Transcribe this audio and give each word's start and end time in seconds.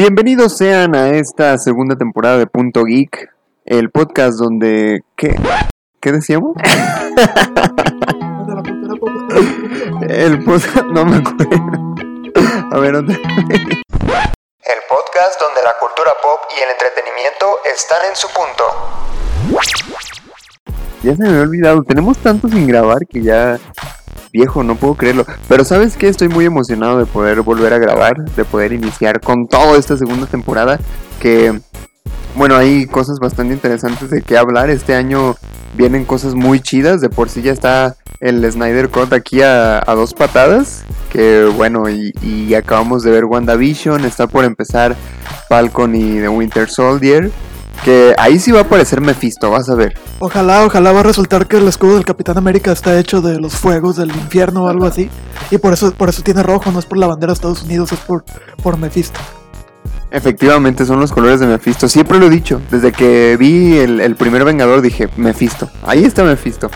Bienvenidos 0.00 0.56
sean 0.56 0.96
a 0.96 1.10
esta 1.10 1.58
segunda 1.58 1.94
temporada 1.94 2.38
de 2.38 2.46
Punto 2.46 2.84
Geek, 2.84 3.34
el 3.66 3.90
podcast 3.90 4.38
donde... 4.38 5.04
¿Qué, 5.14 5.38
¿Qué 6.00 6.12
decíamos? 6.12 6.56
el 10.08 10.42
podcast... 10.42 10.86
No 10.86 11.04
me 11.04 11.18
acuerdo. 11.18 11.94
A 12.72 12.78
ver, 12.78 12.94
¿dónde? 12.94 13.12
El 13.12 13.20
podcast 14.88 15.38
donde 15.38 15.62
la 15.62 15.74
cultura 15.78 16.12
pop 16.22 16.40
y 16.56 16.60
el 16.62 16.70
entretenimiento 16.70 17.58
están 17.70 17.98
en 18.08 18.16
su 18.16 18.28
punto. 18.28 18.64
Ya 21.02 21.14
se 21.14 21.24
me 21.24 21.28
había 21.28 21.42
olvidado, 21.42 21.82
tenemos 21.82 22.16
tanto 22.16 22.48
sin 22.48 22.66
grabar 22.66 23.06
que 23.06 23.20
ya 23.20 23.58
viejo, 24.32 24.62
no 24.62 24.76
puedo 24.76 24.94
creerlo. 24.94 25.24
Pero 25.48 25.64
sabes 25.64 25.96
que 25.96 26.08
estoy 26.08 26.28
muy 26.28 26.44
emocionado 26.44 26.98
de 26.98 27.06
poder 27.06 27.42
volver 27.42 27.72
a 27.72 27.78
grabar, 27.78 28.14
de 28.36 28.44
poder 28.44 28.72
iniciar 28.72 29.20
con 29.20 29.46
toda 29.46 29.78
esta 29.78 29.96
segunda 29.96 30.26
temporada. 30.26 30.78
Que, 31.20 31.60
bueno, 32.34 32.56
hay 32.56 32.86
cosas 32.86 33.18
bastante 33.18 33.54
interesantes 33.54 34.10
de 34.10 34.22
qué 34.22 34.38
hablar. 34.38 34.70
Este 34.70 34.94
año 34.94 35.36
vienen 35.74 36.04
cosas 36.04 36.34
muy 36.34 36.60
chidas. 36.60 37.00
De 37.00 37.08
por 37.08 37.28
sí 37.28 37.42
ya 37.42 37.52
está 37.52 37.96
el 38.20 38.50
Snyder 38.50 38.88
Cut 38.88 39.12
aquí 39.12 39.42
a, 39.42 39.82
dos 39.86 40.14
patadas. 40.14 40.84
Que 41.12 41.44
bueno, 41.44 41.88
y, 41.88 42.12
y 42.22 42.54
acabamos 42.54 43.02
de 43.02 43.10
ver 43.10 43.24
WandaVision. 43.24 44.04
Está 44.04 44.26
por 44.26 44.44
empezar 44.44 44.96
Falcon 45.48 45.94
y 45.94 46.20
The 46.20 46.28
Winter 46.28 46.68
Soldier. 46.68 47.30
Que 47.84 48.14
ahí 48.18 48.38
sí 48.38 48.52
va 48.52 48.60
a 48.60 48.62
aparecer 48.62 49.00
Mephisto, 49.00 49.50
vas 49.50 49.68
a 49.70 49.74
ver. 49.74 49.94
Ojalá, 50.18 50.64
ojalá 50.64 50.92
va 50.92 51.00
a 51.00 51.04
resultar 51.04 51.46
que 51.46 51.56
el 51.56 51.66
escudo 51.66 51.94
del 51.94 52.04
Capitán 52.04 52.36
América 52.36 52.72
está 52.72 52.98
hecho 52.98 53.22
de 53.22 53.40
los 53.40 53.54
fuegos 53.54 53.96
del 53.96 54.10
infierno 54.10 54.64
o 54.64 54.68
algo 54.68 54.86
así. 54.86 55.08
Y 55.50 55.58
por 55.58 55.72
eso, 55.72 55.92
por 55.92 56.10
eso 56.10 56.22
tiene 56.22 56.42
rojo, 56.42 56.70
no 56.70 56.78
es 56.78 56.86
por 56.86 56.98
la 56.98 57.06
bandera 57.06 57.32
de 57.32 57.34
Estados 57.34 57.62
Unidos, 57.62 57.92
es 57.92 58.00
por, 58.00 58.24
por 58.62 58.76
Mephisto. 58.76 59.18
Efectivamente, 60.10 60.84
son 60.84 60.98
los 60.98 61.12
colores 61.12 61.38
de 61.38 61.46
Mephisto. 61.46 61.88
Siempre 61.88 62.18
lo 62.18 62.26
he 62.26 62.30
dicho. 62.30 62.60
Desde 62.70 62.90
que 62.92 63.36
vi 63.38 63.78
el, 63.78 64.16
primer 64.16 64.44
Vengador 64.44 64.82
dije, 64.82 65.08
Mephisto. 65.16 65.70
Ahí 65.82 66.04
está 66.04 66.24
Mephisto. 66.24 66.68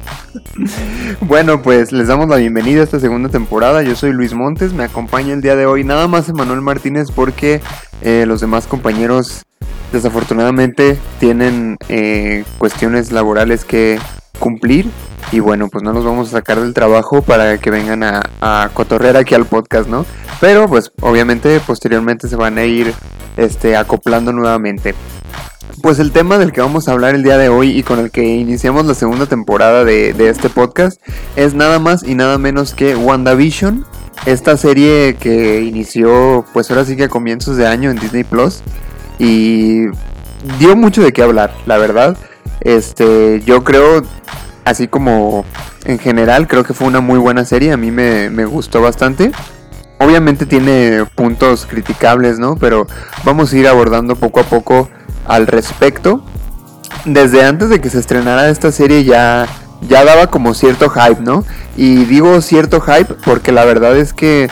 bueno, 1.20 1.62
pues 1.62 1.92
les 1.92 2.08
damos 2.08 2.28
la 2.28 2.36
bienvenida 2.36 2.80
a 2.80 2.84
esta 2.84 2.98
segunda 2.98 3.28
temporada. 3.28 3.82
Yo 3.82 3.94
soy 3.94 4.12
Luis 4.12 4.34
Montes. 4.34 4.72
Me 4.72 4.82
acompaña 4.84 5.32
el 5.32 5.42
día 5.42 5.54
de 5.54 5.66
hoy 5.66 5.84
nada 5.84 6.08
más 6.08 6.28
Emanuel 6.28 6.60
Martínez 6.60 7.12
porque 7.12 7.60
eh, 8.02 8.24
los 8.26 8.40
demás 8.40 8.66
compañeros 8.66 9.44
desafortunadamente 9.92 10.98
tienen 11.20 11.76
eh, 11.88 12.44
cuestiones 12.58 13.12
laborales 13.12 13.64
que 13.64 13.98
cumplir 14.38 14.90
y 15.30 15.40
bueno, 15.40 15.68
pues 15.68 15.84
no 15.84 15.92
nos 15.92 16.04
vamos 16.04 16.28
a 16.28 16.38
sacar 16.38 16.60
del 16.60 16.74
trabajo 16.74 17.22
para 17.22 17.58
que 17.58 17.70
vengan 17.70 18.02
a, 18.02 18.22
a 18.40 18.70
cotorrear 18.72 19.16
aquí 19.16 19.34
al 19.34 19.46
podcast, 19.46 19.88
¿no? 19.88 20.06
Pero 20.40 20.68
pues 20.68 20.92
obviamente 21.00 21.60
posteriormente 21.60 22.28
se 22.28 22.36
van 22.36 22.58
a 22.58 22.64
ir 22.64 22.94
este, 23.36 23.76
acoplando 23.76 24.32
nuevamente. 24.32 24.94
Pues 25.82 25.98
el 25.98 26.12
tema 26.12 26.38
del 26.38 26.52
que 26.52 26.60
vamos 26.60 26.88
a 26.88 26.92
hablar 26.92 27.14
el 27.14 27.22
día 27.22 27.38
de 27.38 27.48
hoy 27.48 27.70
y 27.78 27.82
con 27.82 27.98
el 27.98 28.10
que 28.10 28.24
iniciamos 28.24 28.86
la 28.86 28.94
segunda 28.94 29.26
temporada 29.26 29.84
de, 29.84 30.12
de 30.12 30.28
este 30.28 30.48
podcast 30.48 31.00
es 31.36 31.54
nada 31.54 31.78
más 31.78 32.02
y 32.02 32.14
nada 32.14 32.36
menos 32.38 32.74
que 32.74 32.96
WandaVision, 32.96 33.84
esta 34.26 34.56
serie 34.56 35.16
que 35.20 35.60
inició 35.62 36.44
pues 36.52 36.70
ahora 36.70 36.84
sí 36.84 36.96
que 36.96 37.04
a 37.04 37.08
comienzos 37.08 37.56
de 37.56 37.66
año 37.66 37.90
en 37.90 37.98
Disney 37.98 38.24
Plus 38.24 38.62
y 39.18 39.86
dio 40.58 40.74
mucho 40.76 41.02
de 41.02 41.12
qué 41.12 41.22
hablar, 41.22 41.52
la 41.66 41.78
verdad. 41.78 42.16
Este, 42.60 43.40
yo 43.44 43.62
creo, 43.62 44.02
así 44.68 44.88
como 44.88 45.44
en 45.84 45.98
general, 45.98 46.46
creo 46.46 46.64
que 46.64 46.74
fue 46.74 46.86
una 46.86 47.00
muy 47.00 47.18
buena 47.18 47.44
serie, 47.44 47.72
a 47.72 47.76
mí 47.76 47.90
me, 47.90 48.44
gustó 48.44 48.80
bastante. 48.80 49.32
Obviamente 49.98 50.46
tiene 50.46 51.04
puntos 51.14 51.66
criticables, 51.66 52.38
¿no? 52.38 52.56
Pero 52.56 52.86
vamos 53.24 53.52
a 53.52 53.56
ir 53.56 53.66
abordando 53.66 54.14
poco 54.16 54.40
a 54.40 54.44
poco 54.44 54.88
al 55.26 55.46
respecto. 55.46 56.22
Desde 57.04 57.44
antes 57.44 57.68
de 57.68 57.80
que 57.80 57.90
se 57.90 57.98
estrenara 57.98 58.48
esta 58.48 58.70
serie 58.70 59.04
ya, 59.04 59.46
ya 59.88 60.04
daba 60.04 60.28
como 60.28 60.54
cierto 60.54 60.88
hype, 60.90 61.20
¿no? 61.20 61.44
Y 61.76 62.04
digo 62.04 62.40
cierto 62.40 62.80
hype 62.80 63.14
porque 63.24 63.50
la 63.50 63.64
verdad 63.64 63.96
es 63.96 64.12
que 64.12 64.48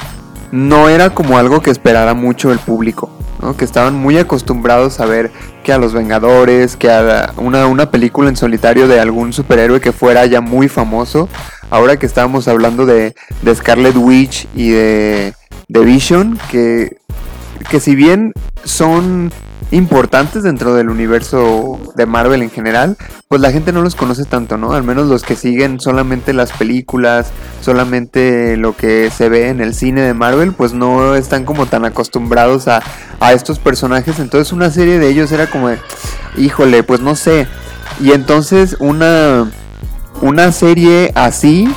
no 0.51 0.89
era 0.89 1.11
como 1.11 1.39
algo 1.39 1.61
que 1.61 1.71
esperara 1.71 2.15
mucho 2.15 2.51
el 2.51 2.59
público 2.59 3.11
que 3.57 3.65
estaban 3.65 3.95
muy 3.95 4.19
acostumbrados 4.19 5.01
a 5.01 5.07
ver 5.07 5.31
que 5.63 5.73
a 5.73 5.79
los 5.79 5.93
Vengadores, 5.93 6.77
que 6.77 6.91
a 6.91 7.33
una, 7.37 7.67
una, 7.67 7.91
película 7.91 8.29
en 8.29 8.37
solitario 8.37 8.89
de 8.89 9.01
algún 9.01 9.33
superhéroe 9.33 9.81
que 9.81 9.93
fuera 9.93 10.27
ya 10.27 10.41
muy 10.41 10.69
famoso. 10.69 11.29
Ahora 11.71 11.99
que 11.99 12.07
estábamos 12.07 12.49
hablando 12.49 12.87
de, 12.87 13.15
de 13.43 13.55
Scarlet 13.55 13.97
Witch 13.97 14.47
y 14.55 14.71
de, 14.71 15.35
de 15.69 15.81
Vision, 15.85 16.39
que, 16.51 16.99
que 17.71 17.81
si 17.81 17.95
bien 17.95 18.33
son 18.65 19.33
importantes 19.71 20.43
dentro 20.43 20.75
del 20.75 20.89
universo 20.89 21.79
de 21.97 22.07
Marvel 22.07 22.43
en 22.43 22.51
general, 22.51 22.97
pues 23.29 23.41
la 23.41 23.51
gente 23.51 23.73
no 23.73 23.83
los 23.83 23.97
conoce 23.97 24.25
tanto, 24.25 24.57
¿no? 24.57 24.73
Al 24.73 24.85
menos 24.85 25.09
los 25.09 25.23
que 25.23 25.35
siguen 25.35 25.81
solamente 25.81 26.33
las 26.33 26.53
películas, 26.53 27.33
solamente 27.61 28.57
lo 28.57 28.77
que 28.77 29.11
se 29.11 29.29
ve 29.29 29.49
en 29.49 29.61
el 29.61 29.75
cine 29.75 30.03
de 30.03 30.15
Marvel, 30.15 30.53
pues 30.53 30.73
no 30.73 31.15
están 31.17 31.45
como 31.45 31.67
tan 31.67 31.85
acostumbrados 31.85 32.69
a, 32.69 32.83
a 33.19 33.33
estos 33.33 33.59
personajes. 33.59 34.19
Entonces 34.19 34.53
una 34.53 34.71
serie 34.71 34.99
de 34.99 35.09
ellos 35.09 35.33
era 35.33 35.49
como 35.49 35.71
híjole, 36.37 36.83
pues 36.83 37.01
no 37.01 37.17
sé. 37.17 37.49
Y 38.01 38.13
entonces 38.13 38.77
una, 38.79 39.51
una 40.21 40.53
serie 40.53 41.13
así 41.15 41.69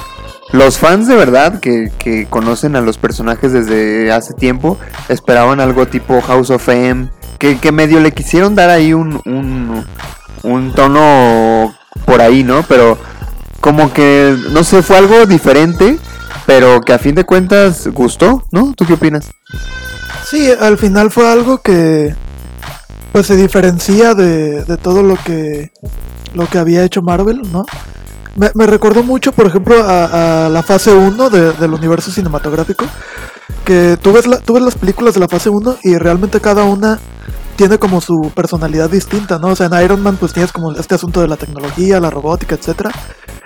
los 0.52 0.80
fans 0.80 1.08
de 1.08 1.16
verdad 1.16 1.60
que, 1.60 1.92
que, 2.00 2.26
conocen 2.26 2.76
a 2.76 2.82
los 2.82 2.98
personajes 2.98 3.54
desde 3.54 4.12
hace 4.12 4.34
tiempo 4.34 4.80
esperaban 5.08 5.60
algo 5.60 5.86
tipo 5.88 6.22
House 6.22 6.50
of 6.50 6.68
M, 6.70 7.10
que, 7.40 7.72
medio 7.72 8.00
le 8.00 8.12
quisieron 8.12 8.54
dar 8.54 8.70
ahí 8.70 8.94
un, 8.94 9.22
un, 10.44 10.74
tono 10.74 11.74
por 12.06 12.22
ahí, 12.22 12.44
¿no? 12.44 12.64
Pero 12.64 12.98
como 13.62 13.92
que, 13.94 14.38
no 14.52 14.64
sé, 14.64 14.84
fue 14.84 14.98
algo 14.98 15.26
diferente, 15.26 15.98
pero 16.46 16.82
que 16.82 16.94
a 16.94 17.00
fin 17.00 17.16
de 17.16 17.24
cuentas 17.24 17.88
gustó, 17.88 18.44
¿no? 18.52 18.74
¿Tú 18.76 18.86
qué 18.86 18.94
opinas? 18.94 19.32
Sí, 20.26 20.52
al 20.52 20.78
final 20.78 21.10
fue 21.10 21.32
algo 21.32 21.60
que 21.60 22.14
pues 23.12 23.26
se 23.26 23.36
diferencia 23.36 24.14
de, 24.14 24.64
de 24.64 24.78
todo 24.78 25.02
lo 25.02 25.16
que 25.16 25.72
lo 26.36 26.46
que 26.48 26.60
había 26.60 26.84
hecho 26.84 27.02
Marvel, 27.02 27.42
¿no? 27.52 27.66
Me, 28.36 28.52
me 28.54 28.68
recordó 28.68 29.02
mucho, 29.02 29.32
por 29.32 29.48
ejemplo, 29.48 29.76
a, 29.84 30.48
la 30.52 30.62
fase 30.62 30.94
1 30.94 31.30
del 31.30 31.74
universo 31.74 32.12
cinematográfico, 32.12 32.86
que 33.66 33.98
tú 34.00 34.14
ves, 34.14 34.28
la, 34.28 34.38
tú 34.40 34.54
ves 34.54 34.64
las 34.64 34.76
películas 34.76 35.16
de 35.16 35.20
la 35.22 35.28
fase 35.28 35.50
1 35.50 35.78
y 35.84 35.98
realmente 35.98 36.40
cada 36.40 36.64
una 36.64 37.00
tiene 37.60 37.78
como 37.78 38.00
su 38.00 38.32
personalidad 38.34 38.90
distinta, 38.90 39.38
¿no? 39.38 39.50
O 39.50 39.56
sea, 39.58 39.66
en 39.66 39.84
Iron 39.84 40.02
Man 40.02 40.16
pues 40.16 40.32
tienes 40.32 40.54
como 40.54 40.72
este 40.72 40.96
asunto 40.96 41.20
de 41.20 41.28
la 41.28 41.36
tecnología, 41.36 42.00
la 42.00 42.10
robótica, 42.10 42.56
etcétera. 42.56 42.90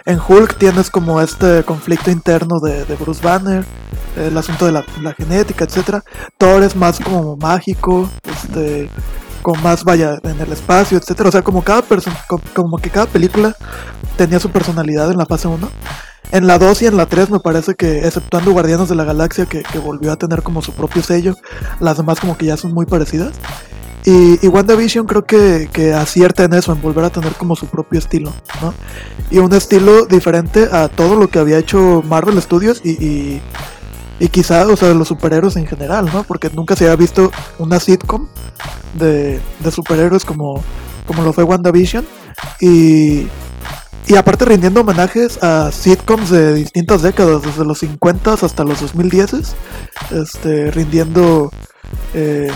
En 0.06 0.20
Hulk 0.20 0.60
tienes 0.60 0.92
como 0.92 1.20
este 1.20 1.64
conflicto 1.64 2.12
interno 2.12 2.60
de, 2.60 2.84
Bruce 2.96 3.24
Banner, 3.24 3.66
el 4.16 4.38
asunto 4.38 4.68
de 4.68 4.72
la, 4.72 4.84
genética, 5.18 5.66
etcétera. 5.66 6.04
Thor 6.38 6.62
es 6.62 6.76
más 6.76 7.00
como 7.00 7.38
mágico, 7.38 8.08
este, 8.24 8.88
con 9.42 9.60
más 9.64 9.84
vaya 9.84 10.20
en 10.22 10.40
el 10.40 10.52
espacio, 10.52 11.00
etcétera. 11.00 11.30
O 11.30 11.32
sea, 11.32 11.42
como 11.42 11.64
cada 11.64 11.84
como 12.54 12.78
que 12.78 12.92
cada 12.92 13.08
película 13.08 13.56
tenía 14.16 14.40
su 14.40 14.52
personalidad 14.52 15.10
en 15.10 15.18
la 15.18 15.26
fase 15.26 15.48
1. 15.48 15.68
En 16.34 16.46
la 16.46 16.60
2 16.60 16.84
y 16.84 16.86
en 16.86 16.98
la 16.98 17.08
3 17.08 17.32
me 17.32 17.40
parece 17.40 17.74
que, 17.74 18.06
exceptuando 18.06 18.52
Guardianos 18.52 18.90
de 18.90 18.96
la 18.96 19.06
Galaxia, 19.06 19.48
que, 19.48 19.64
que 19.64 19.80
volvió 19.80 20.12
a 20.12 20.18
tener 20.18 20.44
como 20.44 20.62
su 20.62 20.72
propio 20.72 21.02
sello, 21.02 21.34
las 21.80 21.98
demás 21.98 22.20
como 22.20 22.38
que 22.38 22.46
ya 22.46 22.58
son 22.58 22.74
muy 22.74 22.86
parecidas. 22.86 23.34
Y, 24.06 24.46
y 24.46 24.50
WandaVision 24.50 25.06
creo 25.06 25.26
que, 25.26 25.70
que, 25.72 25.94
acierta 25.94 26.44
en 26.44 26.54
eso, 26.54 26.74
en 26.74 26.82
volver 26.82 27.06
a 27.06 27.10
tener 27.10 27.34
como 27.34 27.56
su 27.56 27.68
propio 27.68 28.00
estilo, 28.00 28.34
¿no? 28.62 28.74
Y 29.32 29.38
un 29.38 29.54
estilo 29.54 30.06
diferente 30.06 30.68
a 30.72 30.90
todo 30.90 31.16
lo 31.16 31.30
que 31.30 31.40
había 31.40 31.58
hecho 31.58 32.04
Marvel 32.06 32.42
Studios 32.42 32.82
y, 32.84 32.92
y, 32.92 33.42
y 34.20 34.28
quizá, 34.28 34.68
o 34.68 34.76
sea, 34.76 34.94
los 34.94 35.08
superhéroes 35.08 35.56
en 35.56 35.68
general, 35.68 36.10
¿no? 36.14 36.24
Porque 36.24 36.50
nunca 36.54 36.76
se 36.76 36.84
había 36.84 36.98
visto 36.98 37.32
una 37.60 37.80
sitcom 37.80 38.28
de, 38.94 39.40
de 39.60 39.72
superhéroes 39.72 40.26
como, 40.26 40.62
como 41.08 41.24
lo 41.24 41.32
fue 41.32 41.46
WandaVision. 41.46 42.06
Y, 42.60 43.28
y 44.06 44.16
aparte 44.18 44.44
rindiendo 44.44 44.82
homenajes 44.82 45.42
a 45.42 45.72
sitcoms 45.72 46.30
de 46.30 46.54
distintas 46.56 47.04
décadas, 47.04 47.42
desde 47.42 47.64
los 47.64 47.80
50 47.80 48.34
hasta 48.34 48.66
los 48.66 48.82
2010, 48.82 49.56
este, 50.12 50.72
rindiendo... 50.72 51.52
Eh, 52.14 52.52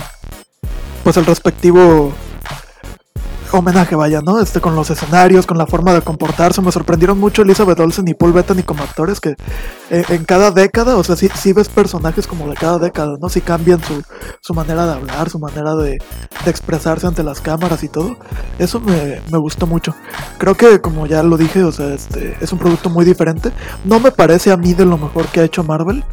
pues 1.07 1.15
el 1.15 1.25
respectivo 1.25 2.11
homenaje, 3.53 3.95
vaya, 3.95 4.19
¿no? 4.19 4.41
Este, 4.41 4.59
con 4.59 4.75
los 4.75 4.89
escenarios, 4.89 5.47
con 5.47 5.57
la 5.57 5.65
forma 5.65 5.93
de 5.93 6.01
comportarse. 6.01 6.61
Me 6.61 6.69
sorprendieron 6.69 7.17
mucho 7.17 7.43
Elizabeth 7.43 7.79
Olsen 7.79 8.09
y 8.09 8.13
Paul 8.13 8.33
Bettany 8.33 8.63
como 8.63 8.83
actores 8.83 9.21
que 9.21 9.29
eh, 9.89 10.03
en 10.09 10.25
cada 10.25 10.51
década, 10.51 10.97
o 10.97 11.03
sea, 11.05 11.15
sí, 11.15 11.29
sí, 11.33 11.53
ves 11.53 11.69
personajes 11.69 12.27
como 12.27 12.49
de 12.49 12.55
cada 12.55 12.77
década, 12.77 13.15
¿no? 13.21 13.29
Si 13.29 13.39
cambian 13.39 13.81
su, 13.81 14.03
su 14.41 14.53
manera 14.53 14.85
de 14.85 14.93
hablar, 14.95 15.29
su 15.29 15.39
manera 15.39 15.75
de, 15.75 15.91
de, 15.91 16.51
expresarse 16.51 17.07
ante 17.07 17.23
las 17.23 17.39
cámaras 17.39 17.85
y 17.85 17.87
todo. 17.87 18.17
Eso 18.59 18.81
me, 18.81 19.21
me, 19.31 19.37
gustó 19.37 19.65
mucho. 19.65 19.95
Creo 20.37 20.57
que, 20.57 20.81
como 20.81 21.07
ya 21.07 21.23
lo 21.23 21.37
dije, 21.37 21.63
o 21.63 21.71
sea, 21.71 21.93
este, 21.93 22.35
es 22.41 22.51
un 22.51 22.59
producto 22.59 22.89
muy 22.89 23.05
diferente. 23.05 23.53
No 23.85 24.01
me 24.01 24.11
parece 24.11 24.51
a 24.51 24.57
mí 24.57 24.73
de 24.73 24.83
lo 24.83 24.97
mejor 24.97 25.27
que 25.27 25.39
ha 25.39 25.43
hecho 25.45 25.63
Marvel. 25.63 26.03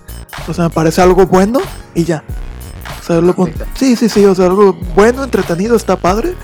O 0.46 0.54
sea, 0.54 0.68
me 0.68 0.70
parece 0.70 1.02
algo 1.02 1.26
bueno 1.26 1.58
y 1.96 2.04
ya 2.04 2.22
O 3.00 3.02
sea, 3.06 3.20
lo 3.20 3.34
pon- 3.34 3.52
sí, 3.74 3.96
sí, 3.96 4.08
sí, 4.08 4.24
o 4.24 4.34
sea, 4.34 4.46
algo 4.46 4.74
bueno, 4.94 5.24
entretenido, 5.24 5.76
está 5.76 5.96
padre, 5.96 6.34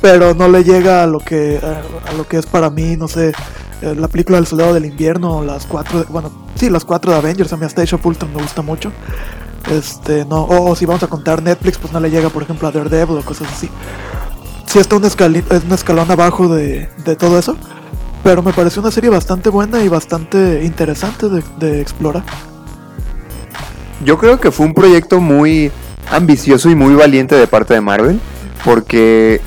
pero 0.00 0.34
no 0.34 0.48
le 0.48 0.64
llega 0.64 1.02
a 1.02 1.06
lo 1.06 1.18
que 1.20 1.60
a, 1.62 2.10
a 2.10 2.12
lo 2.14 2.26
que 2.26 2.38
es 2.38 2.46
para 2.46 2.68
mí, 2.70 2.96
no 2.96 3.08
sé, 3.08 3.32
eh, 3.82 3.94
la 3.96 4.08
película 4.08 4.38
del 4.38 4.46
Soldado 4.46 4.74
del 4.74 4.84
Invierno, 4.86 5.38
o 5.38 5.44
las 5.44 5.66
cuatro, 5.66 6.00
de- 6.00 6.06
bueno, 6.06 6.30
sí, 6.56 6.68
las 6.70 6.84
cuatro 6.84 7.12
de 7.12 7.18
Avengers, 7.18 7.52
a 7.52 7.56
mí 7.56 7.64
hasta 7.64 7.82
Age 7.82 7.94
of 7.96 8.04
Ultron 8.06 8.32
me 8.34 8.42
gusta 8.42 8.62
mucho. 8.62 8.90
Este, 9.70 10.24
no, 10.26 10.42
o, 10.42 10.70
o 10.70 10.76
si 10.76 10.84
vamos 10.84 11.02
a 11.02 11.06
contar 11.06 11.42
Netflix, 11.42 11.78
pues 11.78 11.92
no 11.92 11.98
le 12.00 12.10
llega, 12.10 12.28
por 12.28 12.42
ejemplo, 12.42 12.68
a 12.68 12.72
Daredevil 12.72 13.16
o 13.18 13.22
cosas 13.24 13.48
así. 13.50 13.70
Sí 14.66 14.78
está 14.78 14.96
un, 14.96 15.04
escali- 15.04 15.44
es 15.50 15.64
un 15.64 15.72
escalón 15.72 16.10
abajo 16.10 16.48
de, 16.48 16.88
de 17.04 17.16
todo 17.16 17.38
eso, 17.38 17.56
pero 18.22 18.42
me 18.42 18.52
pareció 18.52 18.82
una 18.82 18.90
serie 18.90 19.08
bastante 19.08 19.48
buena 19.48 19.82
y 19.82 19.88
bastante 19.88 20.64
interesante 20.64 21.28
de, 21.28 21.42
de 21.58 21.80
explorar. 21.80 22.24
Yo 24.04 24.18
creo 24.18 24.38
que 24.40 24.50
fue 24.50 24.66
un 24.66 24.74
proyecto 24.74 25.20
muy 25.20 25.70
ambicioso 26.10 26.70
y 26.70 26.74
muy 26.74 26.94
valiente 26.94 27.34
de 27.34 27.46
parte 27.46 27.74
de 27.74 27.80
Marvel, 27.80 28.20
porque 28.64 29.40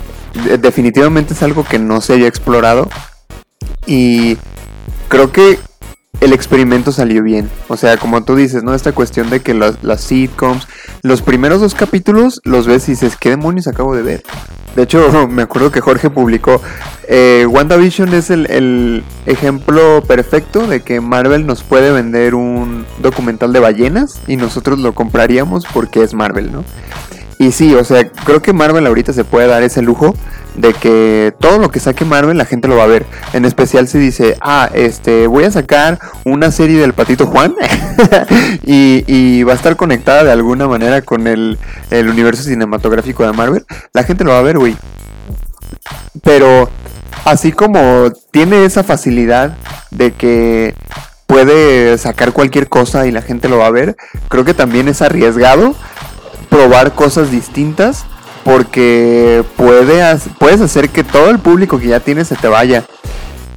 de- 0.46 0.58
definitivamente 0.58 1.34
es 1.34 1.44
algo 1.44 1.64
que 1.64 1.80
no 1.80 2.02
se 2.02 2.14
había 2.14 2.28
explorado. 2.28 2.90
Y 3.86 4.38
creo 5.08 5.32
que 5.32 5.60
el 6.22 6.34
experimento 6.34 6.92
salió 6.92 7.24
bien. 7.24 7.50
O 7.68 7.78
sea, 7.78 7.98
como 7.98 8.24
tú 8.24 8.36
dices, 8.36 8.64
¿no? 8.64 8.74
Esta 8.74 8.92
cuestión 8.92 9.30
de 9.30 9.42
que 9.42 9.54
las, 9.54 9.84
las 9.84 10.02
sitcoms, 10.02 10.68
los 11.04 11.22
primeros 11.22 11.62
dos 11.62 11.76
capítulos 11.76 12.42
los 12.44 12.68
ves 12.68 12.88
y 12.88 12.92
dices, 12.92 13.18
¿qué 13.18 13.30
demonios 13.30 13.68
acabo 13.68 13.96
de 13.96 14.02
ver? 14.02 14.24
De 14.76 14.84
hecho, 14.84 15.28
me 15.30 15.44
acuerdo 15.44 15.72
que 15.72 15.82
Jorge 15.82 16.10
publicó, 16.10 16.62
eh, 17.08 17.46
WandaVision 17.50 18.14
es 18.14 18.30
el, 18.30 18.50
el 18.52 19.04
ejemplo 19.26 20.04
perfecto 20.08 20.68
de 20.68 20.82
que 20.82 21.02
Marvel 21.02 21.46
nos 21.46 21.64
puede 21.64 21.92
vender 21.92 22.36
un 22.36 22.86
documental 23.02 23.54
de 23.54 23.60
ballenas 23.60 24.20
y 24.28 24.36
nosotros 24.38 24.80
lo 24.80 24.94
compraríamos 24.94 25.66
porque 25.74 26.04
es 26.04 26.14
Marvel, 26.14 26.52
¿no? 26.52 26.64
Y 27.40 27.52
sí, 27.52 27.76
o 27.76 27.84
sea, 27.84 28.10
creo 28.10 28.42
que 28.42 28.54
Marvel 28.54 28.88
ahorita 28.88 29.14
se 29.14 29.24
puede 29.24 29.48
dar 29.48 29.62
ese 29.62 29.82
lujo 29.82 30.16
de 30.56 30.74
que 30.74 31.34
todo 31.40 31.60
lo 31.60 31.70
que 31.70 31.80
saque 31.80 32.04
Marvel 32.04 32.38
la 32.38 32.46
gente 32.46 32.68
lo 32.68 32.78
va 32.78 32.84
a 32.84 32.88
ver. 32.88 33.06
En 33.34 33.46
especial 33.46 33.88
si 33.88 34.00
dice, 34.00 34.38
ah, 34.42 34.70
este, 34.74 35.28
voy 35.28 35.44
a 35.44 35.52
sacar 35.52 36.00
una 36.26 36.52
serie 36.52 36.80
del 36.80 36.94
Patito 36.94 37.28
Juan 37.28 37.56
y, 38.64 39.44
va 39.44 39.54
a 39.54 39.56
estar 39.56 39.76
conectada 39.76 40.24
de 40.24 40.32
alguna 40.32 40.68
manera 40.68 41.02
con 41.04 41.28
el, 41.28 41.60
el 41.92 42.10
universo 42.10 42.44
cinematográfico 42.44 43.24
de 43.24 43.34
Marvel. 43.34 43.66
La 43.94 44.04
gente 44.04 44.24
lo 44.24 44.32
va 44.32 44.40
a 44.40 44.44
ver, 44.44 44.58
güey. 44.58 44.76
Pero 46.24 46.70
así 47.24 47.52
como 47.52 48.12
tiene 48.32 48.66
esa 48.66 48.84
facilidad 48.84 49.56
de 49.92 50.12
que 50.12 50.74
puede 51.28 51.98
sacar 51.98 52.32
cualquier 52.32 52.68
cosa 52.68 53.06
y 53.06 53.12
la 53.12 53.22
gente 53.22 53.50
lo 53.50 53.58
va 53.58 53.68
a 53.68 53.72
ver, 53.72 53.96
creo 54.30 54.46
que 54.46 54.54
también 54.54 54.88
es 54.88 55.02
arriesgado 55.02 55.76
probar 56.50 56.94
cosas 56.94 57.32
distintas 57.32 58.06
porque 58.44 59.44
puede 59.58 60.02
puedes 60.40 60.62
hacer 60.62 60.90
que 60.90 61.04
todo 61.04 61.30
el 61.30 61.40
público 61.40 61.80
que 61.80 61.88
ya 61.88 62.00
tienes 62.00 62.30
se 62.30 62.36
te 62.36 62.48
vaya. 62.48 62.86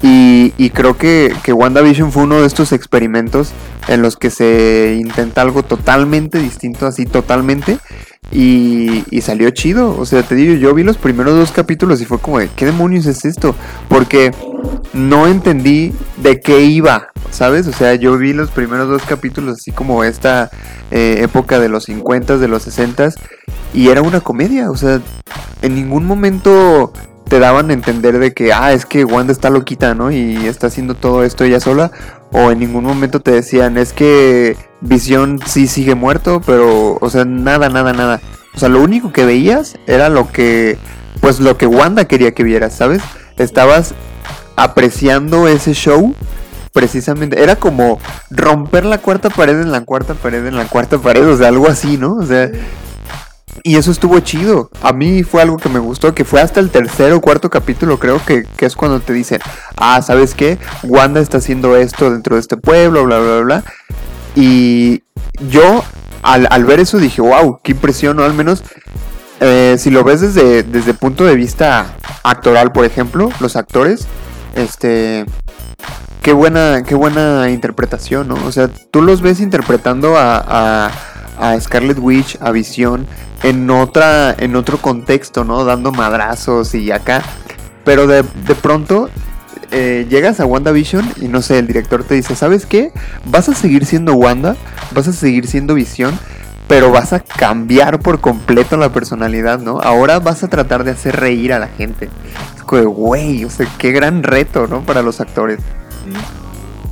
Y, 0.03 0.55
y 0.57 0.71
creo 0.71 0.97
que, 0.97 1.35
que 1.43 1.53
WandaVision 1.53 2.11
fue 2.11 2.23
uno 2.23 2.41
de 2.41 2.47
estos 2.47 2.73
experimentos 2.73 3.53
en 3.87 4.01
los 4.01 4.17
que 4.17 4.31
se 4.31 4.97
intenta 4.99 5.43
algo 5.43 5.63
totalmente 5.63 6.39
distinto, 6.39 6.87
así 6.87 7.05
totalmente. 7.05 7.79
Y, 8.33 9.05
y 9.11 9.21
salió 9.21 9.51
chido. 9.51 9.97
O 9.99 10.07
sea, 10.07 10.23
te 10.23 10.35
digo, 10.35 10.55
yo 10.55 10.75
vi 10.75 10.83
los 10.83 10.97
primeros 10.97 11.35
dos 11.35 11.53
capítulos 11.53 12.01
y 12.01 12.07
fue 12.07 12.19
como 12.19 12.39
de, 12.39 12.49
¿qué 12.57 12.65
demonios 12.65 13.07
es 13.07 13.25
esto? 13.25 13.55
Porque 13.89 14.33
no 14.93 15.27
entendí 15.27 15.93
de 16.17 16.41
qué 16.41 16.63
iba, 16.63 17.09
¿sabes? 17.31 17.67
O 17.67 17.73
sea, 17.73 17.95
yo 17.95 18.17
vi 18.17 18.33
los 18.33 18.51
primeros 18.51 18.89
dos 18.89 19.03
capítulos 19.03 19.59
así 19.59 19.71
como 19.71 20.03
esta 20.03 20.51
eh, 20.91 21.19
época 21.23 21.59
de 21.59 21.69
los 21.69 21.85
50, 21.85 22.39
de 22.39 22.49
los 22.49 22.63
60 22.63 23.11
y 23.73 23.89
era 23.89 24.03
una 24.03 24.21
comedia. 24.21 24.71
O 24.71 24.77
sea, 24.77 25.01
en 25.63 25.75
ningún 25.75 26.05
momento 26.05 26.93
te 27.29 27.39
daban 27.39 27.71
a 27.71 27.73
entender 27.73 28.19
de 28.19 28.35
que, 28.35 28.53
ah, 28.53 28.73
es 28.73 28.87
que 28.87 29.05
Wanda 29.05 29.33
está 29.33 29.51
loquita, 29.51 29.95
¿no? 29.95 30.11
Y 30.11 30.47
está 30.47 30.67
haciendo 30.67 30.95
todo 30.95 31.25
esto 31.25 31.45
ella 31.45 31.61
sola. 31.61 31.93
O 32.33 32.51
en 32.51 32.59
ningún 32.59 32.85
momento 32.85 33.21
te 33.21 33.31
decían, 33.31 33.79
es 33.79 33.93
que 33.93 34.57
Visión 34.81 35.41
sí 35.45 35.67
sigue 35.67 35.95
muerto, 35.95 36.41
pero, 36.45 36.99
o 37.01 37.11
sea, 37.11 37.25
nada, 37.25 37.69
nada, 37.69 37.93
nada. 37.93 38.21
O 38.55 38.59
sea, 38.59 38.69
lo 38.69 38.83
único 38.83 39.13
que 39.13 39.25
veías 39.25 39.77
era 39.87 40.09
lo 40.09 40.31
que, 40.31 40.77
pues 41.21 41.41
lo 41.41 41.57
que 41.57 41.67
Wanda 41.67 42.07
quería 42.07 42.33
que 42.33 42.43
vieras, 42.43 42.75
¿sabes? 42.75 43.03
Estabas 43.37 43.95
apreciando 44.57 45.49
ese 45.49 45.73
show 45.73 46.15
precisamente. 46.73 47.43
Era 47.43 47.57
como 47.57 47.99
romper 48.31 48.85
la 48.85 48.99
cuarta 48.99 49.31
pared 49.31 49.61
en 49.61 49.73
la 49.73 49.85
cuarta 49.85 50.15
pared 50.15 50.47
en 50.47 50.57
la 50.57 50.67
cuarta 50.67 50.99
pared, 50.99 51.27
o 51.29 51.37
sea, 51.37 51.49
algo 51.49 51.69
así, 51.69 51.97
¿no? 51.97 52.15
O 52.15 52.27
sea, 52.27 52.51
y 53.63 53.77
eso 53.77 53.91
estuvo 53.91 54.19
chido. 54.21 54.71
A 54.83 54.93
mí 54.93 55.23
fue 55.23 55.43
algo 55.43 55.57
que 55.57 55.69
me 55.69 55.79
gustó, 55.79 56.15
que 56.15 56.25
fue 56.25 56.41
hasta 56.41 56.61
el 56.61 56.71
tercer 56.71 57.13
o 57.13 57.21
cuarto 57.21 57.51
capítulo, 57.51 57.99
creo 57.99 58.25
que, 58.25 58.45
que 58.57 58.67
es 58.67 58.77
cuando 58.77 59.01
te 59.01 59.13
dicen, 59.13 59.41
ah, 59.77 60.01
¿sabes 60.03 60.35
qué? 60.35 60.59
Wanda 60.83 61.21
está 61.21 61.39
haciendo 61.39 61.77
esto 61.77 62.11
dentro 62.11 62.37
de 62.37 62.41
este 62.41 62.57
pueblo, 62.57 63.05
bla, 63.05 63.19
bla, 63.19 63.41
bla. 63.41 63.65
Y 64.35 65.03
yo, 65.49 65.85
al, 66.23 66.47
al 66.51 66.65
ver 66.65 66.81
eso, 66.81 66.99
dije, 66.99 67.21
wow, 67.21 67.61
qué 67.63 67.73
impresión. 67.73 68.21
Al 68.21 68.35
menos, 68.35 68.63
eh, 69.41 69.77
si 69.79 69.91
lo 69.91 70.05
ves 70.05 70.21
desde, 70.21 70.63
desde 70.63 70.95
punto 70.95 71.25
de 71.25 71.35
vista 71.35 71.95
actoral, 72.23 72.73
por 72.73 72.85
ejemplo, 72.85 73.31
los 73.41 73.57
actores, 73.57 74.07
este... 74.55 75.27
Qué 76.23 76.33
buena, 76.35 76.83
qué 76.83 76.95
buena 76.95 77.49
interpretación, 77.51 78.29
¿no? 78.29 78.35
O 78.47 78.53
sea, 78.53 78.69
tú 78.69 79.01
los 79.01 79.23
ves 79.23 79.41
interpretando 79.41 80.19
a, 80.19 80.37
a, 80.37 80.91
a 81.39 81.61
Scarlet 81.61 81.99
Witch, 81.99 82.37
a 82.41 82.51
Visión, 82.51 83.07
en 83.43 83.71
otra, 83.71 84.35
en 84.37 84.55
otro 84.55 84.79
contexto, 84.79 85.45
¿no? 85.45 85.65
Dando 85.65 85.93
madrazos 85.93 86.75
y 86.75 86.93
acá. 86.93 87.23
Pero 87.85 88.07
de, 88.07 88.23
de 88.47 88.55
pronto 88.55 89.09
eh, 89.71 90.07
llegas 90.11 90.41
a 90.41 90.47
WandaVision 90.47 91.11
y 91.21 91.29
no 91.29 91.43
sé, 91.43 91.59
el 91.59 91.67
director 91.67 92.05
te 92.05 92.17
dice, 92.17 92.35
¿sabes 92.35 92.67
qué? 92.67 92.93
Vas 93.25 93.49
a 93.49 93.55
seguir 93.55 93.87
siendo 93.87 94.15
Wanda, 94.15 94.57
vas 94.93 95.09
a 95.09 95.13
seguir 95.13 95.47
siendo 95.47 95.75
Visión, 95.75 96.19
pero 96.67 96.91
vas 96.91 97.13
a 97.13 97.21
cambiar 97.21 98.01
por 98.01 98.21
completo 98.21 98.77
la 98.77 98.93
personalidad, 98.93 99.61
¿no? 99.61 99.81
Ahora 99.81 100.19
vas 100.19 100.43
a 100.43 100.49
tratar 100.49 100.85
de 100.85 100.91
hacer 100.91 101.17
reír 101.17 101.53
a 101.53 101.59
la 101.59 101.69
gente. 101.69 102.11
Es 102.57 102.67
de, 102.67 102.85
güey, 102.85 103.45
o 103.45 103.51
sea, 103.51 103.67
qué 103.79 103.91
gran 103.93 104.23
reto, 104.23 104.67
¿no? 104.67 104.83
Para 104.83 105.03
los 105.03 105.21
actores. 105.21 105.61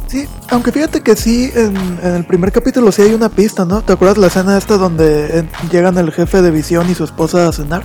Sí, 0.07 0.27
aunque 0.49 0.73
fíjate 0.73 1.03
que 1.03 1.17
sí, 1.17 1.51
en, 1.55 1.77
en 2.03 2.15
el 2.15 2.25
primer 2.25 2.51
capítulo 2.51 2.91
sí 2.93 3.03
hay 3.03 3.13
una 3.13 3.29
pista, 3.29 3.67
¿no? 3.67 3.83
¿Te 3.83 3.93
acuerdas 3.93 4.17
la 4.17 4.29
escena 4.29 4.57
esta 4.57 4.79
donde 4.79 5.47
llegan 5.71 5.99
el 5.99 6.13
jefe 6.13 6.41
de 6.41 6.51
Visión 6.51 6.89
y 6.89 6.95
su 6.95 7.05
esposa 7.05 7.47
a 7.47 7.53
cenar? 7.53 7.83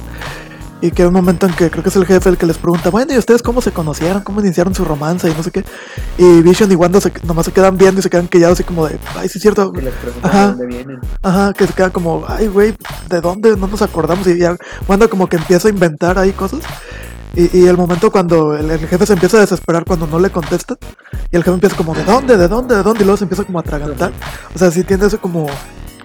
Y 0.80 0.92
que 0.92 1.02
hay 1.02 1.08
un 1.08 1.14
momento 1.14 1.46
en 1.48 1.54
que 1.54 1.70
creo 1.70 1.82
que 1.82 1.88
es 1.88 1.96
el 1.96 2.06
jefe 2.06 2.30
el 2.30 2.38
que 2.38 2.46
les 2.46 2.58
pregunta, 2.58 2.90
bueno, 2.90 3.14
¿y 3.14 3.18
ustedes 3.18 3.42
cómo 3.42 3.62
se 3.62 3.72
conocieron? 3.72 4.22
¿Cómo 4.22 4.42
iniciaron 4.42 4.76
su 4.76 4.84
romance? 4.84 5.30
Y 5.30 5.34
no 5.34 5.42
sé 5.42 5.52
qué. 5.52 5.64
Y 6.18 6.42
Vision 6.42 6.70
y 6.72 6.76
Wanda 6.76 7.00
se, 7.00 7.12
nomás 7.24 7.46
se 7.46 7.54
quedan 7.54 7.78
viendo 7.78 8.00
y 8.00 8.04
se 8.04 8.10
quedan 8.10 8.28
callados 8.28 8.60
así 8.60 8.66
como 8.66 8.88
de, 8.88 9.00
ay, 9.18 9.30
sí 9.30 9.38
es 9.38 9.42
cierto. 9.42 9.72
Que 9.72 9.82
les 9.82 9.94
preguntan 9.94 10.30
Ajá. 10.30 10.42
de 10.42 10.48
dónde 10.48 10.68
vienen. 10.68 11.00
Ajá, 11.22 11.54
que 11.54 11.68
se 11.68 11.74
queda 11.74 11.90
como, 11.90 12.26
ay, 12.28 12.48
güey, 12.48 12.76
¿de 13.10 13.22
dónde? 13.22 13.56
No 13.56 13.68
nos 13.68 13.82
acordamos. 13.82 14.28
Y 14.28 14.38
ya 14.38 14.58
Wanda 14.88 15.08
como 15.08 15.28
que 15.28 15.38
empieza 15.38 15.70
a 15.70 15.72
inventar 15.72 16.18
ahí 16.20 16.34
cosas. 16.34 16.60
Y, 17.36 17.60
y 17.62 17.68
el 17.68 17.78
momento 17.78 18.12
cuando 18.12 18.56
el, 18.56 18.78
jefe 18.80 19.06
se 19.06 19.14
empieza 19.14 19.38
a 19.38 19.42
desesperar 19.42 19.86
cuando 19.86 20.06
no 20.08 20.20
le 20.20 20.30
contestan. 20.30 20.78
Y 21.32 21.36
el 21.36 21.44
jefe 21.44 21.56
empieza 21.56 21.76
como, 21.76 21.96
¿de 21.96 22.04
dónde? 22.04 22.38
¿De 22.38 22.48
dónde? 22.48 22.76
¿De 22.76 22.84
dónde? 22.84 23.02
Y 23.02 23.06
luego 23.06 23.18
se 23.18 23.24
empieza 23.24 23.44
como 23.44 23.58
a 23.60 23.62
atragantar. 23.62 24.12
O 24.54 24.60
sea, 24.60 24.70
sí 24.70 24.84
tiene 24.84 25.06
ese 25.08 25.18
como, 25.18 25.48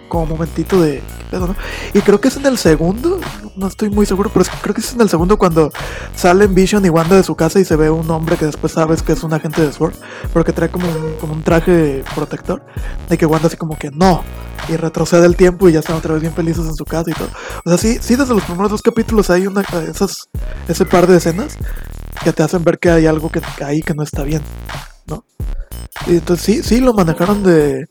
como 0.08 0.26
momentito 0.26 0.80
de, 0.80 0.96
¿qué 1.18 1.24
pedo? 1.30 1.54
Y 1.94 2.00
creo 2.00 2.20
que 2.20 2.28
es 2.28 2.36
en 2.36 2.46
el 2.46 2.58
segundo, 2.58 3.20
no 3.56 3.66
estoy 3.66 3.90
muy 3.90 4.06
seguro, 4.06 4.30
pero 4.32 4.42
es- 4.42 4.50
creo 4.62 4.74
que 4.74 4.80
es 4.80 4.92
en 4.94 5.00
el 5.00 5.08
segundo 5.08 5.36
cuando 5.38 5.70
salen 6.14 6.54
Vision 6.54 6.84
y 6.84 6.88
Wanda 6.88 7.16
de 7.16 7.22
su 7.22 7.34
casa 7.36 7.60
y 7.60 7.64
se 7.64 7.76
ve 7.76 7.90
un 7.90 8.10
hombre 8.10 8.36
que 8.36 8.46
después 8.46 8.72
sabes 8.72 9.02
que 9.02 9.12
es 9.12 9.22
un 9.22 9.32
agente 9.34 9.62
de 9.62 9.72
SWORD, 9.72 9.94
pero 10.32 10.44
que 10.44 10.52
trae 10.52 10.70
como 10.70 10.88
un, 10.88 11.14
como 11.20 11.32
un 11.34 11.42
traje 11.42 12.02
protector. 12.14 12.64
Y 13.10 13.16
que 13.16 13.26
Wanda 13.26 13.48
así 13.48 13.56
como 13.56 13.76
que 13.78 13.90
no. 13.90 14.22
Y 14.68 14.76
retrocede 14.76 15.24
el 15.26 15.36
tiempo 15.36 15.68
y 15.68 15.72
ya 15.72 15.80
están 15.80 15.96
otra 15.96 16.12
vez 16.12 16.20
bien 16.22 16.34
felices 16.34 16.66
en 16.66 16.74
su 16.74 16.84
casa 16.84 17.10
y 17.10 17.14
todo. 17.14 17.28
O 17.64 17.68
sea, 17.70 17.78
sí, 17.78 17.98
sí 18.00 18.16
desde 18.16 18.34
los 18.34 18.42
primeros 18.44 18.70
dos 18.70 18.82
capítulos 18.82 19.30
hay 19.30 19.46
una, 19.46 19.62
esas, 19.88 20.28
ese 20.68 20.84
par 20.84 21.06
de 21.06 21.16
escenas 21.16 21.56
que 22.22 22.32
te 22.32 22.42
hacen 22.42 22.64
ver 22.64 22.78
que 22.78 22.90
hay 22.90 23.06
algo 23.06 23.30
que 23.30 23.40
ahí 23.64 23.80
que 23.80 23.94
no 23.94 24.02
está 24.02 24.24
bien, 24.24 24.42
¿no? 25.06 25.24
Y 26.06 26.14
entonces 26.16 26.44
sí, 26.44 26.62
sí 26.62 26.80
lo 26.80 26.92
manejaron 26.92 27.42
de, 27.42 27.86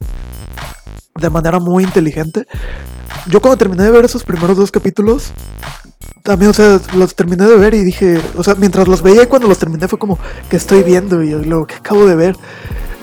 de 1.20 1.30
manera 1.30 1.60
muy 1.60 1.84
inteligente. 1.84 2.46
Yo 3.28 3.42
cuando 3.42 3.58
terminé 3.58 3.84
de 3.84 3.92
ver 3.92 4.06
esos 4.06 4.24
primeros 4.24 4.58
dos 4.58 4.72
capítulos, 4.72 5.32
también, 6.24 6.52
o 6.52 6.54
sea, 6.54 6.80
los 6.94 7.16
terminé 7.16 7.46
de 7.46 7.56
ver 7.56 7.74
y 7.74 7.84
dije, 7.84 8.20
o 8.36 8.44
sea, 8.44 8.56
mientras 8.56 8.88
los 8.88 9.02
veía 9.02 9.24
y 9.24 9.28
cuando 9.28 9.48
los 9.48 9.58
terminé 9.58 9.88
fue 9.88 9.98
como, 9.98 10.20
que 10.50 10.58
estoy 10.58 10.84
viendo? 10.84 11.24
Y 11.24 11.30
luego, 11.30 11.66
que 11.66 11.76
acabo 11.76 12.06
de 12.06 12.16
ver? 12.16 12.36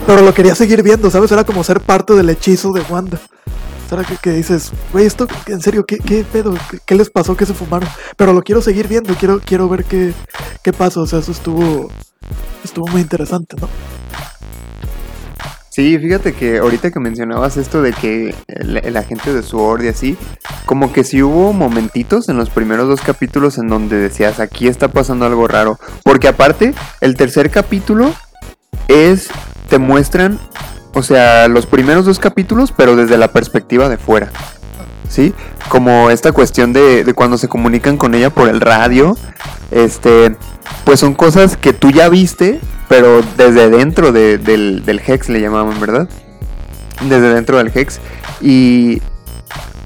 Pero 0.07 0.23
lo 0.23 0.35
quería 0.35 0.55
seguir 0.55 0.83
viendo, 0.83 1.11
¿sabes? 1.11 1.33
Era 1.33 1.45
como 1.45 1.65
ser 1.65 1.81
parte 1.81 2.13
del 2.13 2.29
hechizo 2.29 2.73
de 2.73 2.83
Wanda. 2.83 3.19
Sea, 3.89 4.03
que, 4.05 4.17
que 4.17 4.31
dices, 4.31 4.73
güey, 4.93 5.07
esto, 5.07 5.27
en 5.47 5.61
serio, 5.61 5.85
¿qué, 5.87 5.99
qué 5.99 6.25
pedo? 6.25 6.55
¿Qué, 6.71 6.79
qué 6.85 6.95
les 6.95 7.11
pasó? 7.11 7.37
¿Qué 7.37 7.47
se 7.47 7.55
fumaron? 7.55 7.89
Pero 8.17 8.33
lo 8.33 8.43
quiero 8.43 8.61
seguir 8.61 8.89
viendo, 8.89 9.15
quiero, 9.15 9.41
quiero 9.41 9.69
ver 9.69 9.85
qué, 9.85 10.13
qué 10.63 10.73
pasa. 10.73 11.01
O 11.01 11.07
sea, 11.07 11.19
eso 11.21 11.33
estuvo, 11.33 11.91
estuvo 12.63 12.87
muy 12.89 13.01
interesante, 13.01 13.57
¿no? 13.61 13.69
Sí, 15.75 15.99
fíjate 15.99 16.35
que 16.35 16.59
ahorita 16.59 16.93
que 16.93 17.01
mencionabas 17.01 17.57
esto 17.57 17.83
de 17.83 17.93
que 17.93 18.33
el, 18.47 18.97
agente 18.97 19.35
de 19.35 19.43
SWORD 19.43 19.83
y 19.83 19.89
así, 19.89 20.17
como 20.67 20.93
que 20.93 21.03
sí 21.03 21.21
hubo 21.21 21.53
momentitos 21.53 22.29
en 22.29 22.37
los 22.37 22.49
primeros 22.49 22.87
dos 22.87 23.01
capítulos 23.01 23.59
en 23.59 23.67
donde 23.67 23.97
decías, 23.97 24.39
aquí 24.39 24.69
está 24.69 24.87
pasando 24.87 25.27
algo 25.27 25.49
raro. 25.49 25.81
Porque 26.05 26.29
aparte, 26.29 26.75
el 27.01 27.17
tercer 27.17 27.51
capítulo 27.51 28.15
es, 28.87 29.31
te 29.69 29.81
muestran, 29.81 30.39
o 30.93 31.03
sea, 31.03 31.49
los 31.49 31.67
primeros 31.67 32.05
dos 32.05 32.21
capítulos, 32.21 32.71
pero 32.71 32.95
desde 32.95 33.19
la 33.19 33.33
perspectiva 33.33 33.89
de 33.89 33.99
fuera. 33.99 34.31
¿Sí? 35.09 35.33
Como 35.69 36.11
esta 36.11 36.33
cuestión 36.33 36.73
de, 36.73 37.05
de 37.05 37.15
cuando 37.15 37.39
se 37.39 37.49
comunican 37.49 37.97
con 37.97 38.15
ella 38.15 38.31
por 38.31 38.49
el 38.49 38.61
radio, 38.61 39.17
este, 39.71 40.37
pues 40.85 41.01
son 41.01 41.15
cosas 41.15 41.57
que 41.57 41.73
tú 41.73 41.91
ya 41.91 42.09
viste, 42.09 42.61
pero 42.89 43.23
desde 43.37 43.71
dentro 43.71 44.13
de- 44.13 44.39
del, 44.39 44.85
del 44.85 45.01
Hex 45.07 45.29
le 45.29 45.41
llamaban, 45.41 45.79
¿verdad? 45.81 46.09
Desde 47.03 47.33
dentro 47.35 47.59
del 47.59 47.71
Hex. 47.75 48.01
Y 48.41 49.01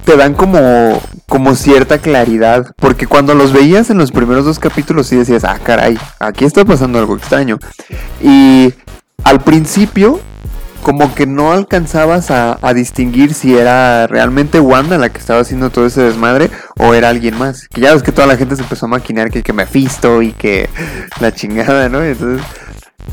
te 0.04 0.16
dan 0.16 0.34
como, 0.34 1.02
como 1.28 1.54
cierta 1.54 1.98
claridad. 1.98 2.72
Porque 2.76 3.06
cuando 3.06 3.34
los 3.34 3.52
veías 3.52 3.90
en 3.90 3.98
los 3.98 4.10
primeros 4.12 4.44
dos 4.46 4.58
capítulos, 4.58 5.06
sí 5.08 5.16
decías, 5.16 5.44
ah, 5.44 5.58
caray, 5.62 5.98
aquí 6.20 6.44
está 6.44 6.64
pasando 6.64 6.98
algo 6.98 7.16
extraño. 7.16 7.58
Y 8.22 8.72
al 9.25 9.40
principio, 9.40 10.20
como 10.88 11.14
que 11.14 11.26
no 11.26 11.52
alcanzabas 11.52 12.30
a, 12.30 12.59
a 12.62 12.73
distinguir 12.73 13.35
si 13.35 13.54
era 13.54 14.07
realmente 14.07 14.59
Wanda 14.59 14.97
la 14.97 15.11
que 15.11 15.18
estaba 15.18 15.40
haciendo 15.40 15.68
todo 15.68 15.85
ese 15.85 16.00
desmadre 16.00 16.49
o 16.78 16.95
era 16.95 17.11
alguien 17.11 17.37
más. 17.37 17.68
Que 17.68 17.83
ya 17.83 17.92
ves 17.92 18.02
que 18.02 18.11
toda 18.11 18.26
la 18.26 18.38
gente 18.38 18.57
se 18.57 18.62
empezó 18.62 18.87
a 18.87 18.88
maquinar 18.88 19.30
que, 19.30 19.42
que 19.42 19.52
Mephisto 19.52 20.23
y 20.23 20.33
que 20.33 20.71
la 21.21 21.30
chingada, 21.30 21.90
¿no? 21.90 22.02
Y 22.02 22.12
Entonces, 22.12 22.42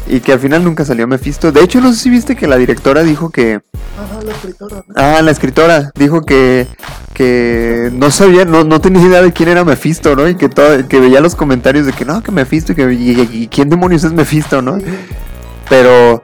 y 0.08 0.22
que 0.22 0.32
al 0.32 0.40
final 0.40 0.64
nunca 0.64 0.86
salió 0.86 1.06
Mephisto. 1.06 1.52
De 1.52 1.60
hecho, 1.60 1.82
no 1.82 1.92
sé 1.92 2.00
si 2.00 2.10
viste 2.10 2.38
que 2.38 2.48
la 2.48 2.56
directora 2.56 3.04
dijo 3.04 3.30
que, 3.30 3.60
Ajá, 4.00 4.22
la 4.24 4.32
escritora, 4.32 4.78
¿no? 4.88 4.94
Ah, 4.96 5.22
la 5.22 5.32
escritora 5.32 5.92
dijo 5.96 6.22
que, 6.22 6.68
que 7.14 7.92
no 7.92 8.10
sabía, 8.10 8.46
no, 8.46 8.64
no 8.64 8.80
tenía 8.80 9.06
idea 9.06 9.22
de 9.22 9.34
quién 9.34 9.50
era 9.50 9.66
Mephisto, 9.66 10.16
¿no? 10.16 10.30
Y 10.30 10.36
que 10.36 10.48
todo, 10.48 10.88
que 10.88 11.02
veía 11.02 11.20
los 11.20 11.36
comentarios 11.36 11.86
de 11.86 11.92
que 11.92 12.06
no, 12.06 12.24
que 12.24 12.32
Mephisto 12.32 12.72
y 12.72 12.76
que 12.76 12.94
y, 12.94 13.44
y 13.44 13.48
quién 13.50 13.70
demonios 13.70 14.06
es 14.06 14.14
Mephisto, 14.14 14.62
¿no? 14.62 14.78
Pero 15.68 16.24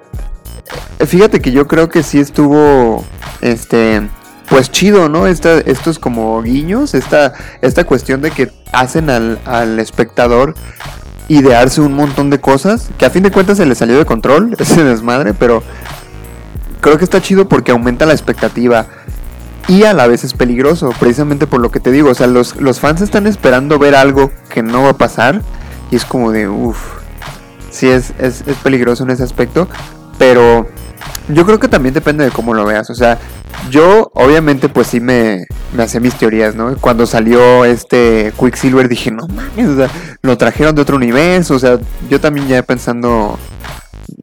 fíjate 1.05 1.41
que 1.41 1.51
yo 1.51 1.67
creo 1.67 1.89
que 1.89 2.03
sí 2.03 2.19
estuvo, 2.19 3.03
este, 3.41 4.07
pues 4.49 4.71
chido, 4.71 5.09
¿no? 5.09 5.27
Esta, 5.27 5.59
estos 5.59 5.97
como 5.97 6.41
guiños, 6.41 6.93
esta, 6.93 7.33
esta 7.61 7.85
cuestión 7.85 8.21
de 8.21 8.31
que 8.31 8.51
hacen 8.71 9.09
al, 9.09 9.39
al 9.45 9.79
espectador 9.79 10.55
idearse 11.27 11.79
un 11.79 11.93
montón 11.93 12.29
de 12.29 12.41
cosas, 12.41 12.89
que 12.97 13.05
a 13.05 13.09
fin 13.09 13.23
de 13.23 13.31
cuentas 13.31 13.57
se 13.57 13.65
le 13.65 13.75
salió 13.75 13.97
de 13.97 14.05
control 14.05 14.55
ese 14.59 14.83
desmadre, 14.83 15.33
pero 15.33 15.63
creo 16.81 16.97
que 16.97 17.05
está 17.05 17.21
chido 17.21 17.47
porque 17.47 17.71
aumenta 17.71 18.05
la 18.05 18.13
expectativa 18.13 18.87
y 19.67 19.83
a 19.83 19.93
la 19.93 20.07
vez 20.07 20.23
es 20.25 20.33
peligroso, 20.33 20.91
precisamente 20.99 21.47
por 21.47 21.61
lo 21.61 21.71
que 21.71 21.79
te 21.79 21.91
digo, 21.91 22.09
o 22.09 22.15
sea, 22.15 22.27
los, 22.27 22.57
los 22.57 22.79
fans 22.79 22.99
están 23.01 23.27
esperando 23.27 23.79
ver 23.79 23.95
algo 23.95 24.31
que 24.49 24.63
no 24.63 24.83
va 24.83 24.89
a 24.89 24.97
pasar 24.97 25.41
y 25.91 25.95
es 25.95 26.03
como 26.03 26.31
de, 26.31 26.49
uff, 26.49 26.77
sí 27.69 27.87
es, 27.87 28.13
es, 28.19 28.43
es 28.45 28.57
peligroso 28.57 29.03
en 29.03 29.11
ese 29.11 29.23
aspecto, 29.23 29.69
pero 30.17 30.67
yo 31.29 31.45
creo 31.45 31.59
que 31.59 31.67
también 31.67 31.93
depende 31.93 32.25
de 32.25 32.31
cómo 32.31 32.53
lo 32.53 32.65
veas, 32.65 32.89
o 32.89 32.95
sea, 32.95 33.19
yo 33.69 34.11
obviamente 34.13 34.69
pues 34.69 34.87
sí 34.87 34.99
me, 34.99 35.45
me 35.75 35.83
hacía 35.83 35.99
mis 35.99 36.15
teorías, 36.15 36.55
¿no? 36.55 36.75
Cuando 36.77 37.05
salió 37.05 37.65
este 37.65 38.33
Quicksilver 38.39 38.89
dije, 38.89 39.11
no 39.11 39.27
mames, 39.27 39.67
o 39.67 39.75
sea, 39.75 39.89
lo 40.21 40.37
trajeron 40.37 40.75
de 40.75 40.81
otro 40.81 40.95
universo, 40.95 41.55
o 41.55 41.59
sea, 41.59 41.79
yo 42.09 42.19
también 42.19 42.47
ya 42.47 42.63
pensando 42.63 43.37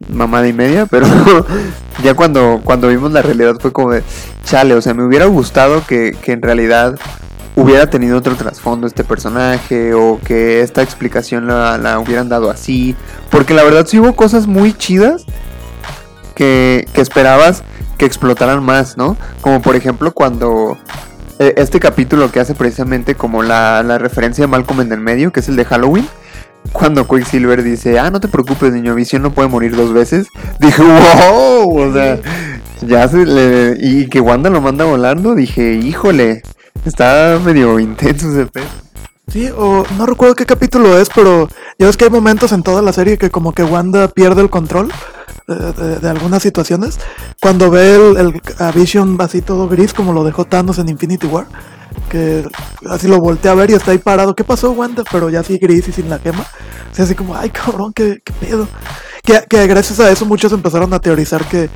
mamada 0.07 0.47
y 0.47 0.53
media, 0.53 0.85
pero 0.85 1.07
ya 2.03 2.13
cuando, 2.13 2.61
cuando 2.63 2.87
vimos 2.87 3.11
la 3.11 3.21
realidad 3.21 3.55
fue 3.59 3.71
como 3.71 3.91
de, 3.91 4.03
chale, 4.43 4.73
o 4.73 4.81
sea, 4.81 4.93
me 4.93 5.03
hubiera 5.03 5.25
gustado 5.25 5.85
que, 5.85 6.15
que 6.21 6.33
en 6.33 6.41
realidad 6.41 6.99
hubiera 7.55 7.89
tenido 7.89 8.17
otro 8.17 8.35
trasfondo 8.35 8.87
este 8.87 9.03
personaje 9.03 9.93
o 9.93 10.19
que 10.23 10.61
esta 10.61 10.81
explicación 10.81 11.47
la, 11.47 11.77
la 11.77 11.99
hubieran 11.99 12.29
dado 12.29 12.49
así, 12.49 12.95
porque 13.29 13.53
la 13.53 13.63
verdad 13.63 13.85
sí 13.85 13.99
hubo 13.99 14.15
cosas 14.15 14.47
muy 14.47 14.73
chidas 14.73 15.25
que, 16.39 16.87
esperabas 16.93 17.63
que 17.97 18.05
explotaran 18.05 18.63
más, 18.63 18.95
¿no? 18.95 19.17
Como 19.41 19.61
por 19.61 19.75
ejemplo 19.75 20.13
cuando 20.13 20.77
eh, 21.37 21.53
este 21.57 21.81
capítulo 21.81 22.31
que 22.31 22.39
hace 22.39 22.55
precisamente 22.55 23.13
como 23.15 23.43
la, 23.43 23.83
la 23.83 23.97
referencia 23.97 24.43
de 24.43 24.47
Malcolm 24.47 24.79
en 24.79 24.93
el 24.93 25.01
medio, 25.01 25.33
que 25.33 25.41
es 25.41 25.49
el 25.49 25.57
de 25.57 25.65
Halloween, 25.65 26.07
cuando 26.71 27.05
Quicksilver 27.05 27.61
dice, 27.61 27.99
ah, 27.99 28.09
no 28.09 28.21
te 28.21 28.29
preocupes, 28.29 28.71
niño, 28.71 28.95
Visión 28.95 29.21
no 29.21 29.31
puede 29.31 29.49
morir 29.49 29.75
dos 29.75 29.91
veces. 29.91 30.27
Dije, 30.61 30.81
wow, 30.81 31.77
o 31.77 31.93
sea, 31.93 32.19
ya 32.87 33.05
se 33.09 33.25
le... 33.25 33.75
Y 33.77 34.07
que 34.07 34.21
Wanda 34.21 34.49
lo 34.49 34.61
manda 34.61 34.85
volando, 34.85 35.35
dije, 35.35 35.73
híjole, 35.73 36.41
está 36.85 37.37
medio 37.43 37.79
intenso 37.79 38.31
ese 38.31 38.45
pedo. 38.45 38.65
Sí, 39.27 39.49
o 39.57 39.83
no 39.97 40.05
recuerdo 40.05 40.35
qué 40.35 40.45
capítulo 40.45 40.97
es, 40.97 41.09
pero 41.13 41.49
ya 41.77 41.87
ves 41.87 41.97
que 41.97 42.05
hay 42.05 42.11
momentos 42.11 42.53
en 42.53 42.63
toda 42.63 42.81
la 42.81 42.93
serie 42.93 43.17
que 43.17 43.29
como 43.29 43.51
que 43.51 43.63
Wanda 43.63 44.07
pierde 44.07 44.41
el 44.41 44.49
control 44.49 44.89
de, 45.55 46.09
algunas 46.09 46.41
situaciones. 46.41 46.99
Cuando 47.41 47.69
ve 47.69 47.95
el, 47.95 48.17
el- 48.17 48.41
Vision 48.73 49.17
así 49.19 49.41
todo 49.41 49.67
gris 49.67 49.93
como 49.93 50.13
lo 50.13 50.23
dejó 50.23 50.45
Thanos 50.45 50.77
en 50.79 50.89
Infinity 50.89 51.27
War, 51.27 51.47
que 52.09 52.47
así 52.89 53.07
lo 53.07 53.19
voltea 53.19 53.51
a 53.51 53.55
ver 53.55 53.71
y 53.71 53.73
está 53.73 53.91
ahí 53.91 53.97
parado. 53.97 54.35
¿Qué 54.35 54.43
pasó 54.43 54.71
Wanda? 54.71 55.03
Pero 55.11 55.29
ya 55.29 55.39
así 55.39 55.57
gris 55.57 55.87
y 55.87 55.91
sin 55.91 56.09
la. 56.09 56.17
O 56.17 56.95
sea, 56.95 57.05
así 57.05 57.15
como, 57.15 57.35
ay 57.35 57.49
cabrón, 57.49 57.93
qué, 57.93 58.21
qué 58.23 58.33
pedo. 58.33 58.67
Que, 59.23 59.43
que 59.47 59.67
gracias 59.67 59.99
a 59.99 60.09
eso 60.11 60.25
muchos 60.25 60.51
empezaron 60.53 60.93
a 60.93 60.99
teorizar 60.99 61.45
que, 61.45 61.69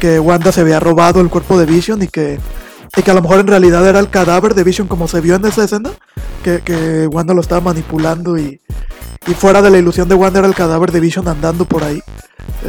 que 0.00 0.18
Wanda 0.18 0.50
se 0.50 0.62
había 0.62 0.80
robado 0.80 1.20
el 1.20 1.28
cuerpo 1.28 1.58
de 1.58 1.66
Vision 1.66 2.02
y 2.02 2.08
que, 2.08 2.38
y 2.96 3.02
que 3.02 3.10
a 3.10 3.14
lo 3.14 3.22
mejor 3.22 3.40
en 3.40 3.46
realidad 3.46 3.86
era 3.86 4.00
el 4.00 4.08
cadáver 4.08 4.54
de 4.54 4.64
Vision 4.64 4.88
como 4.88 5.06
se 5.06 5.20
vio 5.20 5.36
en 5.36 5.44
esa 5.44 5.64
escena 5.64 5.90
que, 6.42 6.60
que 6.60 7.06
Wanda 7.06 7.34
lo 7.34 7.42
estaba 7.42 7.60
manipulando 7.60 8.38
y, 8.38 8.60
y 9.26 9.34
fuera 9.34 9.60
de 9.62 9.70
la 9.70 9.78
ilusión 9.78 10.08
de 10.08 10.14
Wanda 10.14 10.38
era 10.38 10.48
el 10.48 10.54
cadáver 10.54 10.92
de 10.92 11.00
Vision 11.00 11.26
andando 11.28 11.64
por 11.64 11.82
ahí. 11.82 12.02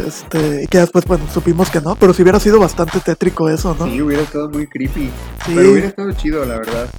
Este, 0.05 0.63
y 0.63 0.67
que 0.67 0.79
después, 0.79 1.05
bueno, 1.05 1.25
supimos 1.33 1.69
que 1.69 1.81
no, 1.81 1.95
pero 1.95 2.13
si 2.13 2.21
hubiera 2.21 2.39
sido 2.39 2.59
bastante 2.59 2.99
tétrico 2.99 3.49
eso, 3.49 3.75
¿no? 3.79 3.85
Sí, 3.85 4.01
hubiera 4.01 4.23
estado 4.23 4.49
muy 4.49 4.67
creepy. 4.67 5.11
Sí. 5.45 5.51
Pero 5.55 5.71
hubiera 5.71 5.87
estado 5.87 6.11
chido, 6.13 6.45
la 6.45 6.57
verdad. 6.57 6.89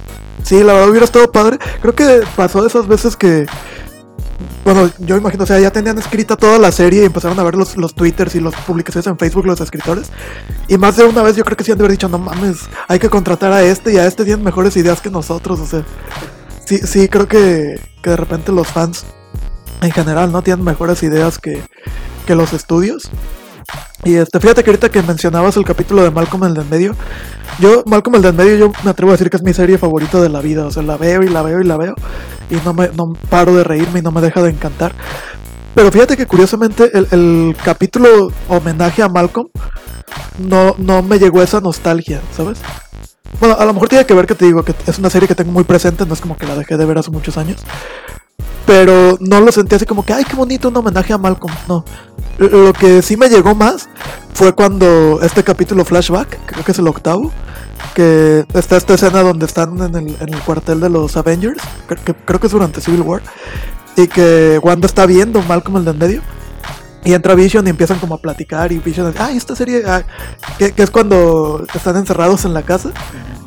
Sí, 0.43 0.63
la 0.63 0.73
verdad 0.73 0.89
hubiera 0.89 1.05
estado 1.05 1.31
padre. 1.31 1.57
Creo 1.81 1.93
que 1.93 2.21
pasó 2.35 2.61
de 2.61 2.67
esas 2.67 2.87
veces 2.87 3.15
que. 3.15 3.45
Bueno, 4.63 4.89
yo 4.99 5.17
imagino, 5.17 5.43
o 5.43 5.47
sea, 5.47 5.59
ya 5.59 5.71
tenían 5.71 5.97
escrita 5.97 6.35
toda 6.35 6.59
la 6.59 6.71
serie 6.71 7.01
y 7.01 7.05
empezaron 7.05 7.39
a 7.39 7.43
ver 7.43 7.55
los, 7.55 7.75
los 7.75 7.95
twitters 7.95 8.35
y 8.35 8.39
las 8.39 8.55
publicaciones 8.55 9.07
en 9.07 9.17
Facebook 9.17 9.45
los 9.45 9.59
escritores. 9.61 10.11
Y 10.67 10.77
más 10.77 10.97
de 10.97 11.05
una 11.05 11.23
vez 11.23 11.35
yo 11.35 11.43
creo 11.43 11.57
que 11.57 11.63
sí 11.63 11.71
han 11.71 11.77
de 11.77 11.83
haber 11.83 11.91
dicho, 11.91 12.07
no 12.07 12.19
mames, 12.19 12.69
hay 12.87 12.99
que 12.99 13.09
contratar 13.09 13.51
a 13.51 13.63
este 13.63 13.93
y 13.93 13.97
a 13.97 14.05
este 14.05 14.25
tienen 14.25 14.43
mejores 14.43 14.75
ideas 14.77 15.01
que 15.01 15.09
nosotros. 15.09 15.59
O 15.59 15.65
sea, 15.65 15.83
sí, 16.65 16.77
sí, 16.79 17.07
creo 17.07 17.27
que, 17.27 17.79
que 18.01 18.09
de 18.11 18.17
repente 18.17 18.51
los 18.51 18.67
fans 18.67 19.05
en 19.81 19.91
general 19.91 20.31
no 20.31 20.41
tienen 20.41 20.63
mejores 20.63 21.03
ideas 21.03 21.39
que, 21.39 21.61
que 22.25 22.35
los 22.35 22.53
estudios. 22.53 23.09
Y 24.03 24.15
este, 24.15 24.39
fíjate 24.39 24.63
que 24.63 24.69
ahorita 24.69 24.89
que 24.89 25.03
mencionabas 25.03 25.57
el 25.57 25.65
capítulo 25.65 26.03
de 26.03 26.11
Malcolm 26.11 26.45
el 26.45 26.53
del 26.53 26.65
medio, 26.65 26.95
yo, 27.59 27.83
Malcolm 27.85 28.15
el 28.15 28.21
del 28.21 28.33
medio, 28.33 28.55
yo 28.55 28.71
me 28.83 28.91
atrevo 28.91 29.11
a 29.11 29.13
decir 29.13 29.29
que 29.29 29.37
es 29.37 29.43
mi 29.43 29.53
serie 29.53 29.77
favorita 29.77 30.21
de 30.21 30.29
la 30.29 30.41
vida. 30.41 30.65
O 30.65 30.71
sea, 30.71 30.83
la 30.83 30.97
veo 30.97 31.21
y 31.21 31.29
la 31.29 31.41
veo 31.41 31.59
y 31.59 31.65
la 31.65 31.77
veo. 31.77 31.95
Y 32.49 32.55
no 32.65 32.73
me 32.73 32.89
no 32.89 33.13
paro 33.29 33.55
de 33.55 33.63
reírme 33.63 33.99
y 33.99 34.01
no 34.01 34.11
me 34.11 34.21
deja 34.21 34.41
de 34.41 34.49
encantar. 34.49 34.93
Pero 35.75 35.91
fíjate 35.91 36.17
que 36.17 36.25
curiosamente 36.25 36.89
el, 36.97 37.07
el 37.11 37.55
capítulo 37.63 38.31
homenaje 38.47 39.03
a 39.03 39.09
Malcolm 39.09 39.49
no, 40.39 40.75
no 40.77 41.01
me 41.03 41.19
llegó 41.19 41.41
esa 41.41 41.61
nostalgia, 41.61 42.21
¿sabes? 42.35 42.59
Bueno, 43.39 43.55
a 43.59 43.65
lo 43.65 43.73
mejor 43.73 43.89
tiene 43.89 44.05
que 44.05 44.13
ver 44.13 44.25
que 44.25 44.35
te 44.35 44.45
digo 44.45 44.63
que 44.63 44.73
es 44.87 44.97
una 44.97 45.09
serie 45.09 45.27
que 45.27 45.35
tengo 45.35 45.51
muy 45.51 45.63
presente, 45.63 46.05
no 46.05 46.13
es 46.13 46.21
como 46.21 46.37
que 46.37 46.47
la 46.47 46.55
dejé 46.55 46.77
de 46.77 46.85
ver 46.85 46.97
hace 46.97 47.11
muchos 47.11 47.37
años. 47.37 47.61
Pero 48.69 49.17
no 49.19 49.39
lo 49.39 49.51
sentí 49.51 49.73
así 49.73 49.87
como 49.87 50.05
que, 50.05 50.13
ay, 50.13 50.23
qué 50.23 50.35
bonito 50.35 50.67
un 50.67 50.77
homenaje 50.77 51.11
a 51.11 51.17
Malcolm. 51.17 51.51
No. 51.67 51.83
Lo 52.37 52.71
que 52.71 53.01
sí 53.01 53.17
me 53.17 53.27
llegó 53.27 53.55
más 53.55 53.89
fue 54.35 54.53
cuando 54.53 55.19
este 55.23 55.43
capítulo 55.43 55.83
flashback, 55.83 56.37
creo 56.45 56.63
que 56.63 56.71
es 56.71 56.77
el 56.77 56.87
octavo, 56.87 57.31
que 57.95 58.45
está 58.53 58.77
esta 58.77 58.93
escena 58.93 59.23
donde 59.23 59.47
están 59.47 59.75
en 59.81 59.95
el, 59.95 60.15
en 60.19 60.33
el 60.35 60.39
cuartel 60.41 60.81
de 60.81 60.89
los 60.89 61.17
Avengers, 61.17 61.59
creo 61.87 62.03
que, 62.05 62.13
creo 62.13 62.39
que 62.39 62.45
es 62.45 62.53
durante 62.53 62.79
Civil 62.79 63.01
War, 63.01 63.23
y 63.97 64.07
que 64.07 64.59
Wanda 64.61 64.85
está 64.85 65.07
viendo 65.07 65.41
Malcolm 65.41 65.77
el 65.77 65.85
de 65.85 65.91
en 65.91 65.97
medio. 65.97 66.21
Y 67.03 67.13
entra 67.13 67.33
Vision 67.33 67.65
y 67.65 67.69
empiezan 67.69 67.97
como 67.99 68.15
a 68.15 68.17
platicar 68.17 68.71
y 68.71 68.79
Vision 68.79 69.13
ay, 69.17 69.37
esta 69.37 69.55
serie, 69.55 69.83
ah", 69.87 70.03
que, 70.57 70.73
es 70.75 70.89
cuando 70.89 71.65
están 71.73 71.95
encerrados 71.95 72.43
en 72.45 72.53
la 72.53 72.61
casa, 72.63 72.91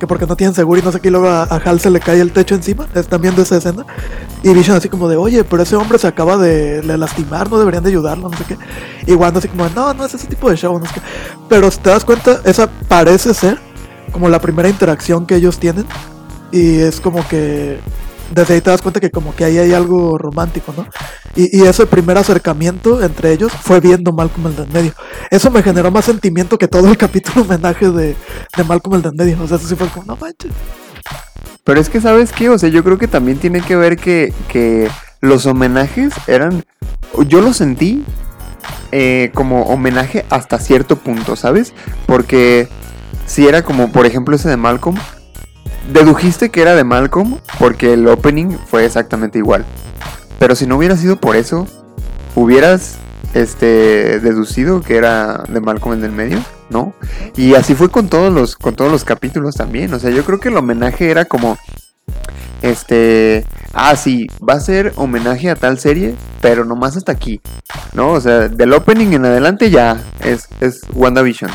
que 0.00 0.06
porque 0.06 0.26
no 0.26 0.36
tienen 0.36 0.54
seguro 0.54 0.80
y 0.80 0.82
no 0.82 0.90
sé 0.90 1.00
qué, 1.00 1.10
luego 1.10 1.28
a, 1.28 1.42
a 1.42 1.56
Hal 1.56 1.78
se 1.78 1.90
le 1.90 2.00
cae 2.00 2.20
el 2.20 2.32
techo 2.32 2.54
encima, 2.54 2.88
están 2.94 3.20
viendo 3.20 3.42
esa 3.42 3.58
escena, 3.58 3.84
y 4.42 4.52
Vision 4.54 4.76
así 4.76 4.88
como 4.88 5.06
de, 5.08 5.16
oye, 5.16 5.44
pero 5.44 5.62
ese 5.62 5.76
hombre 5.76 5.98
se 5.98 6.06
acaba 6.06 6.38
de, 6.38 6.80
de 6.80 6.98
lastimar, 6.98 7.50
no 7.50 7.58
deberían 7.58 7.84
de 7.84 7.90
ayudarlo, 7.90 8.28
no 8.28 8.36
sé 8.36 8.44
qué, 8.44 8.58
y 9.06 9.14
Wanda 9.14 9.38
así 9.38 9.48
como, 9.48 9.68
no, 9.68 9.92
no 9.92 10.04
es 10.06 10.14
ese 10.14 10.26
tipo 10.26 10.48
de 10.48 10.56
show, 10.56 10.78
no 10.78 10.86
sé 10.86 10.94
qué, 10.94 11.00
pero 11.48 11.70
si 11.70 11.78
te 11.78 11.90
das 11.90 12.04
cuenta, 12.04 12.40
esa 12.44 12.70
parece 12.88 13.34
ser 13.34 13.60
como 14.12 14.28
la 14.28 14.40
primera 14.40 14.68
interacción 14.68 15.26
que 15.26 15.36
ellos 15.36 15.58
tienen, 15.58 15.84
y 16.50 16.80
es 16.80 17.00
como 17.00 17.26
que 17.28 17.80
desde 18.34 18.54
ahí 18.54 18.60
te 18.60 18.70
das 18.70 18.82
cuenta 18.82 19.00
que 19.00 19.10
como 19.10 19.34
que 19.34 19.44
ahí 19.44 19.58
hay 19.58 19.72
algo 19.72 20.18
romántico, 20.18 20.72
¿no? 20.76 20.86
Y, 21.34 21.62
ese 21.62 21.86
primer 21.86 22.18
acercamiento 22.18 23.02
entre 23.02 23.32
ellos 23.32 23.52
fue 23.52 23.80
viendo 23.80 24.12
Malcolm 24.12 24.48
el 24.48 24.56
de 24.56 24.62
en 24.64 24.72
medio. 24.72 24.92
Eso 25.30 25.50
me 25.50 25.62
generó 25.62 25.90
más 25.90 26.04
sentimiento 26.04 26.58
que 26.58 26.68
todo 26.68 26.88
el 26.88 26.96
capítulo 26.98 27.42
homenaje 27.42 27.90
de, 27.90 28.16
de 28.56 28.64
Malcolm 28.64 28.96
el 28.96 29.02
de 29.02 29.08
en 29.10 29.16
medio. 29.16 29.42
O 29.42 29.48
sea, 29.48 29.56
eso 29.56 29.68
sí 29.68 29.76
fue 29.76 29.88
como, 29.88 30.06
no 30.06 30.16
manches. 30.16 30.52
Pero 31.64 31.80
es 31.80 31.88
que, 31.88 32.00
¿sabes 32.00 32.32
qué? 32.32 32.48
O 32.50 32.58
sea, 32.58 32.68
yo 32.68 32.82
creo 32.82 32.98
que 32.98 33.08
también 33.08 33.38
tiene 33.38 33.60
que 33.60 33.76
ver 33.76 33.96
que, 33.96 34.32
que 34.48 34.90
los 35.20 35.46
homenajes 35.46 36.12
eran. 36.26 36.64
Yo 37.28 37.40
lo 37.40 37.52
sentí 37.52 38.04
eh, 38.90 39.30
como 39.34 39.62
homenaje 39.62 40.24
hasta 40.28 40.58
cierto 40.58 40.96
punto, 40.96 41.36
¿sabes? 41.36 41.72
Porque 42.06 42.68
si 43.26 43.46
era 43.46 43.62
como, 43.62 43.92
por 43.92 44.06
ejemplo, 44.06 44.36
ese 44.36 44.48
de 44.48 44.56
Malcolm. 44.56 44.96
Dedujiste 45.90 46.50
que 46.50 46.62
era 46.62 46.74
de 46.74 46.84
Malcolm 46.84 47.38
porque 47.58 47.94
el 47.94 48.06
opening 48.08 48.56
fue 48.66 48.84
exactamente 48.84 49.38
igual. 49.38 49.64
Pero 50.38 50.54
si 50.54 50.66
no 50.66 50.76
hubiera 50.76 50.96
sido 50.96 51.16
por 51.16 51.36
eso, 51.36 51.66
hubieras 52.34 52.96
este 53.34 54.20
deducido 54.20 54.82
que 54.82 54.96
era 54.96 55.44
de 55.48 55.60
Malcolm 55.60 55.98
en 55.98 56.04
el 56.04 56.12
medio, 56.12 56.42
¿no? 56.70 56.92
Y 57.36 57.54
así 57.54 57.74
fue 57.74 57.90
con 57.90 58.08
todos 58.08 58.32
los 58.32 58.56
con 58.56 58.74
todos 58.74 58.90
los 58.90 59.04
capítulos 59.04 59.54
también, 59.54 59.92
o 59.94 59.98
sea, 59.98 60.10
yo 60.10 60.24
creo 60.24 60.38
que 60.38 60.48
el 60.48 60.56
homenaje 60.56 61.10
era 61.10 61.24
como 61.24 61.56
este, 62.62 63.44
ah, 63.72 63.96
sí, 63.96 64.28
va 64.48 64.54
a 64.54 64.60
ser 64.60 64.92
homenaje 64.96 65.50
a 65.50 65.56
tal 65.56 65.78
serie, 65.78 66.14
pero 66.40 66.64
nomás 66.64 66.96
hasta 66.96 67.12
aquí, 67.12 67.40
¿no? 67.92 68.12
O 68.12 68.20
sea, 68.20 68.48
del 68.48 68.72
opening 68.72 69.12
en 69.14 69.24
adelante 69.24 69.70
ya 69.70 70.00
es, 70.20 70.48
es 70.60 70.82
WandaVision. 70.94 71.50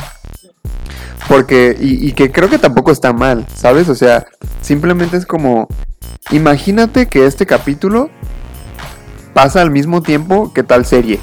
Porque, 1.28 1.76
y, 1.78 2.08
y 2.08 2.12
que 2.12 2.32
creo 2.32 2.48
que 2.48 2.58
tampoco 2.58 2.90
está 2.90 3.12
mal, 3.12 3.46
¿sabes? 3.54 3.88
O 3.88 3.94
sea, 3.94 4.26
simplemente 4.62 5.16
es 5.16 5.26
como, 5.26 5.68
imagínate 6.30 7.06
que 7.06 7.26
este 7.26 7.44
capítulo 7.44 8.10
pasa 9.34 9.60
al 9.60 9.70
mismo 9.70 10.02
tiempo 10.02 10.52
que 10.54 10.62
tal 10.62 10.86
serie, 10.86 11.20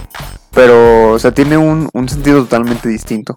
pero, 0.53 1.11
o 1.11 1.19
sea, 1.19 1.33
tiene 1.33 1.57
un, 1.57 1.89
un 1.91 2.07
sentido 2.07 2.43
totalmente 2.43 2.87
distinto. 2.87 3.35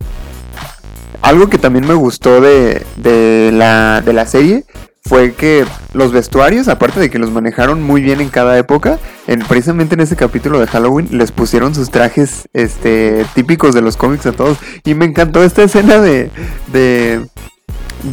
Algo 1.23 1.49
que 1.49 1.59
también 1.59 1.87
me 1.87 1.95
gustó 1.95 2.41
de, 2.41 2.87
de, 2.97 3.51
la, 3.53 4.03
de 4.03 4.13
la 4.13 4.27
serie 4.27 4.65
fue 5.09 5.33
que 5.33 5.65
los 5.95 6.13
vestuarios, 6.13 6.69
aparte 6.69 7.01
de 7.01 7.09
que 7.09 7.19
los 7.19 7.31
manejaron 7.31 7.83
muy 7.83 8.03
bien 8.03 8.21
en 8.21 8.29
cada 8.29 8.59
época, 8.59 8.99
en, 9.27 9.41
precisamente 9.41 9.95
en 9.95 10.01
ese 10.01 10.17
capítulo 10.17 10.61
de 10.61 10.67
Halloween 10.67 11.09
les 11.11 11.33
pusieron 11.33 11.75
sus 11.75 11.91
trajes 11.91 12.49
este, 12.53 13.25
típicos 13.35 13.75
de 13.75 13.81
los 13.81 13.97
cómics 13.97 14.27
a 14.27 14.33
todos. 14.33 14.59
Y 14.85 14.95
me 14.95 15.07
encantó 15.07 15.43
esta 15.43 15.63
escena 15.63 15.99
de, 15.99 16.31
de, 16.73 17.27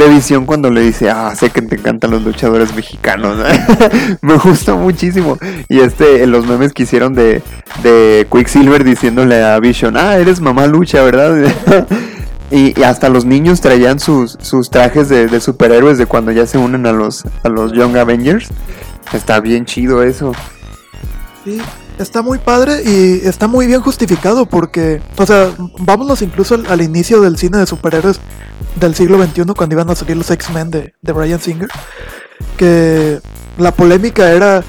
visión 0.10 0.46
cuando 0.46 0.72
le 0.72 0.82
dice, 0.82 1.10
ah, 1.10 1.36
sé 1.36 1.50
que 1.50 1.62
te 1.62 1.76
encantan 1.76 2.12
los 2.12 2.24
luchadores 2.24 2.74
mexicanos. 2.74 3.38
me 4.22 4.38
gustó 4.38 4.78
muchísimo. 4.78 5.38
Y 5.68 5.82
este, 5.82 6.26
los 6.28 6.48
memes 6.48 6.72
que 6.72 6.84
hicieron 6.84 7.14
de, 7.14 7.42
de 7.84 8.26
Quicksilver 8.32 8.86
diciéndole 8.86 9.44
a 9.44 9.60
Vision, 9.60 9.98
ah, 9.98 10.18
eres 10.18 10.40
mamá 10.40 10.66
lucha, 10.66 11.04
¿verdad? 11.04 11.54
Y, 12.56 12.82
hasta 12.84 13.10
los 13.10 13.26
niños 13.26 13.60
traían 13.60 14.00
sus, 14.00 14.38
sus 14.40 14.70
trajes 14.70 15.10
de, 15.10 15.28
de, 15.28 15.42
superhéroes 15.42 15.98
de 15.98 16.06
cuando 16.06 16.32
ya 16.32 16.48
se 16.48 16.58
unen 16.58 16.86
a 16.86 16.94
los, 16.94 17.26
a 17.44 17.50
los 17.50 17.74
Young 17.74 17.98
Avengers. 17.98 18.48
Está 19.12 19.42
bien 19.42 19.66
chido 19.66 20.02
eso. 20.04 20.32
Sí, 21.44 21.62
está 22.00 22.22
muy 22.22 22.38
padre 22.38 22.82
y 22.86 23.28
está 23.28 23.48
muy 23.48 23.68
bien 23.68 23.82
justificado 23.82 24.46
porque, 24.46 25.02
o 25.18 25.26
sea, 25.26 25.50
vámonos 25.80 26.22
incluso 26.22 26.56
al, 26.56 26.66
al 26.68 26.82
inicio 26.82 27.20
del 27.20 27.38
cine 27.38 27.58
de 27.58 27.68
superhéroes 27.68 28.22
del 28.80 28.96
siglo 28.96 29.22
XXI 29.22 29.54
cuando 29.54 29.76
iban 29.76 29.90
a 29.90 29.96
salir 29.96 30.16
los 30.16 30.32
X-Men 30.32 30.72
de, 30.72 30.94
de 31.02 31.12
Brian 31.12 31.42
Singer. 31.42 31.70
Que 32.56 33.20
la 33.58 33.74
polémica 33.74 34.32
era 34.32 34.64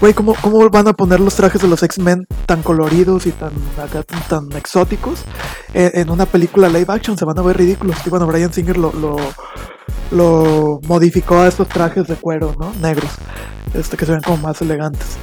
Güey, 0.00 0.14
¿cómo, 0.14 0.34
¿cómo, 0.40 0.70
van 0.70 0.88
a 0.88 0.94
poner 0.94 1.20
los 1.20 1.34
trajes 1.34 1.60
de 1.60 1.68
los 1.68 1.82
X-Men 1.82 2.26
tan 2.46 2.62
coloridos 2.62 3.26
y 3.26 3.32
tan, 3.32 3.52
acá, 3.76 4.02
tan, 4.02 4.50
exóticos 4.52 5.24
en, 5.74 6.08
una 6.08 6.24
película 6.24 6.70
live 6.70 6.86
action? 6.88 7.18
Se 7.18 7.26
van 7.26 7.38
a 7.38 7.42
ver 7.42 7.58
ridículos. 7.58 7.98
Y 8.06 8.08
bueno, 8.08 8.26
Brian 8.26 8.50
Singer 8.50 8.78
lo, 8.78 8.92
lo, 10.10 10.80
modificó 10.88 11.40
a 11.40 11.48
estos 11.48 11.68
trajes 11.68 12.06
de 12.06 12.16
cuero, 12.16 12.54
¿no? 12.58 12.72
Negros. 12.80 13.10
Este, 13.74 13.98
que 13.98 14.06
se 14.06 14.12
ven 14.12 14.22
como 14.22 14.38
más 14.38 14.62
elegantes. 14.62 15.18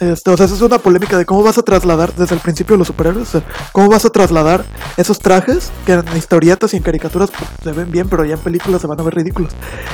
Este, 0.00 0.28
o 0.28 0.36
sea, 0.36 0.46
eso 0.46 0.56
es 0.56 0.60
una 0.60 0.78
polémica 0.78 1.16
de 1.16 1.24
cómo 1.24 1.44
vas 1.44 1.56
a 1.56 1.62
trasladar, 1.62 2.12
desde 2.14 2.34
el 2.34 2.40
principio 2.40 2.76
los 2.76 2.88
superhéroes, 2.88 3.28
o 3.28 3.30
sea, 3.38 3.48
cómo 3.72 3.88
vas 3.88 4.04
a 4.04 4.10
trasladar 4.10 4.64
esos 4.96 5.20
trajes 5.20 5.70
que 5.86 5.92
en 5.92 6.16
historietas 6.16 6.74
y 6.74 6.78
en 6.78 6.82
caricaturas 6.82 7.30
pues, 7.30 7.48
se 7.62 7.72
ven 7.72 7.90
bien, 7.90 8.08
pero 8.08 8.24
ya 8.24 8.34
en 8.34 8.40
películas 8.40 8.80
se 8.80 8.88
van 8.88 9.00
a 9.00 9.04
ver 9.04 9.14
ridículos. 9.14 9.52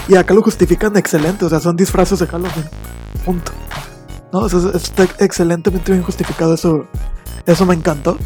Y 0.09 0.17
acá 0.17 0.33
lo 0.33 0.43
justifican 0.43 0.97
excelente, 0.97 1.45
o 1.45 1.51
sea, 1.51 1.61
son 1.61 1.77
disfraces 1.77 2.19
de 2.19 2.27
Halloween. 2.27 2.69
Punto. 3.25 3.53
¿No? 4.33 4.47
Está 4.47 5.05
excelentemente 5.19 5.93
bien 5.93 6.03
justificado, 6.03 6.55
eso, 6.55 6.87
eso 7.47 7.67
me 7.67 7.75
encantó. 7.75 8.17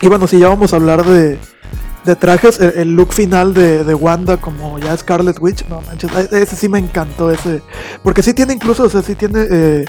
Y 0.00 0.08
bueno, 0.08 0.26
si 0.26 0.38
ya 0.38 0.48
vamos 0.48 0.72
a 0.72 0.76
hablar 0.76 1.04
de, 1.04 1.38
de 2.04 2.16
trajes, 2.16 2.60
el, 2.60 2.94
look 2.94 3.12
final 3.12 3.54
de, 3.54 3.84
de, 3.84 3.94
Wanda 3.94 4.36
como 4.36 4.78
ya 4.78 4.96
Scarlet 4.96 5.38
Witch, 5.40 5.66
no 5.68 5.80
manches, 5.82 6.10
ese 6.32 6.56
sí 6.56 6.68
me 6.68 6.78
encantó, 6.78 7.30
ese, 7.30 7.62
porque 8.02 8.22
sí 8.22 8.34
tiene 8.34 8.52
incluso, 8.52 8.84
o 8.84 8.88
sea, 8.88 9.02
sí 9.02 9.14
tiene 9.14 9.46
eh, 9.48 9.84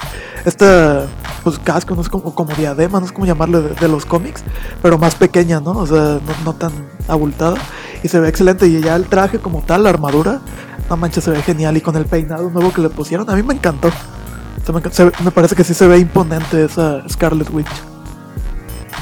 esta, 0.46 1.08
pues 1.44 1.60
casco, 1.60 1.96
no 1.96 2.02
es 2.02 2.10
como, 2.10 2.34
como 2.36 2.54
diadema, 2.54 3.00
no 3.00 3.08
sé 3.08 3.14
cómo 3.14 3.26
llamarle 3.26 3.62
de, 3.62 3.70
de, 3.70 3.88
los 3.88 4.06
cómics, 4.06 4.44
pero 4.82 4.98
más 4.98 5.16
pequeña, 5.16 5.60
¿no? 5.60 5.72
O 5.72 5.88
sea, 5.88 6.20
no, 6.26 6.34
no 6.46 6.54
tan 6.54 6.72
abultada, 7.08 7.58
y 8.04 8.08
se 8.08 8.20
ve 8.20 8.30
excelente, 8.30 8.68
y 8.68 8.80
ya 8.80 8.96
el 8.96 9.08
traje 9.08 9.40
como 9.40 9.62
tal, 9.64 9.84
la 9.84 9.90
armadura, 9.90 10.42
no 10.90 10.98
manches, 10.98 11.24
se 11.24 11.32
ve 11.32 11.42
genial, 11.42 11.76
y 11.76 11.82
con 11.82 11.96
el 11.96 12.06
peinado 12.06 12.50
nuevo 12.52 12.72
que 12.72 12.82
le 12.82 12.90
pusieron, 12.90 13.30
a 13.30 13.36
mí 13.36 13.42
me 13.42 13.56
encantó. 13.56 13.90
Me, 14.72 14.82
me, 15.26 15.32
parece 15.32 15.56
que 15.56 15.64
sí 15.64 15.74
se 15.74 15.88
ve 15.88 16.00
imponente 16.00 16.64
esa 16.64 17.04
Scarlet 17.10 17.50
Witch. 17.50 17.68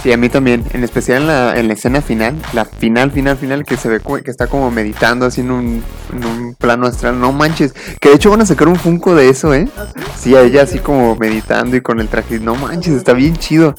Sí, 0.02 0.12
a 0.12 0.18
mí 0.18 0.30
también, 0.30 0.64
en 0.74 0.84
especial 0.84 1.22
en 1.22 1.28
la, 1.28 1.60
en 1.60 1.68
la 1.68 1.74
escena 1.74 2.02
final, 2.02 2.36
la 2.54 2.66
final, 2.66 3.12
final, 3.12 3.38
final, 3.38 3.64
que 3.64 3.78
se 3.78 3.88
ve 3.88 4.02
que 4.24 4.32
está 4.32 4.48
como 4.48 4.72
meditando 4.72 5.28
así 5.28 5.42
en 5.42 5.52
un, 5.52 5.84
en 6.12 6.26
un 6.26 6.56
plano 6.56 6.88
astral, 6.88 7.20
no 7.20 7.32
manches, 7.32 7.74
que 8.00 8.10
de 8.10 8.16
hecho 8.16 8.32
van 8.32 8.42
a 8.42 8.48
sacar 8.48 8.68
un 8.68 8.78
Funko 8.78 9.14
de 9.14 9.30
eso, 9.30 9.54
¿eh? 9.54 9.70
Sí, 10.18 10.36
a 10.36 10.42
ella 10.42 10.64
así 10.64 10.80
como 10.80 11.16
meditando 11.18 11.76
y 11.76 11.82
con 11.82 12.00
el 12.00 12.08
traje, 12.08 12.40
no 12.40 12.56
manches, 12.56 12.96
está 12.96 13.14
bien 13.14 13.36
chido. 13.36 13.76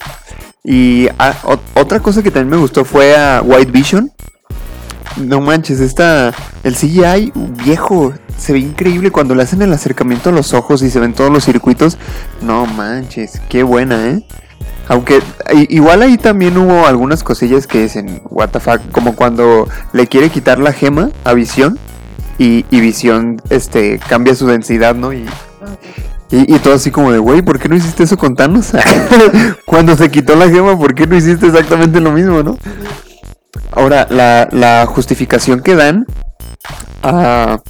Y 0.62 1.09
a, 1.18 1.35
o, 1.42 1.59
otra 1.75 1.99
cosa 1.99 2.23
que 2.23 2.31
también 2.31 2.51
me 2.51 2.57
gustó 2.57 2.85
fue 2.85 3.16
a 3.16 3.42
White 3.42 3.73
Vision, 3.73 4.12
no 5.16 5.40
manches, 5.40 5.81
esta. 5.81 6.33
El 6.62 6.75
CGI 6.75 7.33
viejo 7.64 8.12
se 8.37 8.53
ve 8.53 8.61
increíble 8.61 9.11
cuando 9.11 9.35
le 9.35 9.42
hacen 9.42 9.62
el 9.62 9.72
acercamiento 9.72 10.31
a 10.31 10.33
los 10.33 10.55
ojos 10.55 10.83
y 10.83 10.90
se 10.90 11.01
ven 11.01 11.14
todos 11.14 11.31
los 11.31 11.44
circuitos. 11.44 11.98
No 12.40 12.66
manches, 12.66 13.40
qué 13.48 13.62
buena, 13.62 14.09
¿eh? 14.09 14.25
Aunque 14.88 15.22
igual 15.68 16.03
ahí 16.03 16.18
también 16.18 16.57
hubo 16.59 16.87
algunas 16.87 17.22
cosillas 17.22 17.66
que 17.66 17.83
dicen, 17.83 18.20
what 18.29 18.51
como 18.90 19.14
cuando 19.14 19.68
le 19.92 20.07
quiere 20.07 20.29
quitar 20.29 20.59
la 20.59 20.72
gema 20.72 21.11
a 21.25 21.35
Visión 21.35 21.79
y, 22.37 22.66
y 22.70 22.81
Visión 22.81 23.40
este, 23.48 23.98
cambia 24.01 24.35
su 24.35 24.46
densidad, 24.46 24.94
¿no? 24.94 25.12
Y, 25.12 25.25
y, 26.31 26.55
y, 26.55 26.59
todo 26.59 26.75
así 26.75 26.90
como 26.90 27.12
de, 27.12 27.18
güey, 27.18 27.42
¿por 27.42 27.59
qué 27.59 27.68
no 27.68 27.77
hiciste 27.77 28.03
eso 28.03 28.16
con 28.16 28.35
Thanos? 28.35 28.72
Cuando 29.66 29.96
se 29.96 30.11
quitó 30.11 30.35
la 30.35 30.48
gema, 30.48 30.77
¿por 30.77 30.94
qué 30.94 31.07
no 31.07 31.16
hiciste 31.16 31.46
exactamente 31.46 32.01
lo 32.01 32.11
mismo, 32.11 32.42
no? 32.42 32.59
Ahora, 33.71 34.07
la, 34.11 34.87
justificación 34.87 35.61
que 35.61 35.75
dan 35.75 36.07
a, 37.03 37.61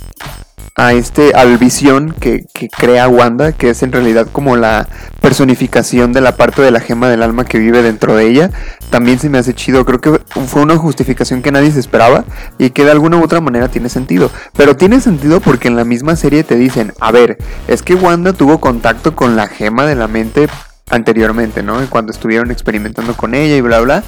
a 0.77 0.93
este, 0.93 1.33
al 1.35 1.59
visión 1.59 2.15
que, 2.19 2.45
que, 2.53 2.69
crea 2.69 3.09
Wanda, 3.09 3.53
que 3.53 3.71
es 3.71 3.83
en 3.83 3.93
realidad 3.93 4.27
como 4.33 4.57
la 4.57 4.89
personificación 5.21 6.13
de 6.13 6.21
la 6.21 6.37
parte 6.37 6.63
de 6.63 6.71
la 6.71 6.81
gema 6.81 7.09
del 7.09 7.23
alma 7.23 7.45
que 7.45 7.59
vive 7.59 7.83
dentro 7.83 8.17
de 8.17 8.27
ella, 8.27 8.51
también 8.91 9.19
se 9.19 9.29
me 9.29 9.39
hace 9.39 9.55
chido. 9.55 9.85
Creo 9.85 10.01
que 10.01 10.21
fue 10.47 10.63
una 10.63 10.77
justificación 10.77 11.43
que 11.43 11.53
nadie 11.53 11.71
se 11.71 11.81
esperaba 11.81 12.25
y 12.59 12.71
que 12.71 12.85
de 12.85 12.91
alguna 12.91 13.17
u 13.17 13.25
otra 13.25 13.41
manera 13.41 13.69
tiene 13.69 13.89
sentido. 13.89 14.31
Pero 14.57 14.77
tiene 14.77 15.01
sentido 15.01 15.41
porque 15.41 15.69
en 15.69 15.77
la 15.77 15.85
misma 15.85 16.17
serie 16.17 16.45
te 16.45 16.57
dicen, 16.57 16.93
a 17.01 17.11
ver, 17.11 17.39
es 17.69 17.83
que 17.83 17.95
Wanda 17.95 18.33
tuvo 18.33 18.61
contacto 18.61 19.15
con 19.15 19.37
la 19.37 19.49
gema 19.49 19.85
de 19.87 19.95
la 19.95 20.09
mente 20.09 20.49
anteriormente, 20.91 21.63
¿no? 21.63 21.79
Cuando 21.89 22.13
estuvieron 22.13 22.51
experimentando 22.51 23.15
con 23.15 23.35
ella 23.35 23.57
y 23.57 23.61
bla, 23.61 23.81
bla. 23.81 24.05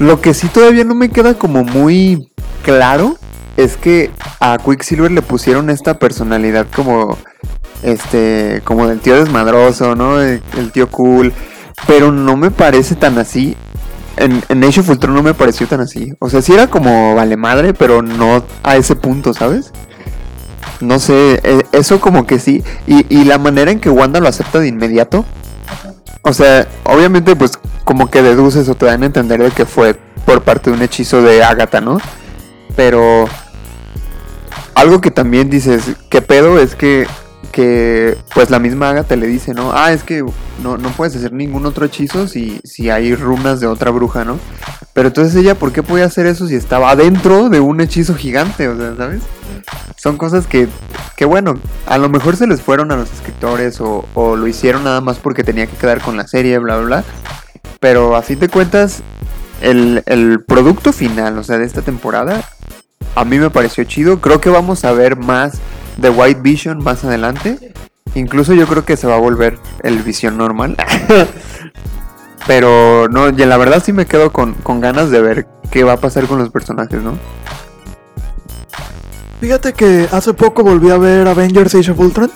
Lo 0.00 0.22
que 0.22 0.32
sí 0.32 0.48
todavía 0.48 0.84
no 0.84 0.94
me 0.94 1.10
queda 1.10 1.34
como 1.34 1.62
muy 1.62 2.32
claro 2.64 3.18
es 3.58 3.76
que 3.76 4.10
a 4.40 4.56
Quicksilver 4.56 5.10
le 5.10 5.20
pusieron 5.20 5.68
esta 5.68 5.98
personalidad 5.98 6.66
como 6.74 7.18
este 7.82 8.62
como 8.64 8.88
del 8.88 9.00
tío 9.00 9.14
desmadroso, 9.16 9.94
¿no? 9.94 10.18
El, 10.18 10.40
tío 10.72 10.90
cool, 10.90 11.34
pero 11.86 12.12
no 12.12 12.38
me 12.38 12.50
parece 12.50 12.94
tan 12.94 13.18
así. 13.18 13.54
En, 14.16 14.42
en 14.48 14.64
Age 14.64 14.80
of 14.80 14.88
Ultron 14.88 15.14
no 15.14 15.22
me 15.22 15.34
pareció 15.34 15.66
tan 15.66 15.82
así. 15.82 16.14
O 16.18 16.30
sea, 16.30 16.40
sí 16.40 16.54
era 16.54 16.68
como 16.68 17.14
vale 17.14 17.36
madre, 17.36 17.74
pero 17.74 18.00
no 18.00 18.42
a 18.62 18.76
ese 18.76 18.96
punto, 18.96 19.34
¿sabes? 19.34 19.70
No 20.80 20.98
sé, 20.98 21.42
eso 21.72 22.00
como 22.00 22.26
que 22.26 22.38
sí. 22.38 22.64
Y, 22.86 23.04
y 23.14 23.24
la 23.24 23.36
manera 23.36 23.70
en 23.70 23.80
que 23.80 23.90
Wanda 23.90 24.18
lo 24.18 24.28
acepta 24.28 24.60
de 24.60 24.68
inmediato. 24.68 25.26
O 26.22 26.32
sea, 26.32 26.68
obviamente 26.84 27.34
pues 27.34 27.52
como 27.84 28.10
que 28.10 28.22
deduces 28.22 28.68
o 28.68 28.74
te 28.74 28.86
dan 28.86 29.02
a 29.02 29.06
entender 29.06 29.42
de 29.42 29.50
que 29.50 29.64
fue 29.64 29.94
por 30.26 30.42
parte 30.42 30.70
de 30.70 30.76
un 30.76 30.82
hechizo 30.82 31.22
de 31.22 31.42
Agatha, 31.42 31.80
¿no? 31.80 31.98
Pero 32.76 33.26
algo 34.74 35.00
que 35.00 35.10
también 35.10 35.50
dices, 35.50 35.84
¿qué 36.08 36.22
pedo? 36.22 36.58
Es 36.58 36.74
que, 36.74 37.06
que 37.52 38.16
pues 38.34 38.50
la 38.50 38.58
misma 38.58 38.90
Agatha 38.90 39.16
le 39.16 39.26
dice, 39.26 39.54
¿no? 39.54 39.72
Ah, 39.72 39.92
es 39.92 40.04
que 40.04 40.24
no, 40.62 40.76
no 40.76 40.90
puedes 40.90 41.16
hacer 41.16 41.32
ningún 41.32 41.66
otro 41.66 41.86
hechizo 41.86 42.28
si, 42.28 42.60
si 42.64 42.90
hay 42.90 43.14
runas 43.14 43.60
de 43.60 43.66
otra 43.66 43.90
bruja, 43.90 44.24
¿no? 44.24 44.38
Pero 44.92 45.08
entonces 45.08 45.34
ella, 45.36 45.54
¿por 45.54 45.72
qué 45.72 45.82
podía 45.82 46.04
hacer 46.04 46.26
eso 46.26 46.46
si 46.46 46.54
estaba 46.54 46.90
adentro 46.90 47.48
de 47.48 47.60
un 47.60 47.80
hechizo 47.80 48.14
gigante? 48.14 48.68
O 48.68 48.76
sea, 48.76 48.94
¿sabes? 48.96 49.22
Son 50.00 50.16
cosas 50.16 50.46
que, 50.46 50.66
que 51.14 51.26
bueno, 51.26 51.58
a 51.86 51.98
lo 51.98 52.08
mejor 52.08 52.34
se 52.34 52.46
les 52.46 52.62
fueron 52.62 52.90
a 52.90 52.96
los 52.96 53.12
escritores 53.12 53.82
o, 53.82 54.06
o 54.14 54.34
lo 54.34 54.46
hicieron 54.46 54.84
nada 54.84 55.02
más 55.02 55.18
porque 55.18 55.44
tenía 55.44 55.66
que 55.66 55.76
quedar 55.76 56.00
con 56.00 56.16
la 56.16 56.26
serie, 56.26 56.58
bla, 56.58 56.78
bla, 56.78 56.86
bla. 56.86 57.04
Pero 57.80 58.16
a 58.16 58.22
fin 58.22 58.40
de 58.40 58.48
cuentas, 58.48 59.02
el, 59.60 60.02
el 60.06 60.42
producto 60.42 60.94
final, 60.94 61.36
o 61.36 61.44
sea, 61.44 61.58
de 61.58 61.66
esta 61.66 61.82
temporada, 61.82 62.42
a 63.14 63.26
mí 63.26 63.38
me 63.38 63.50
pareció 63.50 63.84
chido. 63.84 64.22
Creo 64.22 64.40
que 64.40 64.48
vamos 64.48 64.86
a 64.86 64.92
ver 64.92 65.16
más 65.16 65.58
de 65.98 66.08
White 66.08 66.40
Vision 66.40 66.82
más 66.82 67.04
adelante. 67.04 67.74
Incluso 68.14 68.54
yo 68.54 68.66
creo 68.66 68.86
que 68.86 68.96
se 68.96 69.06
va 69.06 69.16
a 69.16 69.20
volver 69.20 69.58
el 69.82 69.98
Vision 69.98 70.38
normal. 70.38 70.78
Pero 72.46 73.06
no, 73.10 73.28
y 73.28 73.32
la 73.32 73.58
verdad 73.58 73.82
sí 73.84 73.92
me 73.92 74.06
quedo 74.06 74.32
con, 74.32 74.54
con 74.54 74.80
ganas 74.80 75.10
de 75.10 75.20
ver 75.20 75.46
qué 75.70 75.84
va 75.84 75.92
a 75.92 76.00
pasar 76.00 76.24
con 76.24 76.38
los 76.38 76.48
personajes, 76.48 77.02
¿no? 77.02 77.18
Fíjate 79.40 79.72
que 79.72 80.06
hace 80.12 80.34
poco 80.34 80.62
volví 80.62 80.90
a 80.90 80.98
ver 80.98 81.26
Avengers 81.26 81.74
Age 81.74 81.92
of 81.92 81.98
Ultron 81.98 82.30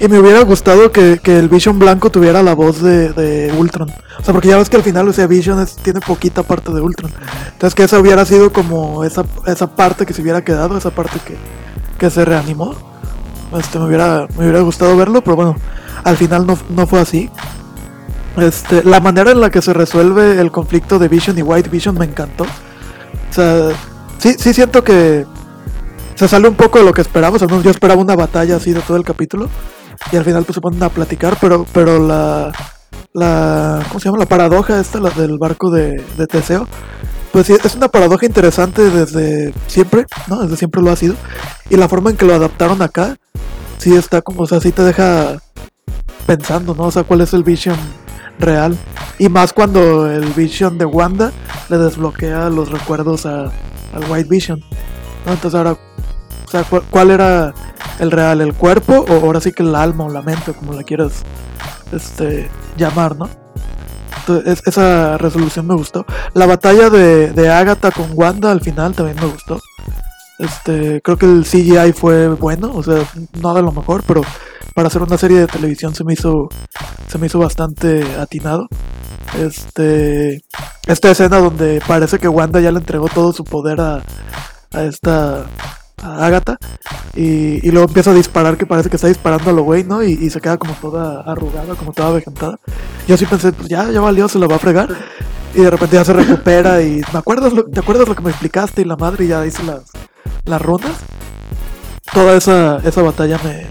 y 0.00 0.08
me 0.08 0.18
hubiera 0.18 0.42
gustado 0.42 0.90
que, 0.90 1.20
que 1.22 1.38
el 1.38 1.48
Vision 1.48 1.78
blanco 1.78 2.10
tuviera 2.10 2.42
la 2.42 2.56
voz 2.56 2.82
de, 2.82 3.12
de, 3.12 3.52
Ultron. 3.52 3.88
O 4.18 4.24
sea, 4.24 4.34
porque 4.34 4.48
ya 4.48 4.58
ves 4.58 4.68
que 4.68 4.76
al 4.76 4.82
final, 4.82 5.06
o 5.08 5.12
sea, 5.12 5.28
Vision 5.28 5.64
tiene 5.82 6.00
poquita 6.00 6.42
parte 6.42 6.72
de 6.72 6.80
Ultron. 6.80 7.12
Entonces 7.52 7.76
que 7.76 7.84
esa 7.84 8.00
hubiera 8.00 8.24
sido 8.24 8.52
como 8.52 9.04
esa, 9.04 9.24
esa 9.46 9.68
parte 9.76 10.04
que 10.04 10.12
se 10.12 10.20
hubiera 10.20 10.42
quedado, 10.42 10.76
esa 10.76 10.90
parte 10.90 11.20
que, 11.24 11.36
que 11.96 12.10
se 12.10 12.24
reanimó. 12.24 12.74
Este, 13.56 13.78
me 13.78 13.86
hubiera, 13.86 14.26
me 14.36 14.44
hubiera 14.44 14.60
gustado 14.60 14.96
verlo, 14.96 15.22
pero 15.22 15.36
bueno, 15.36 15.56
al 16.02 16.16
final 16.16 16.44
no, 16.44 16.58
no 16.70 16.88
fue 16.88 16.98
así. 16.98 17.30
Este, 18.36 18.82
la 18.82 18.98
manera 18.98 19.30
en 19.30 19.40
la 19.40 19.50
que 19.50 19.62
se 19.62 19.72
resuelve 19.72 20.40
el 20.40 20.50
conflicto 20.50 20.98
de 20.98 21.06
Vision 21.06 21.38
y 21.38 21.42
White 21.42 21.70
Vision 21.70 21.96
me 21.96 22.04
encantó. 22.04 22.44
O 22.44 23.32
sea, 23.32 23.68
sí, 24.18 24.34
sí 24.38 24.52
siento 24.52 24.82
que 24.82 25.24
se 26.18 26.26
sale 26.26 26.48
un 26.48 26.56
poco 26.56 26.78
de 26.78 26.84
lo 26.84 26.92
que 26.92 27.00
esperaba. 27.00 27.36
O 27.36 27.38
sea, 27.38 27.46
yo 27.48 27.70
esperaba 27.70 28.02
una 28.02 28.16
batalla 28.16 28.56
así 28.56 28.72
de 28.72 28.80
todo 28.80 28.96
el 28.96 29.04
capítulo. 29.04 29.48
Y 30.10 30.16
al 30.16 30.24
final 30.24 30.44
pues 30.44 30.54
se 30.54 30.60
ponen 30.60 30.82
a 30.82 30.88
platicar, 30.88 31.36
pero, 31.40 31.64
pero 31.72 32.04
la, 32.04 32.52
la. 33.12 33.84
¿Cómo 33.88 34.00
se 34.00 34.06
llama? 34.06 34.18
La 34.18 34.26
paradoja 34.26 34.80
esta, 34.80 34.98
la 34.98 35.10
del 35.10 35.38
barco 35.38 35.70
de, 35.70 36.02
de 36.16 36.26
Teseo. 36.26 36.66
Pues 37.32 37.46
sí, 37.46 37.56
es 37.62 37.74
una 37.74 37.88
paradoja 37.88 38.26
interesante 38.26 38.90
desde 38.90 39.52
siempre, 39.66 40.06
¿no? 40.26 40.42
Desde 40.42 40.56
siempre 40.56 40.82
lo 40.82 40.90
ha 40.90 40.96
sido. 40.96 41.14
Y 41.70 41.76
la 41.76 41.88
forma 41.88 42.10
en 42.10 42.16
que 42.16 42.24
lo 42.24 42.34
adaptaron 42.34 42.82
acá, 42.82 43.16
sí 43.78 43.94
está 43.94 44.22
como, 44.22 44.42
o 44.42 44.46
sea, 44.46 44.60
sí 44.60 44.72
te 44.72 44.82
deja 44.82 45.38
pensando, 46.26 46.74
¿no? 46.74 46.84
O 46.84 46.90
sea, 46.90 47.04
cuál 47.04 47.20
es 47.20 47.32
el 47.34 47.44
vision 47.44 47.76
real. 48.38 48.76
Y 49.18 49.28
más 49.28 49.52
cuando 49.52 50.10
el 50.10 50.26
vision 50.32 50.78
de 50.78 50.84
Wanda 50.84 51.32
le 51.68 51.78
desbloquea 51.78 52.48
los 52.50 52.70
recuerdos 52.70 53.26
a, 53.26 53.44
al 53.92 54.08
White 54.08 54.28
Vision. 54.28 54.60
¿no? 55.26 55.32
Entonces 55.32 55.56
ahora, 55.56 55.76
o 56.48 56.50
sea, 56.50 56.64
¿cuál, 56.64 56.82
¿cuál, 56.90 57.10
era 57.10 57.52
el 57.98 58.10
real? 58.10 58.40
¿El 58.40 58.54
cuerpo 58.54 59.04
o 59.06 59.12
ahora 59.12 59.38
sí 59.38 59.52
que 59.52 59.62
el 59.62 59.74
alma 59.74 60.04
o 60.04 60.08
la 60.08 60.22
mente, 60.22 60.54
como 60.54 60.72
la 60.72 60.82
quieras 60.82 61.22
este, 61.92 62.48
llamar, 62.78 63.16
¿no? 63.16 63.28
Entonces, 64.20 64.62
esa 64.64 65.18
resolución 65.18 65.66
me 65.66 65.74
gustó. 65.74 66.06
La 66.32 66.46
batalla 66.46 66.88
de, 66.88 67.32
de 67.32 67.50
Agatha 67.50 67.90
con 67.90 68.12
Wanda 68.14 68.50
al 68.50 68.62
final 68.62 68.94
también 68.94 69.18
me 69.20 69.26
gustó. 69.26 69.60
Este, 70.38 71.02
creo 71.02 71.18
que 71.18 71.26
el 71.26 71.44
CGI 71.44 71.92
fue 71.92 72.28
bueno, 72.28 72.70
o 72.72 72.82
sea, 72.82 73.04
no 73.42 73.52
de 73.52 73.60
lo 73.60 73.72
mejor, 73.72 74.02
pero 74.06 74.22
para 74.72 74.88
hacer 74.88 75.02
una 75.02 75.18
serie 75.18 75.40
de 75.40 75.48
televisión 75.48 75.94
se 75.94 76.04
me 76.04 76.14
hizo 76.14 76.48
se 77.08 77.18
me 77.18 77.26
hizo 77.26 77.38
bastante 77.38 78.04
atinado. 78.18 78.68
Este 79.38 80.42
esta 80.86 81.10
escena 81.10 81.40
donde 81.40 81.82
parece 81.86 82.18
que 82.18 82.28
Wanda 82.28 82.60
ya 82.60 82.72
le 82.72 82.78
entregó 82.78 83.08
todo 83.08 83.34
su 83.34 83.44
poder 83.44 83.80
a, 83.80 84.02
a 84.72 84.82
esta 84.84 85.44
a 86.02 86.26
Agatha 86.26 86.58
y, 87.14 87.70
luego 87.70 87.88
empieza 87.88 88.10
a 88.10 88.14
disparar 88.14 88.56
que 88.56 88.66
parece 88.66 88.88
que 88.88 88.96
está 88.96 89.08
disparando 89.08 89.50
a 89.50 89.52
lo 89.52 89.62
güey, 89.62 89.84
¿no? 89.84 90.02
Y, 90.02 90.30
se 90.30 90.40
queda 90.40 90.56
como 90.56 90.74
toda 90.74 91.22
arrugada, 91.22 91.74
como 91.74 91.92
toda 91.92 92.12
vegetada. 92.12 92.58
Yo 93.06 93.16
sí 93.16 93.26
pensé, 93.26 93.52
pues 93.52 93.68
ya, 93.68 93.90
ya 93.90 94.00
valió, 94.00 94.28
se 94.28 94.38
la 94.38 94.46
va 94.46 94.56
a 94.56 94.60
fregar. 94.60 94.88
Y 95.54 95.62
de 95.62 95.70
repente 95.70 95.96
ya 95.96 96.04
se 96.04 96.12
recupera 96.12 96.82
y 96.82 97.00
¿me 97.12 97.18
acuerdas 97.18 97.52
lo, 97.52 97.64
¿te 97.64 97.80
acuerdas 97.80 98.06
lo 98.06 98.14
que 98.14 98.22
me 98.22 98.30
explicaste? 98.30 98.82
Y 98.82 98.84
la 98.84 98.96
madre 98.96 99.26
ya 99.26 99.44
hizo 99.46 99.62
las, 99.62 99.84
las 100.44 100.62
runas. 100.62 100.92
Toda 102.12 102.36
esa, 102.36 102.78
esa 102.84 103.02
batalla 103.02 103.40
me, 103.42 103.66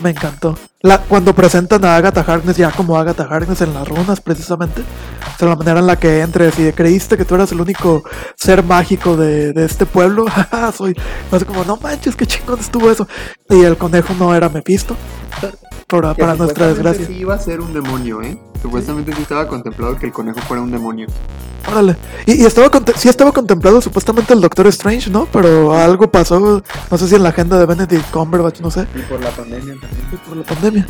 me 0.00 0.10
encantó. 0.10 0.56
La, 0.80 0.98
cuando 0.98 1.34
presentan 1.34 1.84
a 1.84 1.96
Agatha 1.96 2.20
Harkness 2.20 2.56
ya 2.56 2.70
como 2.70 2.98
Agatha 2.98 3.24
Harkness 3.24 3.62
en 3.62 3.72
las 3.72 3.88
runas, 3.88 4.20
precisamente. 4.20 4.82
O 4.82 5.38
sea, 5.38 5.48
la 5.48 5.56
manera 5.56 5.80
en 5.80 5.86
la 5.86 5.96
que 5.96 6.20
entres 6.20 6.58
y 6.58 6.72
creíste 6.72 7.16
que 7.16 7.24
tú 7.24 7.34
eras 7.34 7.52
el 7.52 7.60
único 7.60 8.02
ser 8.36 8.62
mágico 8.62 9.16
de, 9.16 9.52
de 9.52 9.64
este 9.64 9.86
pueblo. 9.86 10.26
Soy. 10.76 10.94
Así 11.30 11.44
como, 11.44 11.64
no 11.64 11.76
manches, 11.78 12.16
qué 12.16 12.26
chingón 12.26 12.60
estuvo 12.60 12.90
eso. 12.90 13.08
Y 13.48 13.62
el 13.62 13.76
conejo 13.76 14.14
no 14.18 14.34
era 14.34 14.48
Mephisto. 14.48 14.96
Para, 15.86 16.14
para 16.14 16.34
nuestra 16.34 16.68
desgracia. 16.68 17.06
Sí 17.06 17.14
iba 17.14 17.34
a 17.34 17.38
ser 17.38 17.60
un 17.60 17.72
demonio, 17.72 18.22
¿eh? 18.22 18.38
Supuestamente 18.60 19.12
sí 19.14 19.22
estaba 19.22 19.46
contemplado 19.46 19.96
que 19.96 20.06
el 20.06 20.12
conejo 20.12 20.40
fuera 20.40 20.62
un 20.62 20.70
demonio. 20.70 21.06
Órale. 21.68 21.96
Y, 22.26 22.42
y, 22.42 22.44
estaba 22.44 22.70
sí 22.96 23.08
estaba 23.08 23.32
contemplado 23.32 23.80
supuestamente 23.80 24.34
el 24.34 24.40
Doctor 24.40 24.66
Strange, 24.68 25.10
¿no? 25.10 25.26
Pero 25.32 25.74
algo 25.74 26.10
pasó, 26.10 26.62
no 26.90 26.98
sé 26.98 27.08
si 27.08 27.14
en 27.14 27.22
la 27.22 27.30
agenda 27.30 27.58
de 27.58 27.66
Benedict 27.66 28.10
Cumberbatch, 28.10 28.60
no 28.60 28.70
sé. 28.70 28.86
Y 28.94 29.00
por 29.02 29.20
la 29.20 29.30
pandemia 29.30 29.74
también. 29.80 30.08
Y 30.12 30.16
por 30.16 30.36
la 30.36 30.44
pandemia. 30.44 30.86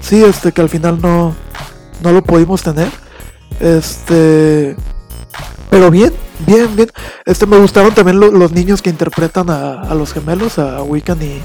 Sí, 0.00 0.22
este, 0.22 0.52
que 0.52 0.60
al 0.60 0.68
final 0.68 1.00
no, 1.00 1.34
no 2.02 2.12
lo 2.12 2.22
pudimos 2.22 2.62
tener. 2.62 2.90
Este... 3.60 4.76
Pero 5.70 5.90
bien, 5.90 6.12
bien, 6.46 6.74
bien. 6.74 6.90
Este, 7.26 7.44
me 7.46 7.58
gustaron 7.58 7.94
también 7.94 8.18
lo, 8.18 8.30
los 8.30 8.52
niños 8.52 8.80
que 8.80 8.88
interpretan 8.88 9.50
a, 9.50 9.82
a, 9.82 9.94
los 9.94 10.14
gemelos, 10.14 10.58
a 10.58 10.82
Wiccan 10.82 11.20
y, 11.20 11.42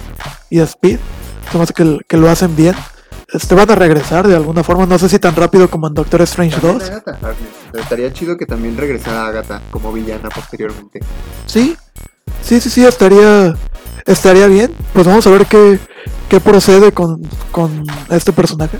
y 0.49 0.59
a 0.59 0.63
Speed. 0.63 0.97
Se 1.51 1.57
me 1.57 1.63
hace 1.63 1.73
que, 1.73 1.99
que 2.07 2.17
lo 2.17 2.29
hacen 2.29 2.55
bien 2.55 2.73
este 3.31 3.55
van 3.55 3.69
a 3.71 3.75
regresar 3.75 4.27
de 4.27 4.35
alguna 4.35 4.63
forma, 4.63 4.85
no 4.85 4.97
sé 4.97 5.09
si 5.09 5.19
tan 5.19 5.35
rápido 5.35 5.69
como 5.69 5.87
en 5.87 5.93
Doctor 5.93 6.21
Strange 6.23 6.59
también 6.59 6.79
2. 6.79 6.89
Agatha 6.89 7.17
Estaría 7.73 8.13
chido 8.13 8.37
que 8.37 8.45
también 8.45 8.77
regresara 8.77 9.27
Agatha 9.27 9.61
como 9.71 9.91
villana 9.91 10.29
posteriormente. 10.29 10.99
Sí, 11.45 11.75
sí, 12.41 12.59
sí, 12.59 12.69
sí, 12.69 12.85
estaría, 12.85 13.55
estaría 14.05 14.47
bien. 14.47 14.71
Pues 14.93 15.07
vamos 15.07 15.25
a 15.27 15.29
ver 15.29 15.45
qué, 15.45 15.79
qué 16.29 16.39
procede 16.39 16.91
con, 16.91 17.21
con 17.51 17.83
este 18.09 18.31
personaje. 18.31 18.77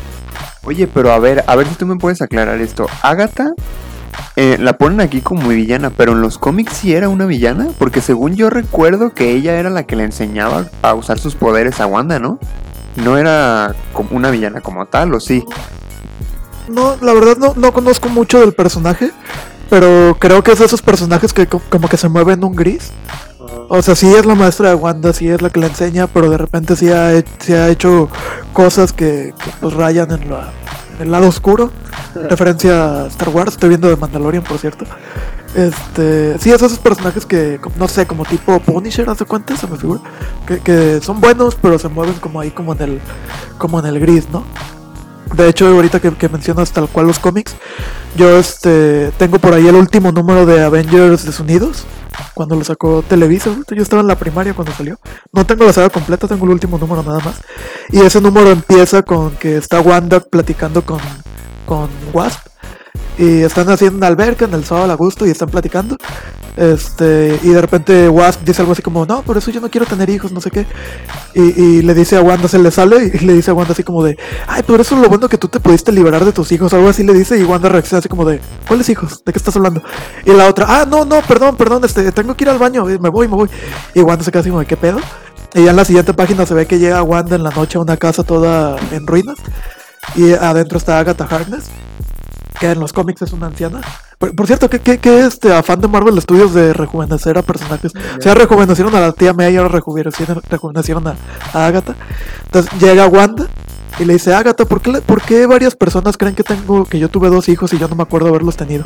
Oye, 0.66 0.88
pero 0.88 1.12
a 1.12 1.20
ver, 1.20 1.44
a 1.48 1.56
ver 1.56 1.68
si 1.68 1.76
tú 1.76 1.86
me 1.86 1.98
puedes 1.98 2.22
aclarar 2.22 2.60
esto. 2.62 2.88
Agatha 3.02 3.54
eh, 4.36 4.58
la 4.60 4.74
ponen 4.74 5.02
aquí 5.02 5.22
como 5.22 5.50
villana, 5.50 5.90
pero 5.90 6.14
en 6.14 6.22
los 6.22 6.38
cómics 6.38 6.74
sí 6.74 6.94
era 6.94 7.10
una 7.10 7.26
villana, 7.26 7.68
porque 7.78 8.02
según 8.02 8.36
yo 8.36 8.50
recuerdo 8.50 9.14
que 9.14 9.32
ella 9.32 9.60
era 9.60 9.70
la 9.70 9.84
que 9.84 9.96
le 9.96 10.04
enseñaba 10.04 10.68
a 10.82 10.94
usar 10.94 11.20
sus 11.20 11.36
poderes 11.36 11.80
a 11.80 11.86
Wanda, 11.86 12.20
¿no? 12.20 12.40
No 12.96 13.18
era 13.18 13.76
como 13.92 14.12
una 14.12 14.30
villana 14.30 14.62
como 14.62 14.86
tal, 14.86 15.14
¿o 15.14 15.20
sí? 15.20 15.44
No, 16.68 16.96
la 17.02 17.14
verdad 17.14 17.38
no, 17.38 17.54
no 17.56 17.74
conozco 17.74 18.10
mucho 18.10 18.40
del 18.40 18.54
personaje, 18.54 19.12
pero 19.70 20.16
creo 20.20 20.44
que 20.44 20.52
es 20.52 20.60
de 20.60 20.66
esos 20.66 20.82
personajes 20.82 21.34
que 21.34 21.48
como 21.48 21.88
que 21.88 21.98
se 21.98 22.10
mueven 22.10 22.40
en 22.40 22.46
un 22.46 22.56
gris. 22.56 22.92
O 23.70 23.82
sea, 23.82 23.96
sí 23.96 24.14
es 24.14 24.26
la 24.26 24.36
maestra 24.36 24.70
de 24.70 24.76
Wanda, 24.76 25.14
sí 25.14 25.28
es 25.28 25.42
la 25.42 25.50
que 25.50 25.60
le 25.60 25.68
enseña, 25.68 26.08
pero 26.08 26.30
de 26.30 26.38
repente 26.38 26.76
sí 26.76 26.92
ha, 26.92 27.12
sí 27.40 27.54
ha 27.54 27.70
hecho 27.70 28.10
cosas 28.54 28.94
que, 28.94 29.34
que 29.44 29.52
pues 29.60 29.74
rayan 29.74 30.12
en, 30.12 30.30
la, 30.30 30.52
en, 30.96 31.02
el 31.02 31.12
lado 31.12 31.28
oscuro. 31.28 31.72
Referencia 32.30 33.04
a 33.04 33.08
Star 33.08 33.30
Wars, 33.30 33.54
estoy 33.54 33.70
viendo 33.70 33.90
de 33.90 33.96
Mandalorian, 33.96 34.44
por 34.44 34.60
cierto. 34.60 34.86
Este, 35.56 36.40
sí, 36.40 36.52
es 36.52 36.62
esos 36.62 36.80
personajes 36.80 37.26
que, 37.26 37.60
no 37.78 37.88
sé, 37.88 38.08
como 38.08 38.26
tipo 38.26 38.60
Punisher, 38.60 39.08
¿hace 39.10 39.26
cuenta? 39.26 39.56
Se 39.56 39.68
me 39.68 39.78
figura. 39.78 40.02
Que, 40.48 40.60
que, 40.60 41.02
son 41.02 41.22
buenos, 41.22 41.56
pero 41.56 41.78
se 41.78 41.90
mueven 41.90 42.16
como 42.16 42.40
ahí, 42.40 42.52
como 42.52 42.74
en 42.74 42.82
el, 42.82 43.02
como 43.58 43.80
en 43.80 43.86
el 43.86 44.00
gris, 44.00 44.28
¿no? 44.32 44.44
De 45.36 45.48
hecho, 45.48 45.68
ahorita 45.68 46.00
que, 46.00 46.12
que 46.16 46.30
mencionas 46.30 46.72
tal 46.72 46.88
cual 46.88 47.08
los 47.08 47.20
cómics, 47.20 47.56
yo 48.16 48.38
este, 48.38 49.12
tengo 49.18 49.40
por 49.40 49.54
ahí 49.54 49.68
el 49.68 49.76
último 49.76 50.12
número 50.12 50.46
de 50.46 50.64
Avengers 50.64 51.26
Desunidos, 51.26 51.86
cuando 52.34 52.56
lo 52.56 52.64
sacó 52.64 53.04
Televisa. 53.08 53.56
Yo 53.70 53.82
estaba 53.82 54.02
en 54.02 54.08
la 54.08 54.18
primaria 54.18 54.54
cuando 54.54 54.74
salió. 54.74 55.00
No 55.32 55.46
tengo 55.46 55.66
la 55.66 55.74
saga 55.74 55.90
completa, 55.90 56.28
tengo 56.28 56.46
el 56.46 56.52
último 56.52 56.78
número 56.78 57.04
nada 57.04 57.20
más. 57.20 57.42
Y 57.90 58.02
ese 58.02 58.22
número 58.22 58.52
empieza 58.52 59.04
con 59.04 59.32
que 59.36 59.58
está 59.58 59.82
Wanda 59.82 60.20
platicando 60.20 60.84
con, 60.84 61.00
con 61.66 61.90
Wasp 62.14 62.53
y 63.18 63.42
están 63.42 63.70
haciendo 63.70 63.98
una 63.98 64.08
alberca 64.08 64.46
en 64.46 64.54
el 64.54 64.66
sábado 64.66 64.92
a 64.92 64.96
gusto 64.96 65.26
y 65.26 65.30
están 65.30 65.50
platicando. 65.50 65.98
Este, 66.56 67.40
y 67.42 67.50
de 67.50 67.62
repente 67.62 68.08
Wasp 68.10 68.44
dice 68.44 68.62
algo 68.62 68.74
así 68.74 68.84
como, 68.84 69.06
no, 69.06 69.24
por 69.24 69.38
eso 69.38 69.50
yo 69.50 69.60
no 69.60 69.72
quiero 69.72 69.88
tener 69.88 70.10
hijos, 70.10 70.32
no 70.32 70.40
sé 70.40 70.52
qué. 70.52 70.68
Y, 71.34 71.42
y, 71.42 71.82
le 71.82 71.94
dice 71.96 72.16
a 72.16 72.22
Wanda, 72.22 72.48
se 72.48 72.60
le 72.60 72.70
sale 72.70 73.12
y 73.14 73.26
le 73.26 73.34
dice 73.34 73.52
a 73.52 73.54
Wanda 73.54 73.74
así 73.74 73.84
como 73.84 74.04
de, 74.04 74.18
ay, 74.48 74.62
por 74.64 74.80
eso 74.80 74.96
es 74.96 75.02
lo 75.02 75.10
bueno 75.10 75.28
que 75.28 75.38
tú 75.38 75.48
te 75.48 75.60
pudiste 75.60 75.92
liberar 75.92 76.24
de 76.26 76.32
tus 76.32 76.52
hijos, 76.52 76.74
algo 76.74 76.90
así 76.90 77.04
le 77.04 77.14
dice 77.14 77.40
y 77.40 77.44
Wanda 77.44 77.70
reacciona 77.70 78.00
así 78.00 78.10
como 78.10 78.26
de, 78.26 78.40
¿cuáles 78.68 78.88
hijos? 78.90 79.24
¿De 79.26 79.34
qué 79.34 79.40
estás 79.40 79.56
hablando? 79.56 79.82
Y 80.26 80.32
la 80.32 80.48
otra, 80.48 80.66
ah, 80.70 80.86
no, 80.86 81.06
no, 81.06 81.22
perdón, 81.22 81.56
perdón, 81.56 81.84
este, 81.86 82.12
tengo 82.12 82.36
que 82.36 82.44
ir 82.44 82.50
al 82.50 82.60
baño, 82.60 82.86
me 82.86 83.10
voy, 83.10 83.28
me 83.28 83.36
voy. 83.36 83.50
Y 83.96 84.02
Wanda 84.02 84.24
se 84.24 84.32
queda 84.32 84.42
así 84.42 84.50
como 84.50 84.60
de, 84.60 84.68
¿qué 84.68 84.78
pedo? 84.78 85.00
Y 85.56 85.64
ya 85.64 85.72
en 85.72 85.76
la 85.76 85.86
siguiente 85.86 86.14
página 86.14 86.46
se 86.46 86.54
ve 86.54 86.68
que 86.68 86.80
llega 86.80 87.02
Wanda 87.02 87.36
en 87.36 87.44
la 87.44 87.52
noche 87.52 87.78
a 87.78 87.82
una 87.82 87.98
casa 87.98 88.24
toda 88.24 88.76
en 88.92 89.06
ruinas 89.06 89.38
y 90.16 90.34
adentro 90.34 90.78
está 90.78 91.00
Agatha 91.00 91.28
Harkness 91.30 91.70
que 92.60 92.72
en 92.72 92.80
los 92.80 92.94
cómics 92.94 93.22
es 93.22 93.34
una 93.34 93.48
anciana. 93.48 93.82
Por, 94.18 94.36
por 94.36 94.48
cierto, 94.48 94.70
¿qué, 94.70 94.80
qué, 94.80 94.98
qué 94.98 95.26
este 95.26 95.54
afán 95.54 95.82
de 95.82 95.88
Marvel 95.88 96.20
Studios 96.22 96.54
de 96.54 96.74
rejuvenecer 96.74 97.38
a 97.38 97.42
personajes? 97.42 97.94
O 98.18 98.22
sea, 98.22 98.34
rejuvenecieron 98.34 98.94
a 98.96 99.00
la 99.00 99.12
tía 99.12 99.34
May 99.34 99.54
y 99.54 99.58
ahora 99.58 99.70
rejuvenecieron, 99.70 100.42
rejuvenecieron 100.50 101.08
a, 101.08 101.16
a 101.54 101.66
Agatha. 101.66 101.96
Entonces 102.46 102.72
llega 102.80 103.08
Wanda 103.08 103.48
y 104.00 104.06
le 104.06 104.14
dice, 104.14 104.34
Agatha, 104.34 104.66
¿por 104.66 104.82
qué, 104.82 104.92
¿por 105.02 105.22
qué 105.22 105.46
varias 105.46 105.76
personas 105.76 106.18
creen 106.18 106.36
que 106.36 106.44
tengo 106.44 106.86
que 106.86 107.00
yo 107.00 107.10
tuve 107.10 107.30
dos 107.30 107.48
hijos 107.50 107.74
y 107.74 107.78
yo 107.78 107.88
no 107.88 107.96
me 107.96 108.04
acuerdo 108.04 108.30
haberlos 108.30 108.56
tenido? 108.56 108.86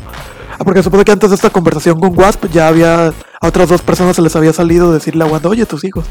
Ah, 0.58 0.64
porque 0.64 0.82
supone 0.82 1.04
que 1.04 1.12
antes 1.12 1.30
de 1.30 1.36
esta 1.36 1.50
conversación 1.50 2.00
con 2.00 2.18
Wasp 2.18 2.46
ya 2.52 2.68
había 2.68 3.12
a 3.40 3.46
otras 3.46 3.68
dos 3.68 3.82
personas 3.82 4.16
se 4.16 4.22
les 4.22 4.34
había 4.34 4.52
salido 4.52 4.92
decirle 4.92 5.24
a 5.24 5.28
Wanda, 5.28 5.48
oye, 5.48 5.64
tus 5.66 5.84
hijos. 5.84 6.04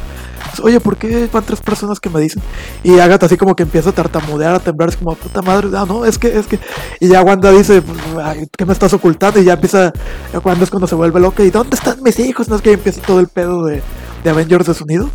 Oye, 0.60 0.80
¿por 0.80 0.98
qué 0.98 1.30
van 1.32 1.44
tres 1.44 1.62
personas 1.62 2.00
que 2.00 2.10
me 2.10 2.20
dicen? 2.20 2.42
Y 2.84 3.00
Agatha 3.00 3.26
así 3.26 3.38
como 3.38 3.56
que 3.56 3.64
empieza 3.64 3.90
a 3.90 3.94
tartamudear, 3.94 4.56
a 4.56 4.60
temblar, 4.60 4.90
es 4.90 4.98
como, 4.98 5.16
puta 5.16 5.42
madre, 5.42 5.70
ah, 5.76 5.86
no, 5.88 6.06
es 6.06 6.18
que, 6.18 6.38
es 6.38 6.48
que... 6.48 6.60
Y 7.00 7.08
ya 7.08 7.22
Wanda 7.22 7.52
dice, 7.52 7.82
¿qué 8.58 8.66
me 8.66 8.74
estás 8.74 8.94
ocultando? 8.94 9.40
Y 9.40 9.46
ya 9.46 9.54
empieza, 9.54 9.92
Wanda 10.44 10.64
es 10.64 10.70
cuando 10.70 10.88
se 10.88 10.96
vuelve 10.96 11.20
loca, 11.20 11.44
¿y 11.44 11.50
dónde 11.50 11.76
están 11.76 12.02
mis 12.04 12.20
hijos? 12.20 12.50
No 12.50 12.56
es 12.56 12.62
que 12.62 12.74
empieza 12.74 13.02
todo 13.02 13.20
el 13.20 13.28
pedo 13.28 13.66
de, 13.66 13.82
de 14.24 14.30
Avengers 14.30 14.68
desunidos. 14.68 15.12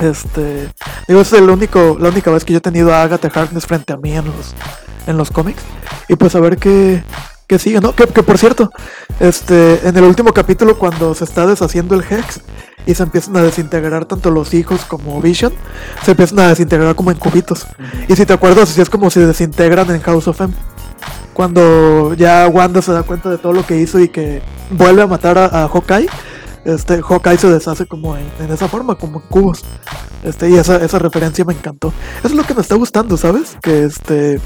Este, 0.00 0.70
digo, 1.08 1.20
es 1.20 1.32
el 1.32 1.48
único, 1.48 1.96
la 1.98 2.10
única 2.10 2.30
vez 2.30 2.44
que 2.44 2.52
yo 2.52 2.58
he 2.58 2.62
tenido 2.62 2.92
a 2.92 3.02
Agatha 3.02 3.30
Harkness 3.32 3.66
frente 3.66 3.92
a 3.92 3.96
mí 3.96 4.12
en 4.12 4.26
los, 4.26 4.54
en 5.06 5.16
los 5.16 5.30
cómics. 5.30 5.62
Y 6.08 6.16
pues 6.16 6.34
a 6.34 6.40
ver 6.40 6.58
qué, 6.58 7.02
qué 7.46 7.58
sigue, 7.58 7.80
¿no? 7.80 7.94
Que, 7.94 8.06
que 8.06 8.22
por 8.22 8.38
cierto, 8.38 8.70
este, 9.20 9.86
en 9.86 9.96
el 9.96 10.04
último 10.04 10.32
capítulo 10.32 10.78
cuando 10.78 11.14
se 11.14 11.24
está 11.24 11.46
deshaciendo 11.46 11.94
el 11.94 12.02
Hex 12.02 12.40
y 12.86 12.94
se 12.94 13.02
empiezan 13.02 13.36
a 13.36 13.42
desintegrar 13.42 14.04
tanto 14.04 14.30
los 14.30 14.54
hijos 14.54 14.84
como 14.84 15.20
Vision, 15.20 15.52
se 16.04 16.12
empiezan 16.12 16.38
a 16.40 16.48
desintegrar 16.48 16.94
como 16.94 17.10
en 17.10 17.18
cubitos. 17.18 17.66
Y 18.08 18.16
si 18.16 18.24
te 18.26 18.32
acuerdas, 18.32 18.70
así 18.70 18.80
es 18.80 18.90
como 18.90 19.10
si 19.10 19.20
desintegran 19.20 19.90
en 19.90 20.00
House 20.02 20.28
of 20.28 20.40
M. 20.40 20.54
Cuando 21.34 22.14
ya 22.14 22.48
Wanda 22.48 22.80
se 22.80 22.92
da 22.92 23.02
cuenta 23.02 23.28
de 23.28 23.38
todo 23.38 23.52
lo 23.52 23.66
que 23.66 23.76
hizo 23.76 24.00
y 24.00 24.08
que 24.08 24.40
vuelve 24.70 25.02
a 25.02 25.06
matar 25.06 25.36
a, 25.36 25.64
a 25.64 25.68
Hawkeye, 25.68 26.08
este, 26.66 27.00
Hawkeye 27.00 27.38
se 27.38 27.48
deshace 27.48 27.86
como 27.86 28.16
en, 28.16 28.26
esa 28.50 28.68
forma, 28.68 28.96
como 28.96 29.20
en 29.20 29.26
cubos. 29.28 29.62
Este, 30.24 30.50
y 30.50 30.54
esa, 30.54 30.76
esa 30.84 30.98
referencia 30.98 31.44
me 31.44 31.52
encantó. 31.52 31.92
Eso 32.18 32.28
es 32.28 32.34
lo 32.34 32.42
que 32.44 32.54
me 32.54 32.60
está 32.60 32.74
gustando, 32.74 33.16
¿sabes? 33.16 33.56
Que 33.62 33.84
este. 33.84 34.40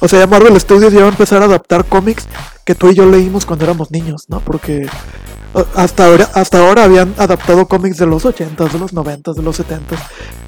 O 0.00 0.08
sea, 0.08 0.26
Marvel 0.26 0.60
Studios 0.60 0.92
ya 0.92 1.00
va 1.00 1.06
a 1.06 1.10
empezar 1.10 1.40
a 1.40 1.46
adaptar 1.46 1.86
cómics 1.86 2.28
que 2.64 2.74
tú 2.74 2.88
y 2.88 2.94
yo 2.94 3.06
leímos 3.06 3.46
cuando 3.46 3.64
éramos 3.64 3.90
niños, 3.90 4.26
¿no? 4.28 4.40
Porque 4.40 4.82
eh, 4.82 5.64
hasta 5.74 6.06
ahora, 6.06 6.28
hasta 6.34 6.58
ahora 6.58 6.84
habían 6.84 7.14
adaptado 7.16 7.66
cómics 7.66 7.96
de 7.96 8.06
los 8.06 8.26
80s, 8.26 8.72
de 8.72 8.78
los 8.78 8.92
90s, 8.92 9.34
de 9.34 9.42
los 9.42 9.58
70s, 9.58 9.98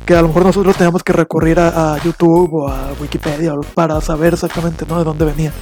que 0.08 0.16
a 0.16 0.22
lo 0.22 0.28
mejor 0.28 0.46
nosotros 0.46 0.74
teníamos 0.74 1.02
que 1.02 1.12
recurrir 1.12 1.60
a, 1.60 1.98
YouTube 2.02 2.54
o 2.54 2.68
a 2.68 2.94
Wikipedia 2.98 3.52
para 3.74 4.00
saber 4.00 4.32
exactamente, 4.32 4.86
¿no? 4.88 4.96
De 4.96 5.04
dónde 5.04 5.26
venía. 5.26 5.52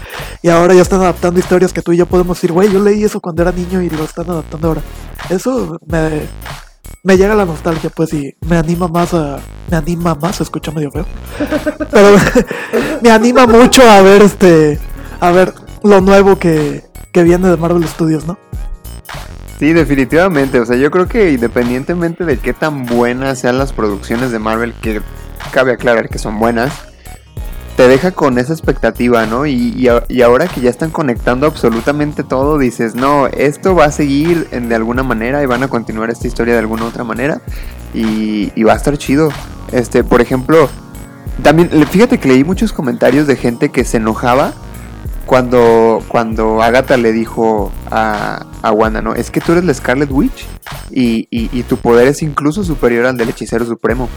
Y 0.40 0.48
ahora 0.50 0.72
ya 0.72 0.82
están 0.82 1.00
adaptando 1.00 1.40
historias 1.40 1.72
que 1.72 1.82
tú 1.82 1.90
y 1.90 1.96
yo 1.96 2.06
podemos 2.06 2.36
decir, 2.36 2.52
güey, 2.52 2.72
yo 2.72 2.78
leí 2.78 3.02
eso 3.02 3.18
cuando 3.18 3.42
era 3.42 3.50
niño 3.50 3.82
y 3.82 3.90
lo 3.90 4.04
están 4.04 4.30
adaptando 4.30 4.68
ahora. 4.68 4.82
Eso 5.30 5.80
me, 5.84 6.28
me 7.02 7.16
llega 7.16 7.34
la 7.34 7.44
nostalgia, 7.44 7.90
pues, 7.90 8.12
y 8.12 8.36
me 8.48 8.56
anima 8.56 8.86
más 8.86 9.14
a. 9.14 9.40
Me 9.68 9.78
anima 9.78 10.14
más, 10.14 10.40
escucha 10.40 10.70
medio 10.70 10.92
feo. 10.92 11.06
Pero 11.90 12.16
me 13.02 13.10
anima 13.10 13.48
mucho 13.48 13.82
a 13.82 14.00
ver 14.00 14.22
este. 14.22 14.78
A 15.18 15.32
ver 15.32 15.54
lo 15.82 16.00
nuevo 16.00 16.38
que, 16.38 16.84
que 17.12 17.24
viene 17.24 17.48
de 17.48 17.56
Marvel 17.56 17.88
Studios, 17.88 18.24
¿no? 18.24 18.38
Sí, 19.58 19.72
definitivamente. 19.72 20.60
O 20.60 20.66
sea, 20.66 20.76
yo 20.76 20.90
creo 20.90 21.08
que 21.08 21.32
independientemente 21.32 22.24
de 22.24 22.38
qué 22.38 22.52
tan 22.52 22.84
buenas 22.84 23.38
sean 23.38 23.58
las 23.58 23.72
producciones 23.72 24.30
de 24.30 24.38
Marvel, 24.38 24.74
que 24.74 25.00
cabe 25.52 25.72
aclarar 25.72 26.08
que 26.08 26.18
son 26.18 26.38
buenas, 26.38 26.72
te 27.76 27.88
deja 27.88 28.10
con 28.10 28.38
esa 28.38 28.52
expectativa, 28.52 29.26
¿no? 29.26 29.46
Y, 29.46 29.88
y 30.08 30.22
ahora 30.22 30.48
que 30.48 30.60
ya 30.60 30.70
están 30.70 30.90
conectando 30.90 31.46
absolutamente 31.46 32.22
todo, 32.22 32.58
dices, 32.58 32.94
no, 32.94 33.26
esto 33.28 33.74
va 33.74 33.86
a 33.86 33.92
seguir 33.92 34.48
de 34.48 34.74
alguna 34.74 35.02
manera 35.02 35.42
y 35.42 35.46
van 35.46 35.62
a 35.62 35.68
continuar 35.68 36.10
esta 36.10 36.26
historia 36.26 36.54
de 36.54 36.60
alguna 36.60 36.86
otra 36.86 37.04
manera 37.04 37.40
y, 37.94 38.50
y 38.54 38.62
va 38.62 38.72
a 38.72 38.76
estar 38.76 38.96
chido. 38.96 39.30
Este, 39.72 40.04
por 40.04 40.20
ejemplo, 40.22 40.70
también, 41.42 41.68
fíjate 41.88 42.18
que 42.18 42.28
leí 42.28 42.44
muchos 42.44 42.72
comentarios 42.72 43.26
de 43.26 43.36
gente 43.36 43.70
que 43.70 43.84
se 43.84 43.98
enojaba 43.98 44.54
cuando, 45.26 46.02
cuando 46.08 46.62
Agatha 46.62 46.96
le 46.96 47.12
dijo 47.12 47.72
a, 47.90 48.46
a 48.62 48.72
Wanda, 48.72 49.02
¿no? 49.02 49.14
Es 49.14 49.30
que 49.30 49.40
tú 49.40 49.52
eres 49.52 49.64
la 49.64 49.74
Scarlet 49.74 50.10
Witch 50.10 50.46
y, 50.90 51.26
y- 51.30 51.62
tu 51.64 51.76
poder 51.78 52.06
es 52.06 52.22
incluso 52.22 52.62
superior 52.62 53.06
al 53.06 53.16
del 53.16 53.28
hechicero 53.30 53.66
supremo. 53.66 54.08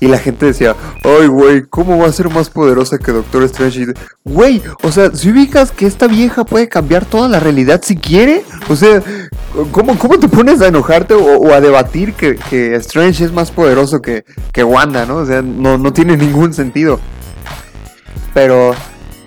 Y 0.00 0.08
la 0.08 0.18
gente 0.18 0.46
decía, 0.46 0.74
ay, 1.04 1.28
güey, 1.28 1.62
¿cómo 1.68 1.96
va 1.98 2.06
a 2.08 2.12
ser 2.12 2.28
más 2.30 2.50
poderosa 2.50 2.98
que 2.98 3.12
Doctor 3.12 3.44
Strange? 3.44 3.86
Güey, 4.24 4.60
o 4.82 4.90
sea, 4.90 5.12
si 5.14 5.30
ubicas 5.30 5.70
que 5.70 5.86
esta 5.86 6.08
vieja 6.08 6.44
puede 6.44 6.68
cambiar 6.68 7.04
toda 7.04 7.28
la 7.28 7.38
realidad 7.40 7.80
si 7.84 7.96
quiere, 7.96 8.42
o 8.68 8.74
sea, 8.76 9.00
¿cómo, 9.72 9.96
cómo 9.98 10.18
te 10.18 10.28
pones 10.28 10.60
a 10.60 10.66
enojarte 10.68 11.14
o, 11.14 11.38
o 11.38 11.52
a 11.52 11.60
debatir 11.60 12.14
que, 12.14 12.34
que 12.50 12.74
Strange 12.76 13.24
es 13.24 13.32
más 13.32 13.50
poderoso 13.52 14.02
que, 14.02 14.24
que 14.52 14.64
Wanda, 14.64 15.06
¿no? 15.06 15.16
O 15.18 15.26
sea, 15.26 15.40
no, 15.42 15.78
no 15.78 15.92
tiene 15.92 16.16
ningún 16.16 16.52
sentido. 16.52 16.98
Pero, 18.34 18.74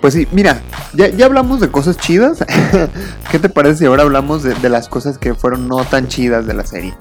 pues 0.02 0.14
sí, 0.14 0.28
mira, 0.32 0.60
ya, 0.94 1.08
ya 1.08 1.26
hablamos 1.26 1.60
de 1.60 1.70
cosas 1.70 1.96
chidas. 1.96 2.44
¿Qué 3.30 3.38
te 3.38 3.48
parece 3.48 3.78
si 3.78 3.86
ahora 3.86 4.02
hablamos 4.02 4.42
de, 4.42 4.52
de 4.54 4.68
las 4.68 4.88
cosas 4.88 5.16
que 5.16 5.34
fueron 5.34 5.68
no 5.68 5.84
tan 5.84 6.08
chidas 6.08 6.44
de 6.44 6.54
la 6.54 6.66
serie? 6.66 6.92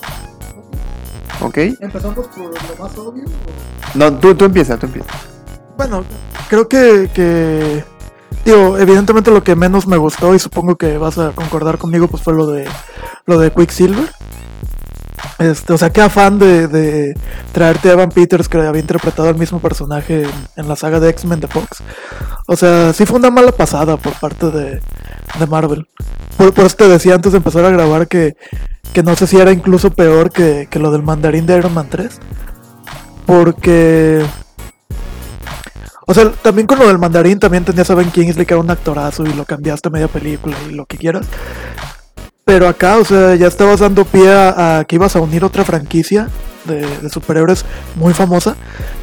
¿Ok? 1.41 1.57
Empezamos 1.57 2.27
por 2.27 2.37
lo 2.37 2.83
más 2.83 2.97
obvio. 2.97 3.23
No, 3.95 4.13
tú, 4.13 4.35
tú 4.35 4.45
empieza, 4.45 4.77
tú 4.77 4.85
empieza. 4.85 5.09
Bueno, 5.75 6.05
creo 6.47 6.67
que, 6.69 7.09
que. 7.13 7.83
Digo, 8.45 8.77
evidentemente 8.77 9.31
lo 9.31 9.43
que 9.43 9.55
menos 9.55 9.87
me 9.87 9.97
gustó, 9.97 10.35
y 10.35 10.39
supongo 10.39 10.75
que 10.75 10.97
vas 10.99 11.17
a 11.17 11.31
concordar 11.31 11.79
conmigo, 11.79 12.07
pues 12.07 12.21
fue 12.21 12.33
lo 12.33 12.45
de 12.45 12.67
lo 13.25 13.39
de 13.39 13.51
Quicksilver. 13.51 14.09
Este, 15.39 15.73
o 15.73 15.77
sea, 15.77 15.89
qué 15.89 16.01
afán 16.01 16.37
de, 16.39 17.15
traerte 17.51 17.89
a 17.89 17.93
Evan 17.93 18.09
Peters, 18.09 18.47
que 18.47 18.57
había 18.57 18.81
interpretado 18.81 19.29
el 19.29 19.37
mismo 19.37 19.59
personaje 19.59 20.27
en, 20.55 20.67
la 20.67 20.75
saga 20.75 20.99
de 20.99 21.09
X-Men 21.09 21.39
de 21.39 21.47
Fox. 21.47 21.83
O 22.47 22.55
sea, 22.55 22.93
sí 22.93 23.05
fue 23.05 23.19
una 23.19 23.31
mala 23.31 23.51
pasada 23.51 23.97
por 23.97 24.13
parte 24.13 24.51
de, 24.51 24.81
Marvel. 25.47 25.87
Por, 26.37 26.53
eso 26.65 26.75
te 26.75 26.87
decía 26.87 27.15
antes 27.15 27.31
de 27.31 27.37
empezar 27.37 27.65
a 27.65 27.71
grabar 27.71 28.07
que, 28.07 28.35
que 28.93 29.03
no 29.03 29.15
sé 29.15 29.27
si 29.27 29.37
era 29.37 29.51
incluso 29.51 29.91
peor 29.91 30.31
que, 30.31 30.67
que 30.69 30.79
lo 30.79 30.91
del 30.91 31.03
mandarín 31.03 31.45
de 31.45 31.57
Iron 31.57 31.73
Man 31.73 31.87
3. 31.89 32.19
Porque 33.25 34.25
o 36.11 36.13
sea, 36.13 36.29
también 36.29 36.67
con 36.67 36.77
lo 36.77 36.87
del 36.87 36.97
mandarín 36.97 37.39
también 37.39 37.63
tenías 37.63 37.89
a 37.89 37.95
Ben 37.95 38.11
Kingsley 38.11 38.45
que 38.45 38.53
era 38.53 38.61
un 38.61 38.69
actorazo 38.69 39.23
y 39.23 39.33
lo 39.33 39.45
cambiaste 39.45 39.87
a 39.87 39.91
media 39.91 40.09
película 40.09 40.57
y 40.69 40.73
lo 40.73 40.85
que 40.85 40.97
quieras. 40.97 41.25
Pero 42.45 42.67
acá, 42.67 42.97
o 42.97 43.05
sea, 43.05 43.35
ya 43.35 43.47
estabas 43.47 43.79
dando 43.79 44.05
pie 44.05 44.31
a, 44.31 44.83
que 44.87 44.95
ibas 44.95 45.15
a 45.15 45.21
unir 45.21 45.43
otra 45.43 45.63
franquicia 45.63 46.27
de, 46.65 47.09
superhéroes 47.09 47.65
muy 47.95 48.13
famosa 48.13 48.55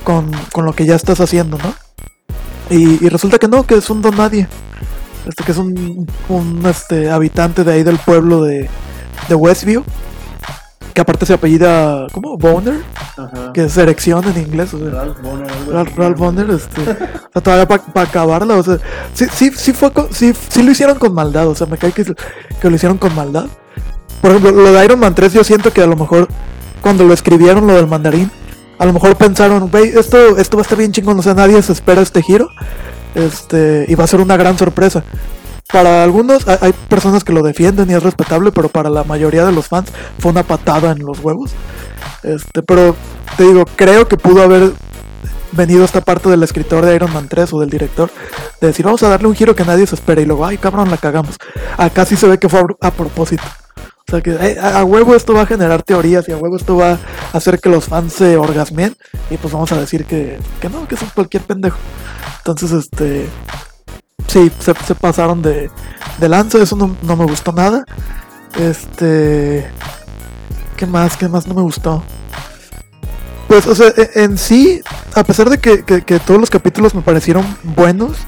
con, 0.05 0.31
con 0.53 0.64
lo 0.64 0.72
que 0.72 0.87
ya 0.87 0.96
estás 0.96 1.20
haciendo, 1.20 1.59
¿no? 1.59 1.74
Y, 2.70 3.05
y 3.05 3.09
resulta 3.09 3.38
que 3.38 3.48
no, 3.48 3.66
que 3.66 3.77
es 3.77 3.88
un 3.90 4.03
don 4.03 4.16
nadie. 4.16 4.48
Este 5.27 5.44
que 5.44 5.53
es 5.53 5.59
un, 5.59 6.07
un 6.29 6.66
este, 6.66 7.11
habitante 7.11 7.64
de 7.64 7.72
ahí 7.72 7.83
del 7.83 7.98
pueblo 7.98 8.42
de, 8.42 8.68
de 9.29 9.35
Westview. 9.35 9.85
Que 10.98 11.02
aparte 11.02 11.26
se 11.26 11.34
apellida, 11.34 12.08
¿cómo? 12.11 12.37
Boner, 12.37 12.80
que 13.54 13.66
es 13.66 13.76
erección 13.76 14.24
en 14.24 14.37
inglés. 14.42 14.74
O 14.74 14.78
sea, 14.80 14.90
Ralph 14.90 15.22
Bonner, 15.22 15.48
algo 15.48 15.72
Ralph. 15.72 15.96
Ralph 15.96 16.18
Bonner, 16.18 16.50
este, 16.50 16.80
o 16.80 16.84
sea, 17.34 17.40
todavía 17.40 17.68
para 17.68 18.08
acabarla, 18.08 18.56
o 18.56 18.62
sea, 18.64 18.78
sí, 19.14 19.26
sí, 19.32 19.52
sí 19.54 19.72
fue, 19.72 19.92
con- 19.92 20.12
sí, 20.12 20.32
sí 20.48 20.61
lo 20.64 20.72
hicieron 20.72 20.98
con 20.98 21.14
maldad, 21.14 21.46
o 21.46 21.54
sea, 21.54 21.68
me 21.68 21.78
cae 21.78 21.92
que, 21.92 22.04
que 22.04 22.68
lo 22.68 22.74
hicieron 22.74 22.98
con 22.98 23.14
maldad. 23.14 23.46
Por 24.20 24.32
ejemplo, 24.32 24.50
lo 24.50 24.72
de 24.72 24.84
Iron 24.84 24.98
Man 24.98 25.14
3 25.14 25.32
yo 25.34 25.44
siento 25.44 25.72
que 25.72 25.82
a 25.82 25.87
lo 25.87 25.94
mejor 25.94 26.26
cuando 26.80 27.04
lo 27.04 27.14
escribieron 27.14 27.68
lo 27.68 27.74
del 27.76 27.87
mandarín, 27.87 28.28
a 28.80 28.84
lo 28.84 28.92
mejor 28.92 29.14
pensaron, 29.14 29.68
güey, 29.70 29.90
esto, 29.96 30.37
esto 30.37 30.56
va 30.56 30.62
a 30.62 30.64
estar 30.64 30.76
bien 30.78 30.90
chingón, 30.90 31.16
o 31.16 31.22
sea, 31.22 31.34
nadie 31.34 31.62
se 31.62 31.74
espera 31.74 32.00
este 32.02 32.22
giro, 32.24 32.48
este, 33.14 33.87
y 33.88 33.94
va 33.94 34.02
a 34.02 34.08
ser 34.08 34.20
una 34.20 34.37
gran 34.37 34.58
sorpresa. 34.58 35.04
Para 35.72 36.02
algunos 36.02 36.48
hay, 36.48 36.72
personas 36.88 37.24
que 37.24 37.33
lo 37.33 37.42
defienden 37.42 37.90
y 37.90 37.94
es 37.94 38.02
respetable, 38.02 38.52
pero 38.52 38.70
para 38.70 38.88
la 38.88 39.04
mayoría 39.04 39.44
de 39.44 39.52
los 39.52 39.68
fans 39.68 39.90
fue 40.18 40.33
una 40.33 40.42
patada 40.42 40.92
en 40.92 41.00
los 41.00 41.18
huevos. 41.20 41.50
Este, 42.22 42.62
pero 42.62 42.96
te 43.37 43.44
digo, 43.44 43.64
creo 43.76 44.09
que 44.09 44.16
pudo 44.16 44.42
haber 44.42 44.72
venido 45.52 45.85
esta 45.85 46.00
parte 46.00 46.31
del 46.31 46.42
escritor 46.42 46.87
de 46.87 46.94
Iron 46.94 47.12
Man 47.12 47.28
3 47.28 47.52
o 47.52 47.61
del 47.61 47.68
director 47.68 48.11
de 48.61 48.66
decir, 48.68 48.85
vamos 48.85 49.02
a 49.02 49.09
darle 49.09 49.28
un 49.28 49.35
giro 49.35 49.54
que 49.54 49.64
nadie 49.64 49.87
se 49.87 49.94
espera 49.94 50.20
y 50.20 50.24
luego, 50.24 50.46
ay 50.46 50.57
cabrón, 50.57 50.90
la 50.90 50.96
cagamos. 50.96 51.37
Acá 51.76 52.07
sí 52.07 52.16
se 52.16 52.26
ve 52.26 52.38
que 52.38 52.48
fue 52.48 52.62
a, 52.81 52.90
propósito. 52.90 53.44
O 53.76 54.11
sea 54.11 54.22
que 54.22 54.31
eh, 54.31 54.59
a, 54.59 54.83
huevo 54.85 55.14
esto 55.14 55.35
va 55.35 55.42
a 55.42 55.46
generar 55.46 55.83
teorías 55.83 56.26
y 56.28 56.33
a 56.33 56.38
huevo 56.38 56.57
esto 56.57 56.76
va 56.76 56.92
a 56.92 57.37
hacer 57.37 57.61
que 57.61 57.68
los 57.68 57.85
fans 57.85 58.14
se 58.14 58.38
orgasmen 58.38 58.96
y 59.28 59.37
pues 59.37 59.52
vamos 59.52 59.70
a 59.72 59.78
decir 59.78 60.07
que, 60.07 60.38
que 60.62 60.70
no, 60.70 60.88
que 60.88 60.96
son 60.96 61.11
cualquier 61.14 61.42
pendejo. 61.42 61.76
Entonces, 62.38 62.72
este... 62.72 63.28
Sí, 64.28 64.52
se, 64.60 64.74
pasaron 64.94 65.42
de, 65.42 65.70
de 66.18 66.28
lanza, 66.28 66.58
eso 66.62 66.76
no, 66.76 66.94
no 67.02 67.16
me 67.16 67.24
gustó 67.24 67.50
nada. 67.52 67.84
Este... 68.58 69.68
¿Qué 70.76 70.86
más? 70.86 71.16
¿Qué 71.16 71.28
más 71.28 71.46
no 71.48 71.54
me 71.54 71.62
gustó? 71.62 72.04
Pues, 73.48 73.66
o 73.66 73.74
sea, 73.74 73.88
e- 73.96 74.10
en 74.22 74.36
sí, 74.38 74.80
a 75.14 75.24
pesar 75.24 75.48
de 75.50 75.58
que, 75.58 75.82
que- 75.82 76.20
todos 76.20 76.38
los 76.38 76.50
capítulos 76.50 76.94
me 76.94 77.00
parecieron 77.02 77.44
buenos, 77.64 78.18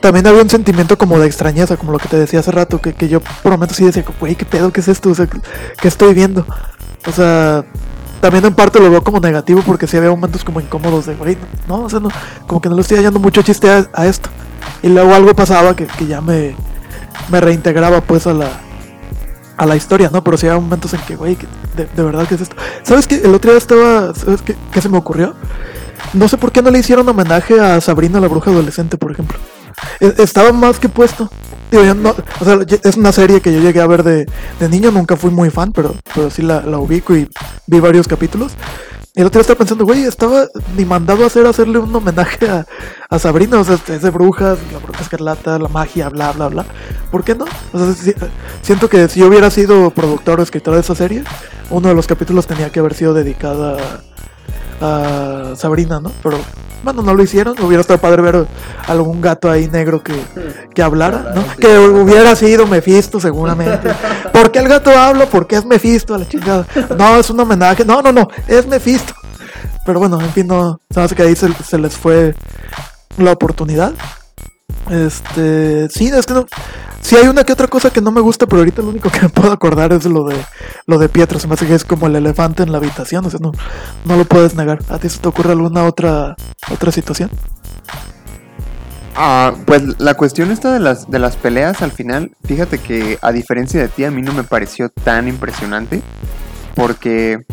también 0.00 0.26
había 0.26 0.42
un 0.42 0.48
sentimiento 0.48 0.96
como 0.96 1.18
de 1.18 1.26
extrañeza, 1.26 1.76
como 1.76 1.92
lo 1.92 1.98
que 1.98 2.08
te 2.08 2.16
decía 2.16 2.40
hace 2.40 2.52
rato, 2.52 2.80
que, 2.80 2.94
que 2.94 3.08
yo 3.08 3.20
por 3.42 3.52
momentos 3.52 3.76
sí 3.76 3.84
decía, 3.84 4.04
güey, 4.18 4.36
¿qué 4.36 4.46
pedo? 4.46 4.72
¿Qué 4.72 4.80
es 4.80 4.88
esto? 4.88 5.10
O 5.10 5.14
sea, 5.14 5.26
¿qué 5.26 5.88
estoy 5.88 6.14
viendo? 6.14 6.46
O 7.06 7.12
sea, 7.12 7.64
también 8.20 8.44
en 8.44 8.54
parte 8.54 8.78
lo 8.80 8.90
veo 8.90 9.02
como 9.02 9.18
negativo 9.20 9.62
porque 9.66 9.86
sí 9.86 9.96
había 9.96 10.10
momentos 10.10 10.44
como 10.44 10.60
incómodos 10.60 11.06
de, 11.06 11.14
güey, 11.16 11.36
no, 11.68 11.82
o 11.82 11.90
sea, 11.90 12.00
no, 12.00 12.08
como 12.46 12.60
que 12.62 12.68
no 12.68 12.76
le 12.76 12.82
estoy 12.82 12.98
hallando 12.98 13.18
mucho 13.18 13.42
chiste 13.42 13.68
a 13.92 14.06
esto. 14.06 14.30
Y 14.82 14.88
luego 14.88 15.14
algo 15.14 15.34
pasaba 15.34 15.74
que, 15.76 15.86
que 15.86 16.06
ya 16.06 16.20
me, 16.20 16.54
me 17.30 17.40
reintegraba 17.40 18.00
pues 18.00 18.26
a 18.26 18.32
la, 18.32 18.48
a 19.56 19.66
la 19.66 19.76
historia, 19.76 20.10
¿no? 20.12 20.22
Pero 20.24 20.36
sí 20.36 20.46
había 20.46 20.60
momentos 20.60 20.92
en 20.94 21.00
que, 21.02 21.16
güey, 21.16 21.36
que 21.36 21.46
de, 21.76 21.86
de 21.86 22.02
verdad, 22.02 22.26
¿qué 22.28 22.34
es 22.36 22.40
esto? 22.42 22.56
¿Sabes 22.82 23.06
qué? 23.06 23.16
El 23.16 23.34
otro 23.34 23.50
día 23.50 23.58
estaba, 23.58 24.14
¿sabes 24.14 24.42
qué, 24.42 24.56
qué 24.72 24.80
se 24.80 24.88
me 24.88 24.98
ocurrió? 24.98 25.34
No 26.14 26.28
sé 26.28 26.38
por 26.38 26.50
qué 26.50 26.62
no 26.62 26.70
le 26.70 26.78
hicieron 26.78 27.08
homenaje 27.08 27.60
a 27.60 27.80
Sabrina 27.80 28.20
la 28.20 28.28
bruja 28.28 28.50
adolescente, 28.50 28.96
por 28.96 29.12
ejemplo. 29.12 29.38
E- 30.00 30.14
Estaba 30.18 30.52
más 30.52 30.78
que 30.78 30.88
puesto. 30.88 31.30
O 32.40 32.44
sea, 32.44 32.58
es 32.82 32.96
una 32.96 33.12
serie 33.12 33.40
que 33.40 33.52
yo 33.52 33.60
llegué 33.60 33.80
a 33.80 33.86
ver 33.86 34.02
de, 34.02 34.26
de 34.58 34.68
niño, 34.68 34.90
nunca 34.90 35.16
fui 35.16 35.30
muy 35.30 35.50
fan, 35.50 35.70
pero, 35.72 35.94
pero 36.14 36.28
sí 36.30 36.42
la, 36.42 36.62
la 36.62 36.78
ubico 36.78 37.14
y 37.14 37.28
vi 37.66 37.78
varios 37.78 38.08
capítulos. 38.08 38.52
El 39.20 39.26
otro 39.26 39.38
día 39.38 39.42
estaba 39.42 39.58
pensando, 39.58 39.84
güey, 39.84 40.04
estaba 40.04 40.46
ni 40.76 40.84
mandado 40.84 41.24
a 41.24 41.26
hacer 41.26 41.46
hacerle 41.46 41.78
un 41.78 41.94
homenaje 41.94 42.48
a, 42.48 42.66
a 43.10 43.18
Sabrina, 43.18 43.58
o 43.60 43.64
sea, 43.64 43.78
es 43.88 44.02
de 44.02 44.10
brujas, 44.10 44.58
la 44.72 44.78
bruja 44.78 45.02
escarlata, 45.02 45.58
la 45.58 45.68
magia, 45.68 46.08
bla, 46.08 46.32
bla, 46.32 46.48
bla. 46.48 46.64
¿Por 47.10 47.22
qué 47.22 47.34
no? 47.34 47.44
O 47.72 47.78
sea, 47.78 47.92
si- 47.94 48.14
siento 48.62 48.88
que 48.88 49.08
si 49.08 49.20
yo 49.20 49.26
hubiera 49.28 49.50
sido 49.50 49.90
productor 49.90 50.40
o 50.40 50.42
escritor 50.42 50.74
de 50.74 50.80
esa 50.80 50.94
serie, 50.94 51.22
uno 51.68 51.88
de 51.88 51.94
los 51.94 52.06
capítulos 52.06 52.46
tenía 52.46 52.70
que 52.70 52.80
haber 52.80 52.94
sido 52.94 53.12
dedicado 53.12 53.76
a, 53.76 54.00
a 54.80 55.54
Sabrina, 55.56 56.00
¿no? 56.00 56.12
Pero 56.22 56.38
bueno, 56.82 57.02
no 57.02 57.14
lo 57.14 57.22
hicieron. 57.22 57.60
Hubiera 57.60 57.80
estado 57.80 58.00
padre 58.00 58.22
ver 58.22 58.46
algún 58.86 59.20
gato 59.20 59.50
ahí 59.50 59.68
negro 59.68 60.02
que, 60.02 60.14
que 60.74 60.82
hablara, 60.82 61.32
¿no? 61.34 61.44
Que 61.58 61.78
hubiera 61.78 62.34
sido 62.36 62.66
Mephisto, 62.66 63.20
seguramente. 63.20 63.90
¿Por 64.32 64.50
qué 64.50 64.60
el 64.60 64.68
gato 64.68 64.90
habla? 64.90 65.26
Porque 65.26 65.56
es 65.56 65.64
Mephisto, 65.64 66.14
a 66.14 66.18
la 66.18 66.28
chingada. 66.28 66.66
No, 66.96 67.18
es 67.18 67.28
un 67.30 67.40
homenaje. 67.40 67.84
No, 67.84 68.02
no, 68.02 68.12
no, 68.12 68.28
es 68.48 68.66
Mephisto. 68.66 69.14
Pero 69.84 69.98
bueno, 69.98 70.20
en 70.20 70.30
fin, 70.30 70.46
no. 70.46 70.80
Hace 70.94 71.14
que 71.14 71.22
ahí 71.22 71.36
se, 71.36 71.52
se 71.52 71.78
les 71.78 71.94
fue 71.94 72.34
la 73.18 73.32
oportunidad. 73.32 73.92
Este, 74.90 75.88
sí, 75.88 76.08
es 76.08 76.26
que 76.26 76.34
no. 76.34 76.46
Sí 77.00 77.16
hay 77.16 77.28
una 77.28 77.44
que 77.44 77.52
otra 77.52 77.68
cosa 77.68 77.90
que 77.90 78.00
no 78.00 78.10
me 78.10 78.20
gusta, 78.20 78.46
pero 78.46 78.58
ahorita 78.58 78.82
lo 78.82 78.88
único 78.88 79.08
que 79.08 79.22
me 79.22 79.28
puedo 79.28 79.52
acordar 79.52 79.92
es 79.92 80.04
lo 80.04 80.24
de 80.24 80.36
lo 80.86 80.98
de 80.98 81.08
Pietro. 81.08 81.38
Se 81.38 81.46
me 81.46 81.54
hace 81.54 81.66
que 81.66 81.74
es 81.74 81.84
como 81.84 82.08
el 82.08 82.16
elefante 82.16 82.62
en 82.62 82.72
la 82.72 82.78
habitación, 82.78 83.24
o 83.24 83.30
sea, 83.30 83.40
no, 83.40 83.52
no 84.04 84.16
lo 84.16 84.24
puedes 84.24 84.54
negar. 84.54 84.80
¿A 84.88 84.98
ti 84.98 85.08
se 85.08 85.18
te 85.18 85.28
ocurre 85.28 85.52
alguna 85.52 85.84
otra 85.84 86.36
otra 86.70 86.92
situación? 86.92 87.30
Ah, 89.16 89.54
pues 89.64 89.82
la 89.98 90.14
cuestión 90.14 90.50
esta 90.50 90.72
de 90.72 90.80
las, 90.80 91.10
de 91.10 91.18
las 91.18 91.36
peleas 91.36 91.82
al 91.82 91.92
final, 91.92 92.32
fíjate 92.44 92.78
que 92.78 93.18
a 93.22 93.32
diferencia 93.32 93.80
de 93.80 93.88
ti, 93.88 94.04
a 94.04 94.10
mí 94.10 94.22
no 94.22 94.32
me 94.32 94.44
pareció 94.44 94.88
tan 94.88 95.28
impresionante. 95.28 96.02
Porque 96.74 97.44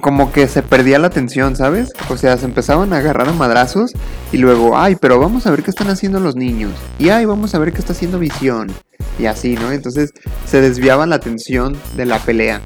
como 0.00 0.32
que 0.32 0.46
se 0.46 0.62
perdía 0.62 0.98
la 0.98 1.10
tensión, 1.10 1.56
¿sabes? 1.56 1.92
O 2.08 2.16
sea, 2.16 2.36
se 2.36 2.44
empezaban 2.44 2.92
a 2.92 2.98
agarrar 2.98 3.28
a 3.28 3.32
madrazos 3.32 3.92
y 4.30 4.38
luego, 4.38 4.78
ay, 4.78 4.96
pero 4.96 5.18
vamos 5.18 5.46
a 5.46 5.50
ver 5.50 5.62
qué 5.62 5.70
están 5.70 5.88
haciendo 5.88 6.20
los 6.20 6.36
niños. 6.36 6.72
Y 6.98 7.08
ay, 7.08 7.24
vamos 7.24 7.54
a 7.54 7.58
ver 7.58 7.72
qué 7.72 7.78
está 7.78 7.92
haciendo 7.92 8.18
Visión. 8.18 8.72
Y 9.18 9.26
así, 9.26 9.54
¿no? 9.54 9.72
Entonces 9.72 10.12
se 10.46 10.60
desviaba 10.60 11.06
la 11.06 11.16
atención 11.16 11.76
de 11.96 12.06
la 12.06 12.18
pelea. 12.20 12.60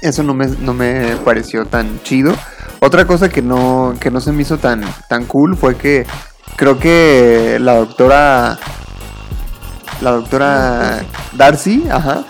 Eso 0.00 0.22
no 0.22 0.34
me, 0.34 0.46
no 0.46 0.72
me 0.72 1.16
pareció 1.24 1.66
tan 1.66 2.02
chido. 2.02 2.34
Otra 2.80 3.06
cosa 3.06 3.28
que 3.28 3.42
no, 3.42 3.94
que 4.00 4.10
no 4.10 4.20
se 4.20 4.32
me 4.32 4.42
hizo 4.42 4.58
tan, 4.58 4.82
tan 5.08 5.26
cool 5.26 5.56
fue 5.56 5.76
que 5.76 6.06
creo 6.56 6.78
que 6.78 7.58
la 7.60 7.76
doctora. 7.76 8.58
La 10.00 10.10
doctora 10.10 11.04
Darcy, 11.36 11.84
ajá. 11.88 12.24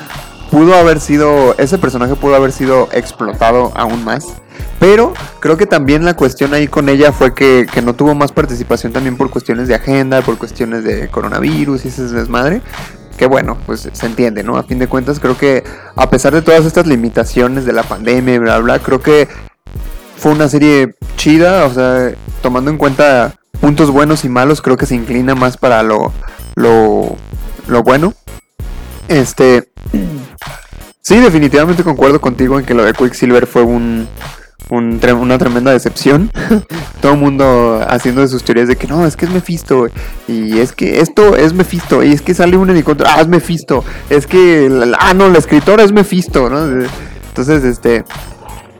Pudo 0.52 0.74
haber 0.74 1.00
sido. 1.00 1.56
Ese 1.56 1.78
personaje 1.78 2.14
pudo 2.14 2.36
haber 2.36 2.52
sido 2.52 2.90
explotado 2.92 3.72
aún 3.74 4.04
más. 4.04 4.26
Pero 4.78 5.14
creo 5.40 5.56
que 5.56 5.64
también 5.64 6.04
la 6.04 6.14
cuestión 6.14 6.52
ahí 6.52 6.68
con 6.68 6.90
ella 6.90 7.10
fue 7.10 7.34
que, 7.34 7.66
que 7.72 7.80
no 7.80 7.94
tuvo 7.94 8.14
más 8.14 8.32
participación 8.32 8.92
también 8.92 9.16
por 9.16 9.30
cuestiones 9.30 9.66
de 9.66 9.76
agenda, 9.76 10.20
por 10.20 10.36
cuestiones 10.36 10.84
de 10.84 11.08
coronavirus 11.08 11.86
y 11.86 11.88
ese 11.88 12.02
desmadre. 12.02 12.60
Que 13.16 13.24
bueno, 13.24 13.56
pues 13.64 13.88
se 13.90 14.06
entiende, 14.06 14.42
¿no? 14.42 14.58
A 14.58 14.64
fin 14.64 14.78
de 14.78 14.88
cuentas, 14.88 15.20
creo 15.20 15.38
que 15.38 15.64
a 15.96 16.10
pesar 16.10 16.34
de 16.34 16.42
todas 16.42 16.66
estas 16.66 16.86
limitaciones 16.86 17.64
de 17.64 17.72
la 17.72 17.82
pandemia 17.82 18.34
y 18.34 18.38
bla, 18.38 18.58
bla, 18.58 18.78
creo 18.78 19.00
que 19.00 19.28
fue 20.18 20.32
una 20.32 20.50
serie 20.50 20.96
chida, 21.16 21.64
o 21.64 21.72
sea, 21.72 22.12
tomando 22.42 22.70
en 22.70 22.76
cuenta 22.76 23.36
puntos 23.58 23.90
buenos 23.90 24.26
y 24.26 24.28
malos, 24.28 24.60
creo 24.60 24.76
que 24.76 24.84
se 24.84 24.96
inclina 24.96 25.34
más 25.34 25.56
para 25.56 25.82
lo, 25.82 26.12
lo, 26.56 27.16
lo 27.68 27.82
bueno. 27.82 28.12
Este, 29.12 29.68
sí, 31.02 31.16
definitivamente 31.16 31.84
concuerdo 31.84 32.20
contigo 32.20 32.58
en 32.58 32.64
que 32.64 32.72
lo 32.72 32.82
de 32.82 32.94
Quicksilver 32.94 33.46
fue 33.46 33.62
un, 33.62 34.08
un 34.70 35.00
una 35.20 35.36
tremenda 35.36 35.70
decepción. 35.70 36.30
Todo 37.02 37.12
el 37.12 37.18
mundo 37.18 37.84
haciendo 37.86 38.22
de 38.22 38.28
sus 38.28 38.42
teorías 38.42 38.68
de 38.68 38.76
que 38.76 38.86
no, 38.86 39.04
es 39.04 39.16
que 39.16 39.26
es 39.26 39.30
Mephisto. 39.30 39.88
Y 40.26 40.58
es 40.60 40.72
que 40.72 41.00
esto 41.00 41.36
es 41.36 41.52
Mephisto. 41.52 42.02
Y 42.02 42.12
es 42.12 42.22
que 42.22 42.32
sale 42.32 42.56
un 42.56 42.70
helicóptero. 42.70 43.10
Ah, 43.12 43.20
es 43.20 43.28
Mephisto. 43.28 43.84
Es 44.08 44.26
que. 44.26 44.70
ah, 44.98 45.12
no, 45.12 45.28
la 45.28 45.38
escritora 45.38 45.84
es 45.84 45.92
Mephisto, 45.92 46.48
¿no? 46.48 46.86
Entonces, 47.28 47.64
este. 47.64 48.04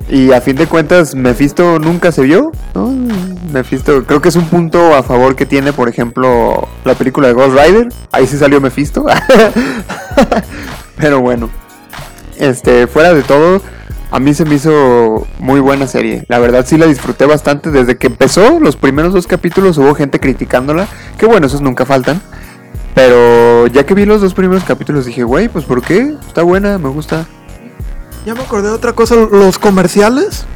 Y 0.08 0.32
a 0.32 0.40
fin 0.40 0.56
de 0.56 0.66
cuentas, 0.66 1.14
Mephisto 1.14 1.78
nunca 1.78 2.12
se 2.12 2.22
vio, 2.22 2.52
¿no? 2.74 2.92
Mephisto, 3.52 4.04
creo 4.04 4.20
que 4.20 4.28
es 4.28 4.36
un 4.36 4.46
punto 4.46 4.94
a 4.94 5.02
favor 5.02 5.36
que 5.36 5.46
tiene, 5.46 5.72
por 5.72 5.88
ejemplo, 5.88 6.68
la 6.84 6.94
película 6.94 7.28
de 7.28 7.34
Ghost 7.34 7.56
Rider. 7.56 7.88
Ahí 8.10 8.26
sí 8.26 8.36
salió 8.36 8.60
Mephisto. 8.60 9.06
Pero 10.96 11.20
bueno. 11.20 11.50
Este, 12.38 12.86
fuera 12.86 13.14
de 13.14 13.22
todo, 13.22 13.62
a 14.10 14.18
mí 14.18 14.34
se 14.34 14.44
me 14.44 14.56
hizo 14.56 15.26
muy 15.38 15.60
buena 15.60 15.86
serie. 15.86 16.24
La 16.28 16.38
verdad 16.38 16.66
sí 16.66 16.76
la 16.76 16.86
disfruté 16.86 17.24
bastante. 17.24 17.70
Desde 17.70 17.96
que 17.96 18.08
empezó, 18.08 18.60
los 18.60 18.76
primeros 18.76 19.12
dos 19.12 19.26
capítulos 19.26 19.78
hubo 19.78 19.94
gente 19.94 20.20
criticándola. 20.20 20.86
Que 21.18 21.26
bueno, 21.26 21.46
esos 21.46 21.62
nunca 21.62 21.86
faltan. 21.86 22.20
Pero 22.94 23.66
ya 23.68 23.84
que 23.86 23.94
vi 23.94 24.04
los 24.04 24.20
dos 24.20 24.34
primeros 24.34 24.64
capítulos 24.64 25.06
dije, 25.06 25.24
güey, 25.24 25.48
pues 25.48 25.64
¿por 25.64 25.82
qué? 25.82 26.14
Está 26.26 26.42
buena, 26.42 26.76
me 26.78 26.90
gusta. 26.90 27.26
Ya 28.24 28.34
me 28.34 28.42
acordé 28.42 28.68
de 28.68 28.74
otra 28.74 28.92
cosa, 28.92 29.16
los 29.16 29.58
comerciales 29.58 30.46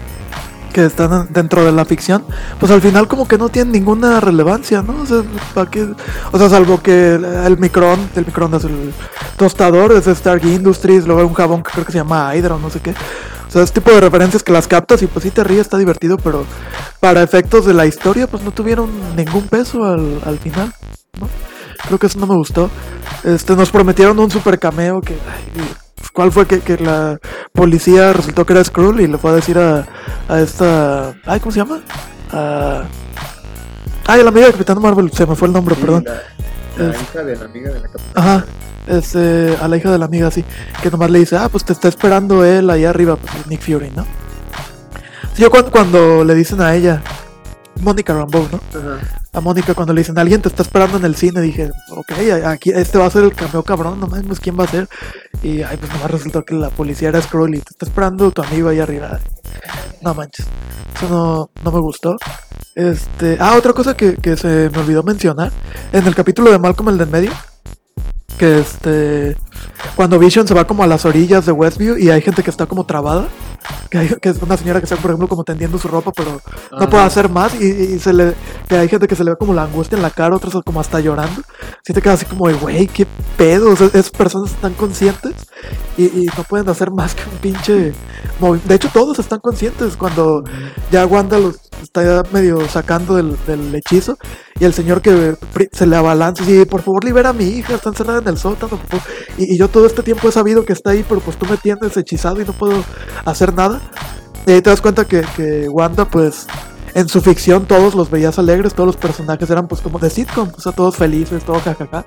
que 0.72 0.84
están 0.84 1.28
dentro 1.30 1.64
de 1.64 1.72
la 1.72 1.84
ficción, 1.84 2.22
pues 2.60 2.70
al 2.70 2.82
final 2.82 3.08
como 3.08 3.26
que 3.26 3.38
no 3.38 3.48
tienen 3.48 3.72
ninguna 3.72 4.20
relevancia, 4.20 4.82
¿no? 4.82 5.02
O 5.02 5.06
sea, 5.06 5.22
¿para 5.54 5.70
qué? 5.70 5.88
O 6.32 6.38
sea, 6.38 6.50
salvo 6.50 6.82
que 6.82 7.14
el, 7.14 7.24
el 7.24 7.58
microondas, 7.58 8.16
el 8.16 8.26
microondas, 8.26 8.64
el 8.64 8.92
tostador 9.38 9.92
es 9.92 10.06
Stark 10.06 10.44
Industries, 10.44 11.06
luego 11.06 11.22
hay 11.22 11.26
un 11.26 11.34
jabón 11.34 11.62
que 11.62 11.70
creo 11.72 11.84
que 11.86 11.92
se 11.92 11.98
llama 11.98 12.36
Hydra 12.36 12.56
o 12.56 12.58
no 12.58 12.68
sé 12.68 12.80
qué. 12.80 12.90
O 12.90 13.50
sea, 13.50 13.62
este 13.62 13.80
tipo 13.80 13.90
de 13.90 14.00
referencias 14.00 14.42
que 14.42 14.52
las 14.52 14.68
captas 14.68 15.02
y 15.02 15.06
pues 15.06 15.22
sí 15.22 15.30
te 15.30 15.42
ríes, 15.42 15.62
está 15.62 15.78
divertido, 15.78 16.18
pero 16.18 16.44
para 17.00 17.22
efectos 17.22 17.64
de 17.64 17.72
la 17.72 17.86
historia 17.86 18.26
pues 18.26 18.42
no 18.42 18.50
tuvieron 18.50 18.90
ningún 19.16 19.48
peso 19.48 19.82
al, 19.84 20.20
al 20.26 20.38
final, 20.38 20.74
¿no? 21.18 21.28
Creo 21.86 21.98
que 21.98 22.06
eso 22.06 22.18
no 22.18 22.26
me 22.26 22.34
gustó. 22.34 22.68
Este, 23.24 23.56
nos 23.56 23.70
prometieron 23.70 24.18
un 24.18 24.30
super 24.30 24.58
cameo 24.58 25.00
que... 25.00 25.16
pues, 25.96 26.10
¿Cuál 26.12 26.30
fue 26.32 26.46
que, 26.46 26.60
que 26.60 26.76
la 26.78 27.18
policía 27.52 28.12
resultó 28.12 28.46
que 28.46 28.52
era 28.52 28.62
Skrull 28.64 29.00
y 29.00 29.06
le 29.08 29.18
fue 29.18 29.30
a 29.32 29.34
decir 29.34 29.58
a, 29.58 29.86
a 30.28 30.40
esta... 30.40 31.14
Ay, 31.24 31.40
¿cómo 31.40 31.50
se 31.52 31.58
llama? 31.58 31.80
A... 32.32 32.84
Ay, 34.06 34.22
la 34.22 34.28
amiga 34.28 34.46
de 34.46 34.52
Capitán 34.52 34.80
Marvel, 34.80 35.10
se 35.12 35.26
me 35.26 35.34
fue 35.34 35.48
el 35.48 35.54
nombre, 35.54 35.74
perdón. 35.74 36.04
La, 36.06 36.90
Es- 36.90 37.02
hija 37.02 37.24
de 37.24 37.36
la 37.36 37.44
amiga 37.46 37.70
de 37.72 37.80
la 37.80 37.88
capitana. 37.88 38.12
Ajá. 38.14 38.44
Este, 38.86 39.56
a 39.60 39.66
la 39.66 39.76
hija 39.76 39.90
de 39.90 39.98
la 39.98 40.04
amiga, 40.04 40.30
sí. 40.30 40.44
Que 40.80 40.90
nomás 40.92 41.10
le 41.10 41.18
dice, 41.18 41.36
ah, 41.36 41.48
pues 41.48 41.64
te 41.64 41.72
está 41.72 41.88
esperando 41.88 42.44
él 42.44 42.70
allá 42.70 42.90
arriba, 42.90 43.16
pues 43.16 43.46
Nick 43.48 43.60
Fury, 43.62 43.90
¿no? 43.96 44.06
Yo 45.36 45.50
cuando, 45.50 45.70
cuando 45.72 46.24
le 46.24 46.34
dicen 46.36 46.60
a 46.60 46.72
ella, 46.74 47.02
Mónica 47.80 48.14
Rambeau, 48.14 48.48
¿no? 48.52 48.60
A 49.36 49.40
Mónica 49.42 49.74
cuando 49.74 49.92
le 49.92 50.00
dicen, 50.00 50.18
alguien 50.18 50.40
te 50.40 50.48
está 50.48 50.62
esperando 50.62 50.96
en 50.96 51.04
el 51.04 51.14
cine, 51.14 51.42
dije, 51.42 51.70
ok, 51.90 52.12
aquí 52.46 52.70
este 52.70 52.96
va 52.96 53.04
a 53.04 53.10
ser 53.10 53.22
el 53.22 53.34
cameo 53.34 53.62
cabrón, 53.62 54.00
no 54.00 54.06
mames, 54.06 54.40
¿quién 54.40 54.58
va 54.58 54.64
a 54.64 54.66
ser? 54.66 54.88
Y 55.42 55.60
ay, 55.60 55.76
pues 55.76 55.92
nomás 55.92 56.10
resultó 56.10 56.42
que 56.42 56.54
la 56.54 56.70
policía 56.70 57.10
era 57.10 57.20
Skrull 57.20 57.54
y 57.54 57.60
te 57.60 57.68
está 57.70 57.84
esperando 57.84 58.30
tu 58.30 58.42
amigo 58.42 58.70
ahí 58.70 58.80
arriba. 58.80 59.20
No 60.00 60.14
manches, 60.14 60.46
eso 60.96 61.08
no, 61.10 61.50
no 61.62 61.70
me 61.70 61.80
gustó. 61.80 62.16
Este, 62.74 63.36
ah, 63.38 63.56
otra 63.58 63.74
cosa 63.74 63.94
que, 63.94 64.16
que 64.16 64.38
se 64.38 64.70
me 64.70 64.78
olvidó 64.78 65.02
mencionar, 65.02 65.52
en 65.92 66.06
el 66.06 66.14
capítulo 66.14 66.50
de 66.50 66.58
Malcolm 66.58 66.88
el 66.88 66.96
de 66.96 67.04
en 67.04 67.10
medio, 67.10 67.32
que 68.38 68.58
este, 68.58 69.36
cuando 69.94 70.18
Vision 70.18 70.46
se 70.46 70.54
va 70.54 70.66
como 70.66 70.82
a 70.82 70.86
las 70.86 71.04
orillas 71.06 71.46
de 71.46 71.52
Westview 71.52 71.96
y 71.96 72.10
hay 72.10 72.20
gente 72.20 72.42
que 72.42 72.50
está 72.50 72.66
como 72.66 72.84
trabada, 72.84 73.28
que, 73.90 73.98
hay- 73.98 74.08
que 74.20 74.28
es 74.28 74.42
una 74.42 74.56
señora 74.56 74.78
que 74.80 74.84
está, 74.84 74.96
por 74.96 75.10
ejemplo, 75.10 75.26
como 75.28 75.42
tendiendo 75.44 75.78
su 75.78 75.88
ropa, 75.88 76.12
pero 76.14 76.40
no 76.78 76.90
puede 76.90 77.04
hacer 77.04 77.28
más 77.30 77.54
y, 77.60 77.64
y 77.66 77.98
se 77.98 78.12
le, 78.12 78.34
que 78.68 78.76
hay 78.76 78.88
gente 78.88 79.08
que 79.08 79.16
se 79.16 79.24
le 79.24 79.30
ve 79.30 79.36
como 79.38 79.54
la 79.54 79.62
angustia 79.64 79.96
en 79.96 80.02
la 80.02 80.10
cara, 80.10 80.36
otras 80.36 80.54
como 80.64 80.80
hasta 80.80 81.00
llorando. 81.00 81.42
Sí 81.82 81.92
te 81.94 82.02
quedas 82.02 82.20
así 82.20 82.26
como 82.26 82.48
de, 82.48 82.54
güey, 82.54 82.86
qué 82.88 83.06
pedo, 83.36 83.70
o 83.70 83.76
sea, 83.76 83.86
esas 83.86 84.10
personas 84.10 84.50
están 84.50 84.74
conscientes 84.74 85.32
y, 85.96 86.04
y 86.04 86.26
no 86.36 86.44
pueden 86.44 86.68
hacer 86.68 86.90
más 86.90 87.14
que 87.14 87.22
un 87.30 87.36
pinche 87.38 87.92
De 88.66 88.74
hecho, 88.74 88.90
todos 88.92 89.18
están 89.18 89.40
conscientes 89.40 89.96
cuando 89.96 90.44
ya 90.92 91.06
Wanda 91.06 91.38
los 91.38 91.56
está 91.82 92.22
medio 92.32 92.68
sacando 92.68 93.14
del, 93.16 93.36
del 93.46 93.74
hechizo 93.74 94.18
y 94.58 94.64
el 94.64 94.72
señor 94.72 95.02
que 95.02 95.36
se 95.72 95.86
le 95.86 95.96
abalanza 95.96 96.42
y 96.42 96.46
dice, 96.46 96.66
por 96.66 96.82
favor 96.82 97.04
libera 97.04 97.30
a 97.30 97.32
mi 97.32 97.44
hija, 97.44 97.74
está 97.74 97.90
encerrada 97.90 98.20
en 98.20 98.28
el 98.28 98.38
sótano. 98.38 98.76
por 98.78 98.86
favor". 99.00 99.06
Y, 99.38 99.56
yo 99.58 99.68
todo 99.68 99.86
este 99.86 100.02
tiempo 100.02 100.28
he 100.28 100.32
sabido 100.32 100.64
que 100.64 100.72
está 100.72 100.90
ahí, 100.90 101.04
pero 101.08 101.20
pues 101.20 101.36
tú 101.36 101.46
me 101.46 101.56
tienes 101.56 101.96
hechizado 101.96 102.40
y 102.40 102.44
no 102.44 102.52
puedo 102.52 102.82
hacer 103.24 103.54
nada. 103.54 103.80
Y 104.46 104.52
ahí 104.52 104.62
te 104.62 104.70
das 104.70 104.80
cuenta 104.80 105.04
que, 105.04 105.22
que 105.36 105.68
Wanda, 105.68 106.04
pues, 106.06 106.46
en 106.94 107.08
su 107.08 107.20
ficción 107.20 107.66
todos 107.66 107.94
los 107.94 108.10
veías 108.10 108.38
alegres, 108.38 108.72
todos 108.72 108.86
los 108.86 108.96
personajes 108.96 109.50
eran 109.50 109.68
pues 109.68 109.82
como 109.82 109.98
de 109.98 110.08
sitcom, 110.08 110.50
o 110.56 110.60
sea, 110.60 110.72
todos 110.72 110.96
felices, 110.96 111.44
todo 111.44 111.60
jajaja. 111.60 112.06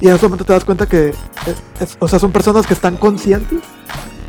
Y 0.00 0.08
en 0.08 0.14
ese 0.16 0.24
momento 0.26 0.44
te 0.44 0.52
das 0.52 0.64
cuenta 0.64 0.86
que, 0.86 1.10
es- 1.80 1.96
o 2.00 2.08
sea, 2.08 2.18
son 2.18 2.32
personas 2.32 2.66
que 2.66 2.74
están 2.74 2.96
conscientes 2.96 3.60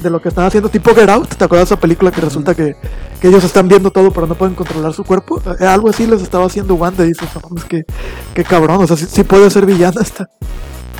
lo 0.10 0.22
que 0.22 0.30
están 0.30 0.45
haciendo, 0.45 0.70
tipo 0.70 0.93
Get 0.93 1.10
Out. 1.10 1.36
¿Te 1.36 1.45
acuerdas 1.45 1.70
de 1.70 1.76
esa 1.76 1.82
película 1.82 2.12
que 2.12 2.22
resulta 2.22 2.55
que, 2.55 2.76
que 3.22 3.28
ellos 3.28 3.43
están 3.43 3.68
viendo 3.68 3.91
todo 3.91 4.12
pero 4.12 4.28
no 4.28 4.36
pueden 4.36 4.55
controlar 4.55 4.93
su 4.93 5.03
cuerpo? 5.03 5.41
Eh, 5.60 5.66
algo 5.66 5.89
así 5.89 6.08
les 6.08 6.22
estaba 6.22 6.45
haciendo 6.45 6.76
Wanda 6.76 7.03
y 7.05 7.10
dices, 7.10 7.30
no 7.36 7.68
que, 7.68 7.86
que 8.34 8.43
cabrón, 8.43 8.82
o 8.84 8.88
sea, 8.88 8.97
sí 8.97 9.24
puede 9.24 9.49
ser 9.49 9.66
villana 9.66 10.01
esta. 10.01 10.30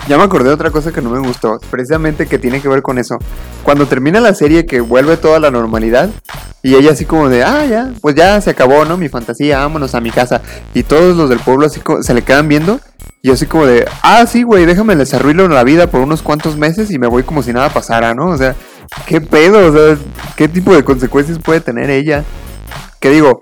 Ya 0.08 0.18
me 0.18 0.24
acordé 0.24 0.50
de 0.50 0.54
otra 0.54 0.72
cosa 0.72 0.92
que 0.92 1.02
no 1.02 1.10
me 1.10 1.20
gustó, 1.20 1.60
precisamente 1.70 2.28
que 2.28 2.40
tiene 2.40 2.62
que 2.62 2.70
ver 2.70 2.82
con 2.82 2.98
eso. 2.98 3.18
Cuando 3.64 3.88
termina 3.88 4.22
la 4.22 4.34
serie 4.34 4.66
que 4.66 4.80
vuelve 4.80 5.18
toda 5.18 5.40
la 5.40 5.52
normalidad 5.52 6.10
y 6.64 6.76
ella 6.76 6.92
así 6.92 7.06
como 7.06 7.28
de, 7.28 7.44
ah, 7.44 7.66
ya, 7.66 7.92
pues 8.02 8.16
ya 8.16 8.40
se 8.40 8.52
acabó, 8.52 8.86
¿no? 8.86 8.96
Mi 8.96 9.10
fantasía, 9.10 9.60
vámonos 9.60 9.96
a 9.96 10.02
mi 10.02 10.12
casa. 10.12 10.42
Y 10.74 10.84
todos 10.84 11.18
los 11.18 11.30
del 11.30 11.40
pueblo 11.40 11.66
así 11.66 11.82
como, 11.82 12.04
se 12.04 12.14
le 12.14 12.22
quedan 12.22 12.48
viendo 12.48 12.80
y 13.22 13.32
así 13.32 13.46
como 13.46 13.66
de, 13.66 13.86
ah, 14.02 14.26
sí, 14.26 14.44
güey, 14.44 14.66
déjame 14.66 14.96
les 14.96 15.14
arruino 15.14 15.48
la 15.50 15.64
vida 15.66 15.88
por 15.88 16.02
unos 16.02 16.22
cuantos 16.22 16.56
meses 16.56 16.90
y 16.92 17.00
me 17.00 17.08
voy 17.08 17.24
como 17.24 17.44
si 17.44 17.52
nada 17.52 17.70
pasara, 17.70 18.14
¿no? 18.14 18.28
O 18.28 18.38
sea, 18.38 18.56
¿qué 19.06 19.20
pedo? 19.20 19.68
O 19.68 19.74
sea, 19.74 19.98
¿qué 20.38 20.48
tipo 20.48 20.74
de 20.74 20.84
consecuencias 20.84 21.38
puede 21.40 21.60
tener 21.60 21.90
ella? 21.90 22.24
Que 23.02 23.10
digo, 23.10 23.40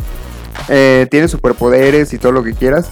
eh, 0.70 1.08
tiene 1.12 1.28
superpoderes 1.28 2.14
y 2.14 2.18
todo 2.18 2.32
lo 2.32 2.44
que 2.44 2.54
quieras, 2.54 2.88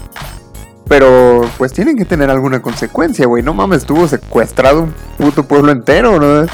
pero 0.88 1.42
pues 1.58 1.74
tienen 1.74 1.98
que 1.98 2.06
tener 2.06 2.30
alguna 2.30 2.62
consecuencia, 2.62 3.26
güey. 3.26 3.44
No 3.44 3.54
mames, 3.54 3.80
estuvo 3.80 4.08
secuestrado 4.08 4.84
un 4.84 4.94
puto 5.18 5.44
pueblo 5.44 5.72
entero, 5.72 6.20
¿no? 6.20 6.46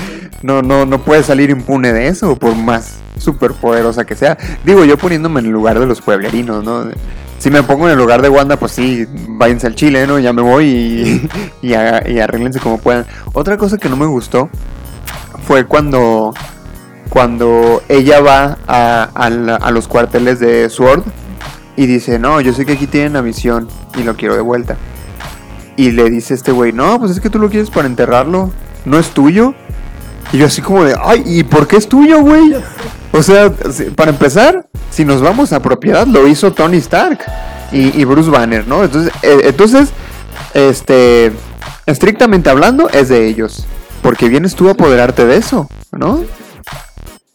No, 0.41 0.61
no, 0.61 0.86
no 0.86 0.99
puede 0.99 1.23
salir 1.23 1.49
impune 1.49 1.91
de 1.91 2.07
eso, 2.07 2.36
por 2.36 2.55
más 2.55 2.99
superpoderosa 3.17 4.05
que 4.05 4.15
sea. 4.15 4.38
Digo, 4.63 4.86
yo 4.86 4.97
poniéndome 4.97 5.41
en 5.41 5.47
el 5.47 5.51
lugar 5.51 5.80
de 5.80 5.86
los 5.86 6.01
pueblerinos, 6.01 6.63
¿no? 6.63 6.86
Si 7.39 7.49
me 7.49 7.63
pongo 7.63 7.88
en 7.88 7.93
el 7.93 7.97
lugar 7.97 8.21
de 8.21 8.30
Wanda, 8.30 8.57
pues 8.57 8.73
sí, 8.73 9.05
váyanse 9.30 9.67
al 9.67 9.75
Chile, 9.75 10.05
¿no? 10.07 10.19
Ya 10.19 10.34
me 10.34 10.41
voy 10.41 10.65
y, 10.65 11.30
y, 11.67 11.73
arréglense 11.73 12.59
como 12.59 12.77
puedan. 12.77 13.05
Otra 13.34 13.57
cosa 13.57 13.77
que 13.77 13.89
no 13.89 13.97
me 13.97 14.05
gustó 14.05 14.49
fue 15.45 15.65
cuando, 15.65 16.34
cuando 17.09 17.82
ella 17.89 18.21
va 18.21 18.57
a, 18.67 19.03
a 19.13 19.71
los 19.71 19.88
cuarteles 19.88 20.39
de 20.39 20.69
Sword 20.69 21.03
y 21.80 21.88
dice, 21.88 22.19
no, 22.19 22.41
yo 22.41 22.51
sé 22.51 22.65
que 22.65 22.73
aquí 22.73 22.88
tienen 22.88 23.13
la 23.13 23.21
misión 23.21 23.69
y 23.97 24.03
lo 24.03 24.17
quiero 24.17 24.36
de 24.36 24.41
vuelta. 24.41 24.75
Y 25.77 25.91
le 25.91 26.09
dice 26.09 26.34
este 26.34 26.51
güey, 26.51 26.73
no, 26.73 26.99
pues 26.99 27.11
es 27.11 27.21
que 27.21 27.30
tú 27.30 27.39
lo 27.39 27.49
quieres 27.49 27.69
para 27.69 27.88
enterrarlo, 27.88 28.51
no 28.84 28.99
es 28.99 29.11
tuyo. 29.11 29.53
Y 30.34 30.39
yo 30.39 30.47
así 30.47 30.61
como 30.61 30.84
de, 30.84 30.93
ay, 31.01 31.23
¿y 31.25 31.43
por 31.43 31.69
qué 31.69 31.77
es 31.77 31.88
tuyo, 31.88 32.19
güey? 32.19 32.53
O 33.13 33.23
sea, 33.23 33.53
para 33.95 34.11
empezar, 34.11 34.67
si 34.91 35.05
nos 35.05 35.21
vamos 35.21 35.53
a 35.53 35.61
propiedad, 35.61 36.05
lo 36.05 36.27
hizo 36.27 36.51
Tony 36.51 36.80
Stark 36.80 37.19
y, 37.71 37.97
y 37.97 38.03
Bruce 38.03 38.30
Banner, 38.30 38.67
¿no? 38.67 38.84
Entonces, 38.84 39.13
eh, 39.21 39.39
entonces, 39.45 39.91
este, 40.53 41.32
estrictamente 41.86 42.49
hablando, 42.49 42.89
es 42.89 43.07
de 43.07 43.25
ellos. 43.25 43.65
Porque 44.01 44.27
vienes 44.27 44.53
tú 44.53 44.67
a 44.67 44.71
apoderarte 44.71 45.25
de 45.25 45.38
eso, 45.38 45.69
¿no? 45.93 46.25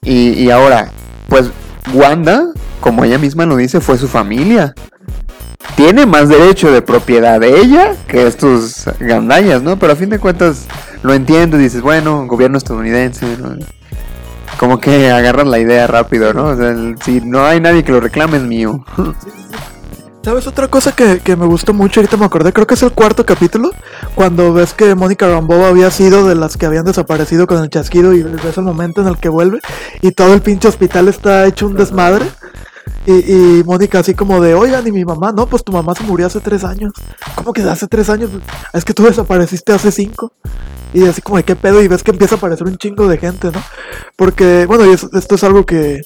Y, 0.03 0.33
y 0.33 0.51
ahora, 0.51 0.91
pues 1.31 1.47
Wanda, 1.95 2.45
como 2.85 3.03
ella 3.03 3.17
misma 3.17 3.47
lo 3.47 3.57
dice, 3.57 3.81
fue 3.81 3.97
su 3.97 4.09
familia. 4.09 4.75
Tiene 5.75 6.05
más 6.05 6.29
derecho 6.29 6.71
de 6.71 6.83
propiedad 6.83 7.41
de 7.41 7.59
ella 7.59 7.97
que 8.07 8.27
estos 8.27 8.85
gandallas, 9.01 9.63
¿no? 9.63 9.79
Pero 9.79 9.95
a 9.95 9.97
fin 9.97 10.11
de 10.11 10.19
cuentas 10.19 10.67
lo 11.03 11.15
entiendes, 11.15 11.61
dices, 11.61 11.81
bueno, 11.81 12.27
gobierno 12.27 12.59
estadounidense, 12.59 13.39
¿no? 13.39 13.57
Como 14.59 14.81
que 14.81 15.11
agarran 15.11 15.51
la 15.51 15.61
idea 15.61 15.87
rápido, 15.87 16.35
¿no? 16.35 16.49
O 16.49 16.57
sea, 16.59 16.77
si 17.03 17.23
no 17.23 17.47
hay 17.47 17.59
nadie 17.59 17.85
que 17.85 17.93
lo 17.93 18.01
reclame, 18.01 18.37
es 18.37 18.43
mío. 18.43 18.85
¿Sabes 20.23 20.47
otra 20.47 20.69
cosa 20.69 20.93
que, 20.93 21.21
que 21.21 21.37
me 21.37 21.47
gustó 21.47 21.73
mucho? 21.73 22.01
Ahorita 22.01 22.19
me 22.19 22.27
acordé, 22.27 22.53
creo 22.53 22.67
que 22.67 22.75
es 22.75 22.83
el 22.83 22.93
cuarto 22.93 23.25
capítulo, 23.25 23.71
cuando 24.15 24.53
ves 24.53 24.75
que 24.75 24.95
Mónica 24.95 25.27
Rambeau 25.27 25.65
había 25.65 25.91
sido 25.91 26.29
de 26.29 26.35
las 26.35 26.59
que 26.59 26.67
habían 26.67 26.85
desaparecido 26.85 27.47
con 27.47 27.63
el 27.63 27.71
chasquido 27.71 28.13
y 28.13 28.23
ves 28.23 28.59
el 28.59 28.65
momento 28.65 29.01
en 29.01 29.09
el 29.09 29.17
que 29.17 29.31
vuelve 29.31 29.61
y 30.03 30.13
todo 30.13 30.35
el 30.35 30.43
pinche 30.43 30.69
hospital 30.69 31.09
está 31.09 31.47
hecho 31.47 31.67
un 31.67 31.77
desmadre. 31.77 32.27
Y, 33.07 33.13
y 33.61 33.65
Mónica 33.65 33.99
así 33.99 34.15
como 34.15 34.41
de, 34.41 34.55
oigan, 34.55 34.87
y 34.87 34.93
mi 34.93 35.05
mamá, 35.05 35.31
no, 35.33 35.47
pues 35.47 35.63
tu 35.63 35.73
mamá 35.73 35.95
se 35.95 36.05
murió 36.05 36.27
hace 36.27 36.41
tres 36.41 36.65
años. 36.65 36.93
¿Cómo 37.37 37.53
que 37.53 37.63
hace 37.63 37.87
tres 37.87 38.09
años? 38.09 38.31
Es 38.73 38.85
que 38.85 38.95
tú 38.95 39.05
desapareciste 39.05 39.73
hace 39.73 39.93
cinco. 39.93 40.33
Y 40.95 41.05
así 41.07 41.21
como 41.21 41.37
de 41.37 41.43
qué 41.43 41.57
pedo 41.57 41.83
y 41.83 41.89
ves 41.89 42.03
que 42.03 42.13
empieza 42.13 42.37
a 42.37 42.39
aparecer 42.39 42.67
un 42.67 42.77
chingo 42.79 43.09
de 43.09 43.19
gente, 43.19 43.51
¿no? 43.51 43.61
Porque, 44.17 44.65
bueno, 44.67 44.87
y 44.87 44.91
es- 44.91 45.09
esto 45.13 45.35
es 45.35 45.45
algo 45.45 45.67
que, 45.67 46.01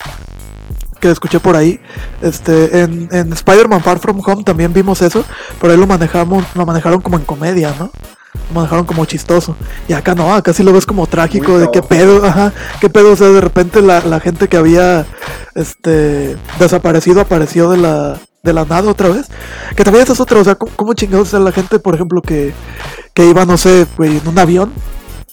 que 1.01 1.11
escuché 1.11 1.41
por 1.41 1.57
ahí. 1.57 1.81
Este, 2.23 2.81
en, 2.81 3.09
en 3.13 3.33
Spider-Man 3.33 3.83
Far 3.83 3.99
From 3.99 4.21
Home 4.25 4.45
también 4.45 4.73
vimos 4.73 5.03
eso, 5.03 5.25
pero 5.61 5.73
ahí 5.73 5.79
lo 5.79 5.87
manejamos, 5.87 6.45
lo 6.55 6.67
manejaron 6.67 7.01
como 7.01 7.17
en 7.17 7.25
comedia, 7.25 7.75
¿no? 7.79 7.91
Lo 8.49 8.55
manejaron 8.55 8.85
como 8.85 9.05
chistoso. 9.05 9.57
Y 9.89 9.93
acá 9.93 10.15
no, 10.15 10.35
acá 10.35 10.53
sí 10.53 10.63
lo 10.63 10.73
ves 10.73 10.87
como 10.87 11.07
trágico, 11.07 11.53
Muy 11.53 11.61
de 11.61 11.69
qué 11.73 11.83
pedo, 11.83 12.25
ajá, 12.25 12.53
qué 12.81 12.89
pedo, 12.89 13.13
o 13.13 13.17
sea, 13.17 13.29
de 13.29 13.41
repente 13.41 13.83
la, 13.83 14.01
la 14.01 14.21
gente 14.21 14.49
que 14.49 14.57
había 14.57 15.07
este 15.55 16.37
desaparecido 16.59 17.21
apareció 17.21 17.71
de 17.71 17.79
la 17.79 18.19
de 18.43 18.53
la 18.53 18.65
nada 18.65 18.91
otra 18.91 19.09
vez. 19.09 19.27
Que 19.77 19.85
también 19.85 20.05
esa 20.05 20.13
es 20.13 20.21
otra, 20.21 20.39
o 20.39 20.45
sea, 20.45 20.55
¿cómo, 20.55 20.73
cómo 20.77 20.95
chingados 20.95 21.35
es 21.35 21.41
la 21.41 21.53
gente, 21.53 21.79
por 21.79 21.95
ejemplo, 21.95 22.23
que, 22.23 22.55
que 23.13 23.27
iba, 23.29 23.45
no 23.45 23.57
sé, 23.57 23.87
güey, 23.97 24.19
en 24.19 24.29
un 24.29 24.39
avión 24.39 24.73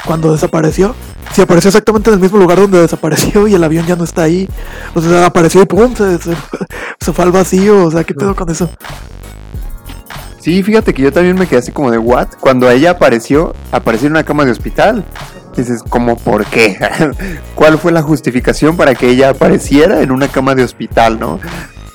cuando 0.03 0.31
desapareció? 0.31 0.95
Si 1.33 1.41
apareció 1.41 1.69
exactamente 1.69 2.09
en 2.09 2.15
el 2.15 2.19
mismo 2.19 2.37
lugar 2.37 2.59
donde 2.59 2.81
desapareció 2.81 3.47
y 3.47 3.53
el 3.53 3.63
avión 3.63 3.85
ya 3.85 3.95
no 3.95 4.03
está 4.03 4.23
ahí. 4.23 4.47
O 4.93 5.01
sea, 5.01 5.25
apareció 5.25 5.61
y 5.61 5.65
pum, 5.65 5.93
se, 5.95 7.13
fue 7.13 7.25
al 7.25 7.31
vacío. 7.31 7.85
O 7.85 7.91
sea, 7.91 8.03
¿qué 8.03 8.13
pedo 8.13 8.35
con 8.35 8.49
eso? 8.49 8.69
Sí, 10.39 10.61
fíjate 10.61 10.93
que 10.93 11.01
yo 11.01 11.11
también 11.11 11.37
me 11.37 11.47
quedé 11.47 11.59
así 11.59 11.71
como 11.71 11.89
de, 11.89 11.97
¿what? 11.97 12.27
Cuando 12.39 12.69
ella 12.69 12.91
apareció, 12.91 13.55
apareció 13.71 14.07
en 14.07 14.13
una 14.13 14.23
cama 14.23 14.45
de 14.45 14.51
hospital. 14.51 15.03
Dices, 15.57 15.81
¿cómo 15.89 16.17
por 16.17 16.45
qué? 16.45 16.77
¿Cuál 17.55 17.79
fue 17.79 17.91
la 17.91 18.03
justificación 18.03 18.77
para 18.77 18.93
que 18.93 19.09
ella 19.09 19.29
apareciera 19.29 20.01
en 20.01 20.11
una 20.11 20.27
cama 20.27 20.53
de 20.53 20.63
hospital, 20.63 21.19
no? 21.19 21.39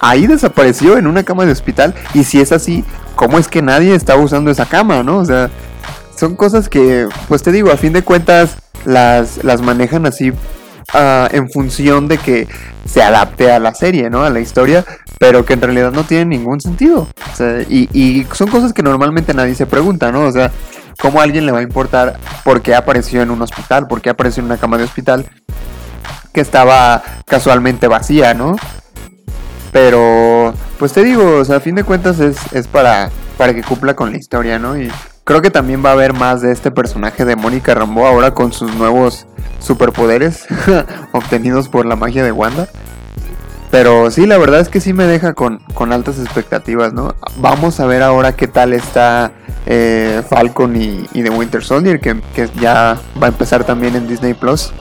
Ahí 0.01 0.27
desapareció 0.27 0.99
en 0.99 1.07
una 1.07 1.23
cama 1.23 1.47
de 1.47 1.53
hospital. 1.53 1.95
Y 2.13 2.25
si 2.25 2.41
es 2.41 2.53
así, 2.53 2.85
¿cómo 3.15 3.39
es 3.39 3.49
que 3.49 3.63
nadie 3.63 3.95
está 3.95 4.17
usando 4.17 4.51
esa 4.51 4.67
cama, 4.67 5.03
no? 5.03 5.19
O 5.19 5.25
sea, 5.25 5.49
son 6.21 6.37
cosas 6.37 6.69
que, 6.69 7.09
pues 7.29 7.43
te 7.43 7.51
digo, 7.51 7.73
a 7.73 7.79
fin 7.79 7.95
de 7.95 8.03
cuentas 8.03 8.59
las, 8.85 9.43
las 9.43 9.63
manejan 9.63 10.05
así 10.05 10.35
ah, 10.93 11.27
en 11.33 11.49
función 11.51 12.09
de 12.09 12.19
que 12.19 12.47
se 12.85 13.03
adapte 13.03 13.51
a 13.51 13.59
la 13.59 13.73
serie, 13.75 14.11
¿no? 14.11 14.23
A 14.23 14.29
la 14.29 14.41
historia, 14.41 14.85
pero 15.19 15.47
que 15.47 15.55
en 15.55 15.63
realidad 15.63 15.93
no 15.93 16.05
tienen 16.05 16.29
ningún 16.29 16.61
sentido. 16.61 17.09
O 17.33 17.37
sea, 17.37 17.63
y, 17.63 18.27
son 18.35 18.51
cosas 18.51 18.75
que 18.75 18.83
normalmente 18.83 19.33
nadie 19.33 19.55
se 19.55 19.65
pregunta, 19.65 20.13
¿no? 20.13 20.27
O 20.27 20.33
sea, 20.33 20.53
¿cómo 21.01 21.21
a 21.21 21.23
alguien 21.23 21.47
le 21.47 21.53
va 21.53 21.61
a 21.61 21.63
importar 21.63 22.19
por 22.45 22.61
qué 22.61 22.75
apareció 22.75 23.23
en 23.23 23.31
un 23.31 23.41
hospital? 23.41 23.89
¿Por 23.89 24.03
qué 24.03 24.11
apareció 24.11 24.43
en 24.43 24.47
una 24.47 24.59
cama 24.59 24.77
de 24.77 24.85
hospital 24.85 25.25
que 26.35 26.43
estaba 26.43 27.03
casualmente 27.25 27.89
vacía, 27.89 28.35
¿no? 28.35 28.57
Pero, 29.73 30.53
pues 30.79 30.93
te 30.93 31.03
digo, 31.03 31.39
o 31.39 31.45
sea, 31.47 31.57
a 31.57 31.61
fin 31.61 31.77
de 31.77 31.85
cuentas 31.85 32.21
es, 32.21 32.37
es 32.53 32.67
para, 32.67 33.09
para 33.39 33.55
que 33.55 33.63
cumpla 33.63 33.97
con 33.97 34.13
la 34.13 34.19
historia, 34.19 34.59
¿no? 34.59 34.79
Y 34.79 34.91
creo 35.31 35.43
que 35.43 35.51
también 35.51 35.85
va 35.85 35.91
a 35.91 35.93
haber 35.93 36.13
más 36.13 36.43
de 36.43 36.51
este 36.51 36.73
personaje 36.73 37.25
de 37.25 37.37
Mónica 37.37 37.73
Rambeau 37.73 38.05
ahora 38.05 38.35
con 38.35 38.53
sus 38.53 38.75
nuevos 38.75 39.29
superpoderes 39.61 40.45
obtenidos 41.13 41.69
por 41.69 41.87
la 41.87 41.95
magia 41.95 42.25
de 42.25 42.33
Wanda. 42.33 42.67
Pero 43.71 44.11
sí, 44.11 44.27
la 44.27 44.39
verdad 44.39 44.59
es 44.59 44.69
que 44.69 44.81
sí 44.81 44.93
me 44.93 45.05
deja 45.05 45.35
con, 45.35 45.61
con 45.73 45.93
altas 45.93 46.19
expectativas, 46.19 46.93
¿no? 46.93 47.15
Vamos 47.37 47.79
a 47.79 47.87
ver 47.87 48.03
ahora 48.03 48.35
qué 48.35 48.49
tal 48.49 48.73
está 48.73 49.31
eh, 49.67 50.21
Falcon 50.29 50.75
y, 50.75 51.07
y 51.13 51.23
The 51.23 51.31
Winter 51.31 51.63
Soldier, 51.63 52.01
que, 52.01 52.21
que 52.35 52.51
ya 52.61 52.99
va 53.23 53.29
a 53.29 53.31
empezar 53.31 53.63
también 53.63 53.95
en 53.95 54.09
Disney 54.09 54.35
Plus. 54.35 54.73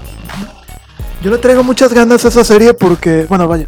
Yo 1.22 1.30
le 1.30 1.38
traigo 1.38 1.64
muchas 1.64 1.94
ganas 1.94 2.26
a 2.26 2.30
esa 2.30 2.44
serie 2.44 2.74
porque, 2.74 3.28
bueno, 3.30 3.48
vaya, 3.48 3.68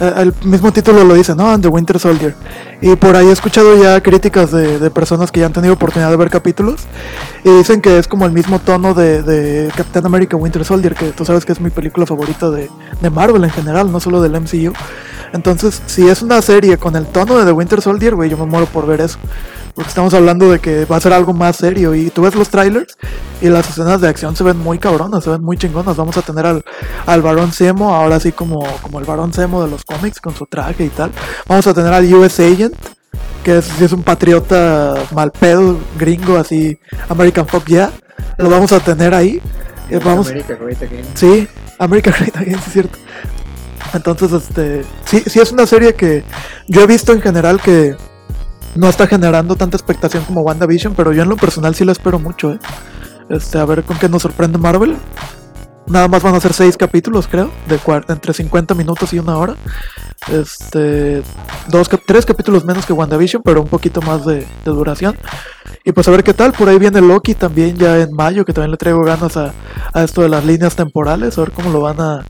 el 0.00 0.34
mismo 0.44 0.72
título 0.72 1.04
lo 1.04 1.14
dice, 1.14 1.34
¿no? 1.34 1.60
The 1.60 1.68
Winter 1.68 1.98
Soldier. 1.98 2.34
Y 2.80 2.96
por 2.96 3.14
ahí 3.14 3.26
he 3.26 3.32
escuchado 3.32 3.80
ya 3.80 4.00
críticas 4.02 4.50
de, 4.50 4.78
de 4.78 4.90
personas 4.90 5.30
que 5.30 5.40
ya 5.40 5.46
han 5.46 5.52
tenido 5.52 5.74
oportunidad 5.74 6.10
de 6.10 6.16
ver 6.16 6.30
capítulos 6.30 6.80
y 7.44 7.50
dicen 7.50 7.80
que 7.80 7.98
es 7.98 8.08
como 8.08 8.24
el 8.24 8.32
mismo 8.32 8.58
tono 8.58 8.94
de, 8.94 9.22
de 9.22 9.70
Captain 9.76 10.06
America 10.06 10.36
Winter 10.36 10.64
Soldier, 10.64 10.94
que 10.94 11.10
tú 11.10 11.24
sabes 11.24 11.44
que 11.44 11.52
es 11.52 11.60
mi 11.60 11.70
película 11.70 12.06
favorita 12.06 12.50
de, 12.50 12.70
de 13.00 13.10
Marvel 13.10 13.44
en 13.44 13.50
general, 13.50 13.92
no 13.92 14.00
solo 14.00 14.22
del 14.22 14.32
MCU. 14.40 14.72
Entonces, 15.32 15.82
si 15.86 16.08
es 16.08 16.22
una 16.22 16.42
serie 16.42 16.76
con 16.78 16.96
el 16.96 17.06
tono 17.06 17.38
de 17.38 17.44
The 17.44 17.52
Winter 17.52 17.80
Soldier, 17.80 18.14
güey, 18.14 18.30
yo 18.30 18.36
me 18.36 18.46
muero 18.46 18.66
por 18.66 18.86
ver 18.86 19.00
eso. 19.00 19.18
Porque 19.74 19.88
estamos 19.88 20.12
hablando 20.14 20.50
de 20.50 20.58
que 20.58 20.84
va 20.84 20.96
a 20.96 21.00
ser 21.00 21.12
algo 21.12 21.32
más 21.32 21.56
serio. 21.56 21.94
Y 21.94 22.10
tú 22.10 22.22
ves 22.22 22.34
los 22.34 22.48
trailers 22.48 22.96
y 23.40 23.48
las 23.48 23.68
escenas 23.68 24.00
de 24.00 24.08
acción 24.08 24.36
se 24.36 24.44
ven 24.44 24.58
muy 24.58 24.78
cabronas, 24.78 25.24
se 25.24 25.30
ven 25.30 25.42
muy 25.42 25.56
chingonas. 25.56 25.96
Vamos 25.96 26.16
a 26.16 26.22
tener 26.22 26.46
al, 26.46 26.64
al 27.06 27.22
varón 27.22 27.52
Zemo, 27.52 27.94
ahora 27.94 28.20
sí 28.20 28.32
como, 28.32 28.66
como 28.82 28.98
el 28.98 29.04
varón 29.04 29.32
Zemo 29.32 29.62
de 29.62 29.70
los 29.70 29.84
cómics, 29.84 30.20
con 30.20 30.34
su 30.34 30.46
traje 30.46 30.84
y 30.84 30.88
tal. 30.88 31.10
Vamos 31.46 31.66
a 31.66 31.74
tener 31.74 31.92
al 31.92 32.12
US 32.12 32.40
Agent, 32.40 32.74
que 33.44 33.58
es, 33.58 33.64
si 33.64 33.84
es 33.84 33.92
un 33.92 34.02
patriota 34.02 34.94
mal 35.12 35.30
pedo, 35.30 35.78
gringo, 35.98 36.36
así, 36.36 36.78
American 37.08 37.46
Folk 37.46 37.66
ya, 37.66 37.90
lo 38.38 38.50
vamos 38.50 38.72
a 38.72 38.80
tener 38.80 39.14
ahí. 39.14 39.40
Eh, 39.88 40.00
vamos, 40.04 40.28
América, 40.28 40.54
Great 40.54 40.82
Again. 40.82 41.04
Sí, 41.14 41.48
American 41.78 42.14
Great 42.18 42.36
Again, 42.36 42.56
sí 42.56 42.64
es 42.66 42.72
cierto. 42.72 42.98
Entonces, 43.92 44.32
este, 44.32 44.84
sí, 45.04 45.22
sí 45.26 45.40
es 45.40 45.50
una 45.52 45.66
serie 45.66 45.94
que 45.94 46.22
yo 46.68 46.82
he 46.82 46.86
visto 46.86 47.12
en 47.12 47.20
general 47.20 47.60
que 47.60 47.96
no 48.74 48.88
está 48.88 49.06
generando 49.06 49.56
tanta 49.56 49.76
expectación 49.76 50.24
como 50.24 50.42
WandaVision, 50.42 50.94
pero 50.94 51.12
yo 51.12 51.22
en 51.22 51.28
lo 51.28 51.36
personal 51.36 51.74
sí 51.74 51.84
la 51.84 51.92
espero 51.92 52.18
mucho, 52.18 52.52
¿eh? 52.52 52.58
Este, 53.28 53.58
a 53.58 53.64
ver 53.64 53.84
con 53.84 53.98
qué 53.98 54.08
nos 54.08 54.22
sorprende 54.22 54.58
Marvel. 54.58 54.96
Nada 55.86 56.08
más 56.08 56.22
van 56.22 56.34
a 56.34 56.40
ser 56.40 56.52
seis 56.52 56.76
capítulos, 56.76 57.26
creo, 57.26 57.50
de 57.68 57.80
entre 58.08 58.32
50 58.32 58.74
minutos 58.74 59.12
y 59.12 59.18
una 59.18 59.36
hora. 59.36 59.56
Este, 60.30 61.22
dos, 61.68 61.88
tres 62.06 62.26
capítulos 62.26 62.64
menos 62.64 62.86
que 62.86 62.92
WandaVision, 62.92 63.42
pero 63.44 63.62
un 63.62 63.68
poquito 63.68 64.00
más 64.02 64.24
de, 64.24 64.38
de 64.38 64.46
duración. 64.64 65.16
Y 65.84 65.92
pues 65.92 66.06
a 66.06 66.10
ver 66.10 66.22
qué 66.22 66.34
tal, 66.34 66.52
por 66.52 66.68
ahí 66.68 66.78
viene 66.78 67.00
Loki 67.00 67.34
también 67.34 67.76
ya 67.76 67.98
en 67.98 68.12
mayo, 68.12 68.44
que 68.44 68.52
también 68.52 68.70
le 68.72 68.76
traigo 68.76 69.02
ganas 69.02 69.36
a, 69.36 69.52
a 69.92 70.02
esto 70.04 70.22
de 70.22 70.28
las 70.28 70.44
líneas 70.44 70.76
temporales, 70.76 71.38
a 71.38 71.40
ver 71.40 71.52
cómo 71.52 71.70
lo 71.70 71.80
van 71.80 72.00
a, 72.00 72.24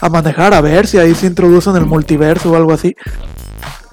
a 0.00 0.08
manejar, 0.08 0.54
a 0.54 0.60
ver 0.60 0.86
si 0.86 0.98
ahí 0.98 1.14
se 1.14 1.26
introducen 1.26 1.76
el 1.76 1.86
multiverso 1.86 2.52
o 2.52 2.56
algo 2.56 2.72
así. 2.72 2.94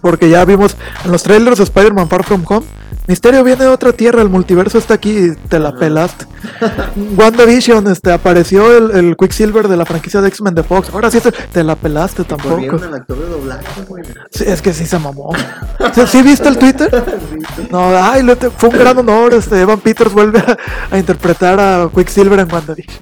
Porque 0.05 0.29
ya 0.29 0.45
vimos 0.45 0.77
en 1.03 1.11
los 1.11 1.23
trailers 1.23 1.57
de 1.57 1.63
Spider-Man 1.63 2.07
Far 2.07 2.23
From 2.23 2.43
Home, 2.47 2.63
Misterio 3.07 3.43
viene 3.43 3.63
de 3.63 3.71
otra 3.71 3.91
tierra, 3.91 4.21
el 4.21 4.29
multiverso 4.29 4.77
está 4.77 4.93
aquí, 4.93 5.09
y 5.09 5.35
te 5.47 5.57
la 5.57 5.73
pelaste. 5.73 6.27
WandaVision, 7.17 7.87
este, 7.87 8.11
apareció 8.11 8.71
el, 8.77 8.91
el 8.91 9.17
Quicksilver 9.17 9.67
de 9.67 9.77
la 9.77 9.83
franquicia 9.83 10.21
de 10.21 10.27
X-Men 10.27 10.53
de 10.53 10.61
Fox, 10.61 10.91
ahora 10.93 11.09
sí, 11.09 11.17
este, 11.17 11.31
te 11.31 11.63
la 11.63 11.75
pelaste 11.75 12.23
tampoco. 12.23 12.53
Corrieron 12.53 12.83
al 12.83 12.93
actor 12.93 13.17
de 13.17 13.29
doblaje, 13.29 13.81
güey. 13.87 14.03
Sí, 14.29 14.43
es 14.45 14.61
que 14.61 14.75
sí 14.75 14.85
se 14.85 14.99
mamó. 14.99 15.31
¿Sí, 15.95 16.01
sí 16.05 16.21
viste 16.21 16.49
el 16.49 16.59
Twitter? 16.59 17.03
No, 17.71 17.87
ay, 17.97 18.21
fue 18.57 18.69
un 18.69 18.77
gran 18.77 18.97
honor. 18.99 19.33
Este, 19.33 19.59
Evan 19.59 19.79
Peters 19.79 20.13
vuelve 20.13 20.37
a, 20.37 20.57
a 20.91 20.99
interpretar 20.99 21.59
a 21.59 21.89
Quicksilver 21.93 22.39
en 22.39 22.51
WandaVision. 22.51 23.01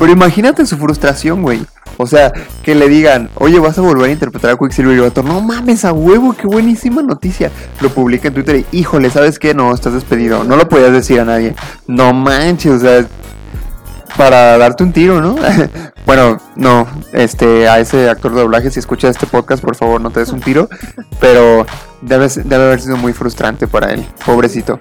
Pero 0.00 0.10
imagínate 0.10 0.66
su 0.66 0.76
frustración, 0.76 1.42
güey. 1.42 1.64
O 2.00 2.06
sea, 2.06 2.32
que 2.62 2.74
le 2.74 2.88
digan, 2.88 3.28
oye, 3.34 3.58
vas 3.58 3.76
a 3.76 3.82
volver 3.82 4.08
a 4.08 4.12
interpretar 4.12 4.50
a 4.50 4.56
Quicksilver 4.56 4.96
y 4.96 5.00
vato, 5.00 5.22
no 5.22 5.42
mames, 5.42 5.84
a 5.84 5.92
huevo, 5.92 6.32
qué 6.32 6.46
buenísima 6.46 7.02
noticia. 7.02 7.50
Lo 7.82 7.90
publica 7.90 8.28
en 8.28 8.34
Twitter 8.34 8.56
y, 8.56 8.78
híjole, 8.78 9.10
¿sabes 9.10 9.38
qué? 9.38 9.52
No, 9.52 9.74
estás 9.74 9.92
despedido. 9.92 10.42
No 10.44 10.56
lo 10.56 10.66
podías 10.66 10.92
decir 10.92 11.20
a 11.20 11.26
nadie. 11.26 11.54
No 11.86 12.14
manches, 12.14 12.72
o 12.72 12.78
sea, 12.78 13.06
para 14.16 14.56
darte 14.56 14.82
un 14.82 14.94
tiro, 14.94 15.20
¿no? 15.20 15.36
bueno, 16.06 16.38
no, 16.56 16.88
este, 17.12 17.68
a 17.68 17.78
ese 17.80 18.08
actor 18.08 18.34
de 18.34 18.40
doblaje, 18.40 18.70
si 18.70 18.78
escuchas 18.78 19.10
este 19.10 19.26
podcast, 19.26 19.62
por 19.62 19.76
favor, 19.76 20.00
no 20.00 20.10
te 20.10 20.20
des 20.20 20.30
un 20.30 20.40
tiro. 20.40 20.70
Pero 21.20 21.66
debe, 22.00 22.28
debe 22.28 22.64
haber 22.64 22.80
sido 22.80 22.96
muy 22.96 23.12
frustrante 23.12 23.66
para 23.66 23.92
él, 23.92 24.06
pobrecito. 24.24 24.80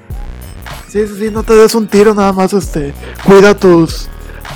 Sí, 0.88 1.06
sí, 1.06 1.30
no 1.32 1.44
te 1.44 1.54
des 1.54 1.76
un 1.76 1.88
tiro, 1.88 2.16
nada 2.16 2.32
más 2.32 2.54
este, 2.54 2.94
cuida 3.26 3.56
tus, 3.56 4.08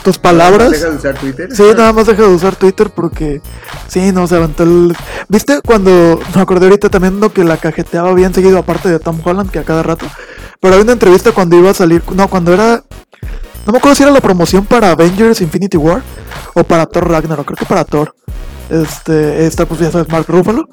tus 0.03 0.17
palabras. 0.17 0.71
de 0.71 0.89
usar 0.89 1.15
Twitter? 1.15 1.49
Sí, 1.55 1.63
nada 1.75 1.93
más 1.93 2.07
deja 2.07 2.21
de 2.21 2.27
usar 2.27 2.55
Twitter 2.55 2.89
porque 2.89 3.41
sí, 3.87 4.11
no 4.11 4.27
se 4.27 4.35
aventó 4.35 4.63
el. 4.63 4.95
¿Viste 5.29 5.61
cuando 5.65 6.19
me 6.35 6.41
acordé 6.41 6.65
ahorita 6.67 6.89
también 6.89 7.19
lo 7.19 7.33
que 7.33 7.43
la 7.43 7.57
cajeteaba 7.57 8.13
bien 8.13 8.33
seguido, 8.33 8.59
aparte 8.59 8.89
de 8.89 8.99
Tom 8.99 9.19
Holland, 9.23 9.49
que 9.49 9.59
a 9.59 9.63
cada 9.63 9.81
rato? 9.81 10.05
Pero 10.59 10.75
hay 10.75 10.81
una 10.81 10.93
entrevista 10.93 11.31
cuando 11.31 11.57
iba 11.57 11.71
a 11.71 11.73
salir, 11.73 12.03
no, 12.13 12.27
cuando 12.27 12.53
era. 12.53 12.83
No 13.65 13.71
me 13.71 13.77
acuerdo 13.77 13.95
si 13.95 14.03
era 14.03 14.11
la 14.11 14.21
promoción 14.21 14.65
para 14.65 14.91
Avengers 14.91 15.39
Infinity 15.39 15.77
War 15.77 16.03
o 16.53 16.63
para 16.65 16.85
Thor 16.85 17.09
Ragnarok, 17.09 17.45
creo 17.47 17.57
que 17.57 17.65
para 17.65 17.85
Thor. 17.85 18.13
Este, 18.69 19.45
esta 19.45 19.65
pues 19.65 19.79
ya 19.79 19.91
sabes, 19.91 20.09
Mark 20.09 20.25
Ruffalo. 20.27 20.67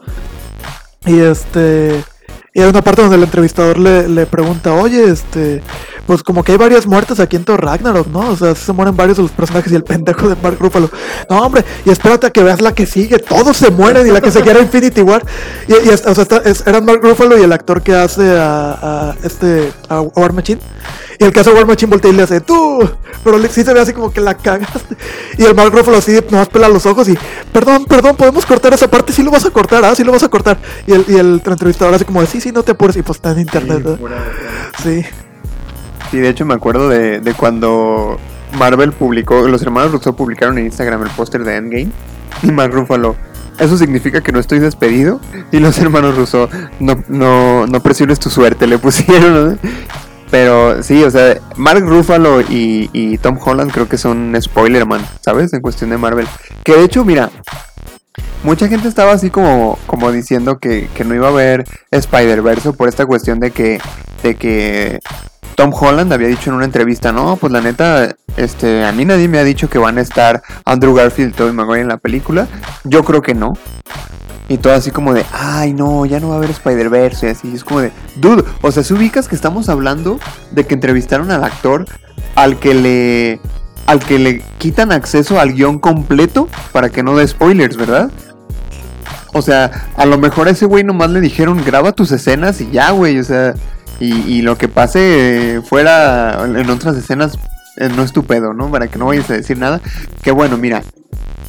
Y 1.07 1.19
este. 1.21 2.05
Y 2.53 2.61
hay 2.61 2.69
una 2.69 2.83
parte 2.83 3.03
donde 3.03 3.17
el 3.17 3.23
entrevistador 3.23 3.79
le, 3.79 4.09
le 4.09 4.27
pregunta, 4.27 4.75
oye, 4.75 5.05
este, 5.05 5.63
pues 6.11 6.25
como 6.25 6.43
que 6.43 6.51
hay 6.51 6.59
varias 6.59 6.89
muertes 6.89 7.21
aquí 7.21 7.37
en 7.37 7.45
Thor 7.45 7.65
Ragnarok, 7.65 8.09
¿no? 8.09 8.31
O 8.31 8.37
sea, 8.37 8.53
se 8.57 8.73
mueren 8.73 8.97
varios 8.97 9.17
de 9.19 9.23
los 9.23 9.31
personajes 9.31 9.71
y 9.71 9.77
el 9.77 9.85
pendejo 9.85 10.29
de 10.29 10.35
Mark 10.43 10.57
Ruffalo. 10.59 10.91
No, 11.31 11.39
hombre, 11.43 11.65
y 11.85 11.91
espérate 11.91 12.27
a 12.27 12.31
que 12.31 12.43
veas 12.43 12.61
la 12.61 12.73
que 12.75 12.85
sigue, 12.85 13.21
todos 13.21 13.57
se 13.57 13.71
mueren 13.71 14.05
y 14.09 14.11
la 14.11 14.21
que 14.21 14.33
seguía 14.33 14.51
era 14.51 14.61
Infinity 14.61 15.03
War. 15.03 15.25
Y, 15.69 15.73
y 15.73 15.89
o 15.89 15.97
sea, 15.97 16.11
está- 16.23 16.39
es- 16.45 16.67
eran 16.67 16.85
Mark 16.85 16.99
Ruffalo 17.01 17.39
y 17.39 17.43
el 17.43 17.53
actor 17.53 17.81
que 17.81 17.95
hace 17.95 18.29
a, 18.37 19.11
a 19.11 19.15
este, 19.23 19.73
a 19.89 20.01
War 20.01 20.33
Machine. 20.33 20.61
Y 21.21 21.25
el 21.27 21.33
que 21.33 21.39
hace 21.39 21.53
War 21.53 21.65
Machine 21.65 21.91
voltea 21.91 22.11
y 22.11 22.15
le 22.17 22.25
hace, 22.25 22.41
tú, 22.41 22.81
pero 23.23 23.39
le- 23.39 23.49
sí 23.49 23.63
se 23.63 23.73
ve 23.73 23.79
así 23.79 23.93
como 23.93 24.13
que 24.13 24.21
la 24.21 24.35
cagaste. 24.35 24.97
Y 25.39 25.45
el 25.45 25.55
Mark 25.55 25.71
Ruffalo 25.73 25.99
así 25.99 26.19
nomás 26.29 26.49
pela 26.49 26.69
los 26.69 26.87
ojos 26.87 27.09
y, 27.09 27.17
perdón, 27.53 27.85
perdón, 27.85 28.17
podemos 28.17 28.45
cortar 28.45 28.75
esa 28.75 28.89
parte, 28.91 29.13
sí 29.13 29.23
lo 29.23 29.31
vas 29.31 29.47
a 29.47 29.51
cortar, 29.51 29.85
ah, 29.85 29.95
sí 29.95 30.03
lo 30.03 30.11
vas 30.11 30.25
a 30.25 30.29
cortar. 30.29 30.59
Y 30.89 30.93
el, 30.93 31.05
y 31.07 31.15
el 31.19 31.41
entrevistador 31.47 31.95
así 31.95 32.05
como 32.05 32.21
de, 32.21 32.27
sí, 32.27 32.41
sí, 32.41 32.51
no 32.51 32.65
te 32.65 32.73
apures. 32.73 32.97
Y 32.97 33.03
pues 33.03 33.19
está 33.19 33.31
en 33.31 33.39
internet, 33.39 33.81
¿no? 33.85 33.97
Sí. 34.83 35.05
Sí, 36.11 36.19
de 36.19 36.29
hecho 36.29 36.45
me 36.45 36.55
acuerdo 36.55 36.89
de, 36.89 37.21
de 37.21 37.35
cuando 37.35 38.19
Marvel 38.59 38.93
publicó, 38.93 39.47
los 39.47 39.63
hermanos 39.63 39.93
Russo 39.93 40.17
publicaron 40.17 40.59
en 40.59 40.67
Instagram 40.67 41.03
el 41.03 41.11
póster 41.11 41.45
de 41.45 41.57
Endgame 41.57 41.91
y 42.43 42.51
Mark 42.51 42.73
Ruffalo. 42.73 43.17
Eso 43.59 43.77
significa 43.77 44.23
que 44.23 44.33
no 44.33 44.41
estoy 44.41 44.59
despedido. 44.59 45.21
Y 45.53 45.59
los 45.59 45.79
hermanos 45.79 46.17
Russo, 46.17 46.49
no, 46.81 47.03
no, 47.09 47.67
no 47.67 47.81
presiones 47.81 48.19
tu 48.19 48.31
suerte, 48.31 48.67
le 48.67 48.79
pusieron. 48.79 49.51
¿no? 49.51 49.59
Pero 50.31 50.83
sí, 50.83 51.03
o 51.03 51.11
sea, 51.11 51.39
Mark 51.57 51.85
Ruffalo 51.85 52.41
y, 52.41 52.89
y 52.93 53.19
Tom 53.19 53.39
Holland 53.45 53.73
creo 53.73 53.89
que 53.89 53.99
son 53.99 54.35
spoiler 54.41 54.87
man, 54.87 55.05
¿sabes? 55.21 55.53
En 55.53 55.61
cuestión 55.61 55.91
de 55.91 55.99
Marvel. 55.99 56.27
Que 56.65 56.77
de 56.77 56.85
hecho, 56.85 57.05
mira, 57.05 57.31
mucha 58.45 58.69
gente 58.69 58.89
estaba 58.89 59.13
así 59.13 59.29
como, 59.31 59.79
como 59.87 60.13
diciendo 60.13 60.59
que, 60.59 60.89
que 60.95 61.05
no 61.05 61.15
iba 61.15 61.27
a 61.27 61.31
haber 61.31 61.65
Spider-Verse 61.91 62.73
por 62.73 62.89
esta 62.89 63.07
cuestión 63.07 63.41
de 63.41 63.51
que, 63.51 63.81
de 64.23 64.37
que 64.37 65.01
Tom 65.61 65.75
Holland 65.79 66.11
había 66.11 66.29
dicho 66.29 66.49
en 66.49 66.57
una 66.57 66.65
entrevista, 66.65 67.13
no, 67.13 67.37
pues 67.37 67.53
la 67.53 67.61
neta, 67.61 68.17
este, 68.39 68.83
a 68.83 68.93
mí 68.93 69.05
nadie 69.05 69.29
me 69.29 69.39
ha 69.39 69.45
dicho 69.45 69.69
que 69.69 69.77
van 69.77 69.99
a 69.99 70.01
estar 70.01 70.43
Andrew 70.65 70.95
Garfield 70.95 71.35
y 71.35 71.37
Tobey 71.37 71.53
Maguire 71.53 71.83
en 71.83 71.89
la 71.89 71.99
película. 71.99 72.49
Yo 72.85 73.05
creo 73.05 73.21
que 73.21 73.35
no. 73.35 73.53
Y 74.49 74.57
todo 74.57 74.73
así 74.73 74.91
como 74.91 75.13
de, 75.13 75.27
ay 75.35 75.75
no, 75.75 76.07
ya 76.07 76.19
no 76.19 76.31
va 76.31 76.37
a 76.37 76.39
haber 76.39 76.49
Spider-Verse 76.49 77.27
y 77.27 77.29
así. 77.29 77.55
Es 77.55 77.63
como 77.63 77.81
de, 77.81 77.93
dude, 78.17 78.43
o 78.63 78.73
sea, 78.73 78.83
si 78.83 78.95
ubicas 78.95 79.29
que 79.29 79.35
estamos 79.35 79.69
hablando 79.69 80.19
de 80.51 80.65
que 80.65 80.73
entrevistaron 80.73 81.31
al 81.31 81.45
actor 81.45 81.85
al 82.37 82.59
que 82.59 82.73
le, 82.73 83.41
al 83.85 83.99
que 84.01 84.19
le 84.19 84.41
quitan 84.57 84.93
acceso 84.93 85.39
al 85.39 85.53
guion 85.53 85.79
completo 85.79 86.49
para 86.73 86.89
que 86.89 87.03
no 87.03 87.15
dé 87.15 87.29
spoilers, 87.29 87.77
¿verdad? 87.77 88.11
O 89.35 89.43
sea, 89.43 89.89
a 89.95 90.07
lo 90.07 90.17
mejor 90.17 90.49
a 90.49 90.53
ese 90.53 90.65
güey 90.65 90.85
nomás 90.85 91.11
le 91.11 91.21
dijeron, 91.21 91.63
graba 91.67 91.93
tus 91.93 92.13
escenas 92.13 92.63
y 92.63 92.71
ya, 92.71 92.93
güey, 92.93 93.19
o 93.19 93.25
sea, 93.25 93.55
y, 94.01 94.43
lo 94.43 94.57
que 94.57 94.69
pase 94.69 95.57
eh, 95.57 95.63
fuera 95.63 96.45
en 96.45 96.71
otras 96.71 96.97
escenas 96.97 97.39
eh, 97.77 97.91
no 97.95 98.03
es 98.03 98.13
tu 98.13 98.25
pedo, 98.25 98.55
¿no? 98.55 98.71
Para 98.71 98.89
que 98.89 98.99
no 98.99 99.07
vayas 99.07 99.31
a 99.31 99.35
decir 99.35 99.59
nada. 99.59 99.81
Que 100.23 100.31
bueno, 100.31 100.57
mira, 100.57 100.83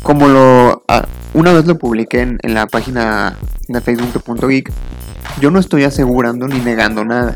como 0.03 0.27
lo 0.27 0.83
ah, 0.87 1.05
una 1.33 1.53
vez 1.53 1.65
lo 1.65 1.77
publiqué 1.77 2.21
en, 2.21 2.37
en 2.41 2.53
la 2.53 2.67
página 2.67 3.37
de 3.67 3.79
facebook.geek, 3.79 4.71
yo 5.39 5.49
no 5.49 5.59
estoy 5.59 5.85
asegurando 5.85 6.47
ni 6.47 6.59
negando 6.59 7.05
nada. 7.05 7.35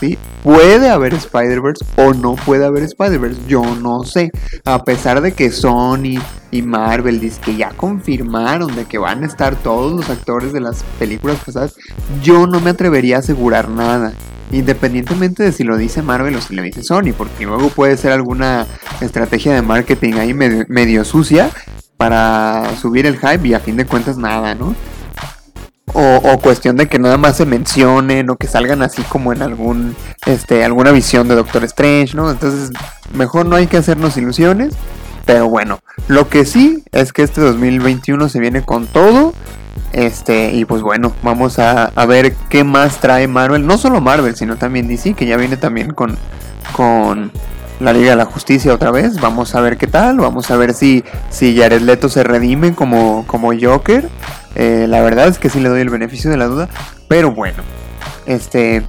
¿sí? 0.00 0.18
Puede 0.42 0.88
haber 0.90 1.14
Spider-Verse 1.14 1.84
o 1.96 2.14
no 2.14 2.34
puede 2.34 2.64
haber 2.64 2.82
Spider-Verse, 2.82 3.40
yo 3.46 3.62
no 3.62 4.04
sé. 4.04 4.30
A 4.64 4.84
pesar 4.84 5.20
de 5.20 5.32
que 5.32 5.50
Sony 5.50 6.20
y 6.50 6.62
Marvel 6.62 7.20
dicen 7.20 7.42
que 7.42 7.56
ya 7.56 7.70
confirmaron 7.70 8.74
de 8.74 8.84
que 8.84 8.98
van 8.98 9.22
a 9.22 9.26
estar 9.26 9.56
todos 9.56 9.92
los 9.92 10.10
actores 10.10 10.52
de 10.52 10.60
las 10.60 10.82
películas 10.98 11.38
pasadas, 11.44 11.76
yo 12.22 12.46
no 12.46 12.60
me 12.60 12.70
atrevería 12.70 13.16
a 13.16 13.20
asegurar 13.20 13.68
nada. 13.68 14.12
Independientemente 14.50 15.42
de 15.42 15.52
si 15.52 15.64
lo 15.64 15.76
dice 15.76 16.02
Marvel 16.02 16.36
o 16.36 16.40
si 16.40 16.54
lo 16.54 16.62
dice 16.62 16.82
Sony, 16.82 17.12
porque 17.16 17.44
luego 17.44 17.68
puede 17.68 17.96
ser 17.96 18.12
alguna 18.12 18.66
estrategia 19.00 19.54
de 19.54 19.62
marketing 19.62 20.14
ahí 20.14 20.34
medio, 20.34 21.04
sucia 21.04 21.50
para 21.96 22.64
subir 22.80 23.06
el 23.06 23.18
hype 23.18 23.48
y 23.48 23.54
a 23.54 23.60
fin 23.60 23.76
de 23.76 23.84
cuentas 23.84 24.16
nada, 24.16 24.54
¿no? 24.54 24.74
O, 25.94 26.16
o, 26.16 26.38
cuestión 26.38 26.76
de 26.76 26.86
que 26.86 26.98
nada 26.98 27.16
más 27.16 27.36
se 27.36 27.46
mencionen 27.46 28.28
o 28.30 28.36
que 28.36 28.46
salgan 28.46 28.82
así 28.82 29.02
como 29.02 29.32
en 29.32 29.40
algún 29.40 29.96
este 30.26 30.62
alguna 30.62 30.92
visión 30.92 31.28
de 31.28 31.34
Doctor 31.34 31.64
Strange, 31.64 32.14
¿no? 32.14 32.30
Entonces, 32.30 32.70
mejor 33.14 33.46
no 33.46 33.56
hay 33.56 33.66
que 33.66 33.78
hacernos 33.78 34.16
ilusiones, 34.18 34.74
pero 35.28 35.46
bueno, 35.48 35.80
lo 36.06 36.28
que 36.30 36.46
sí 36.46 36.84
es 36.90 37.12
que 37.12 37.22
este 37.22 37.42
2021 37.42 38.30
se 38.30 38.40
viene 38.40 38.62
con 38.62 38.86
todo. 38.86 39.34
Este, 39.98 40.52
y 40.52 40.64
pues 40.64 40.82
bueno, 40.82 41.12
vamos 41.22 41.58
a, 41.58 41.86
a 41.86 42.06
ver 42.06 42.34
qué 42.48 42.62
más 42.62 43.00
trae 43.00 43.26
Marvel, 43.26 43.66
no 43.66 43.78
solo 43.78 44.00
Marvel, 44.00 44.36
sino 44.36 44.56
también 44.56 44.86
DC, 44.86 45.14
que 45.14 45.26
ya 45.26 45.36
viene 45.36 45.56
también 45.56 45.90
con 45.90 46.16
con 46.72 47.32
la 47.80 47.92
Liga 47.92 48.10
de 48.10 48.16
la 48.16 48.24
Justicia 48.24 48.72
otra 48.74 48.90
vez. 48.90 49.20
Vamos 49.20 49.54
a 49.54 49.60
ver 49.60 49.76
qué 49.76 49.86
tal. 49.86 50.18
Vamos 50.18 50.50
a 50.50 50.56
ver 50.56 50.74
si, 50.74 51.04
si 51.30 51.56
Jared 51.56 51.82
Leto 51.82 52.08
se 52.08 52.24
redime 52.24 52.74
como, 52.74 53.24
como 53.26 53.52
Joker. 53.58 54.08
Eh, 54.54 54.86
la 54.88 55.00
verdad 55.00 55.28
es 55.28 55.38
que 55.38 55.50
sí 55.50 55.60
le 55.60 55.68
doy 55.68 55.80
el 55.80 55.90
beneficio 55.90 56.30
de 56.30 56.36
la 56.36 56.46
duda. 56.46 56.68
Pero 57.08 57.32
bueno. 57.32 57.62
Este. 58.26 58.86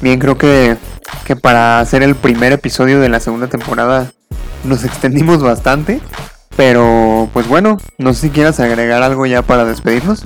Bien, 0.00 0.18
creo 0.18 0.38
que, 0.38 0.76
que 1.24 1.36
para 1.36 1.80
hacer 1.80 2.02
el 2.02 2.14
primer 2.14 2.52
episodio 2.52 3.00
de 3.00 3.08
la 3.08 3.20
segunda 3.20 3.48
temporada 3.48 4.12
nos 4.64 4.84
extendimos 4.84 5.42
bastante. 5.42 6.00
Pero 6.56 7.28
pues 7.32 7.48
bueno, 7.48 7.78
no 7.98 8.14
sé 8.14 8.22
si 8.22 8.30
quieras 8.30 8.60
agregar 8.60 9.02
algo 9.02 9.26
ya 9.26 9.42
para 9.42 9.64
despedirnos. 9.64 10.24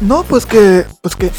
No, 0.00 0.24
pues 0.24 0.44
que, 0.44 0.84
pues 1.02 1.16
que, 1.16 1.30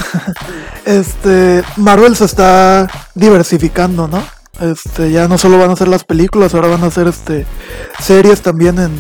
este, 0.85 1.63
Marvel 1.75 2.15
se 2.15 2.25
está 2.25 2.87
diversificando, 3.13 4.07
¿no? 4.07 4.23
Este, 4.59 5.11
ya 5.11 5.27
no 5.27 5.37
solo 5.37 5.59
van 5.59 5.69
a 5.69 5.73
hacer 5.73 5.87
las 5.87 6.03
películas, 6.03 6.55
ahora 6.55 6.69
van 6.69 6.83
a 6.83 6.87
hacer 6.87 7.07
este 7.07 7.45
series 7.99 8.41
también 8.41 8.79
en, 8.79 8.91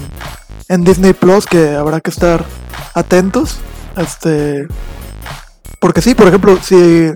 en 0.69 0.83
Disney 0.83 1.13
Plus 1.13 1.47
que 1.47 1.75
habrá 1.75 2.01
que 2.01 2.11
estar 2.11 2.45
atentos. 2.93 3.57
Este, 3.95 4.67
porque 5.79 6.01
sí, 6.01 6.13
por 6.13 6.27
ejemplo, 6.27 6.59
si 6.61 7.11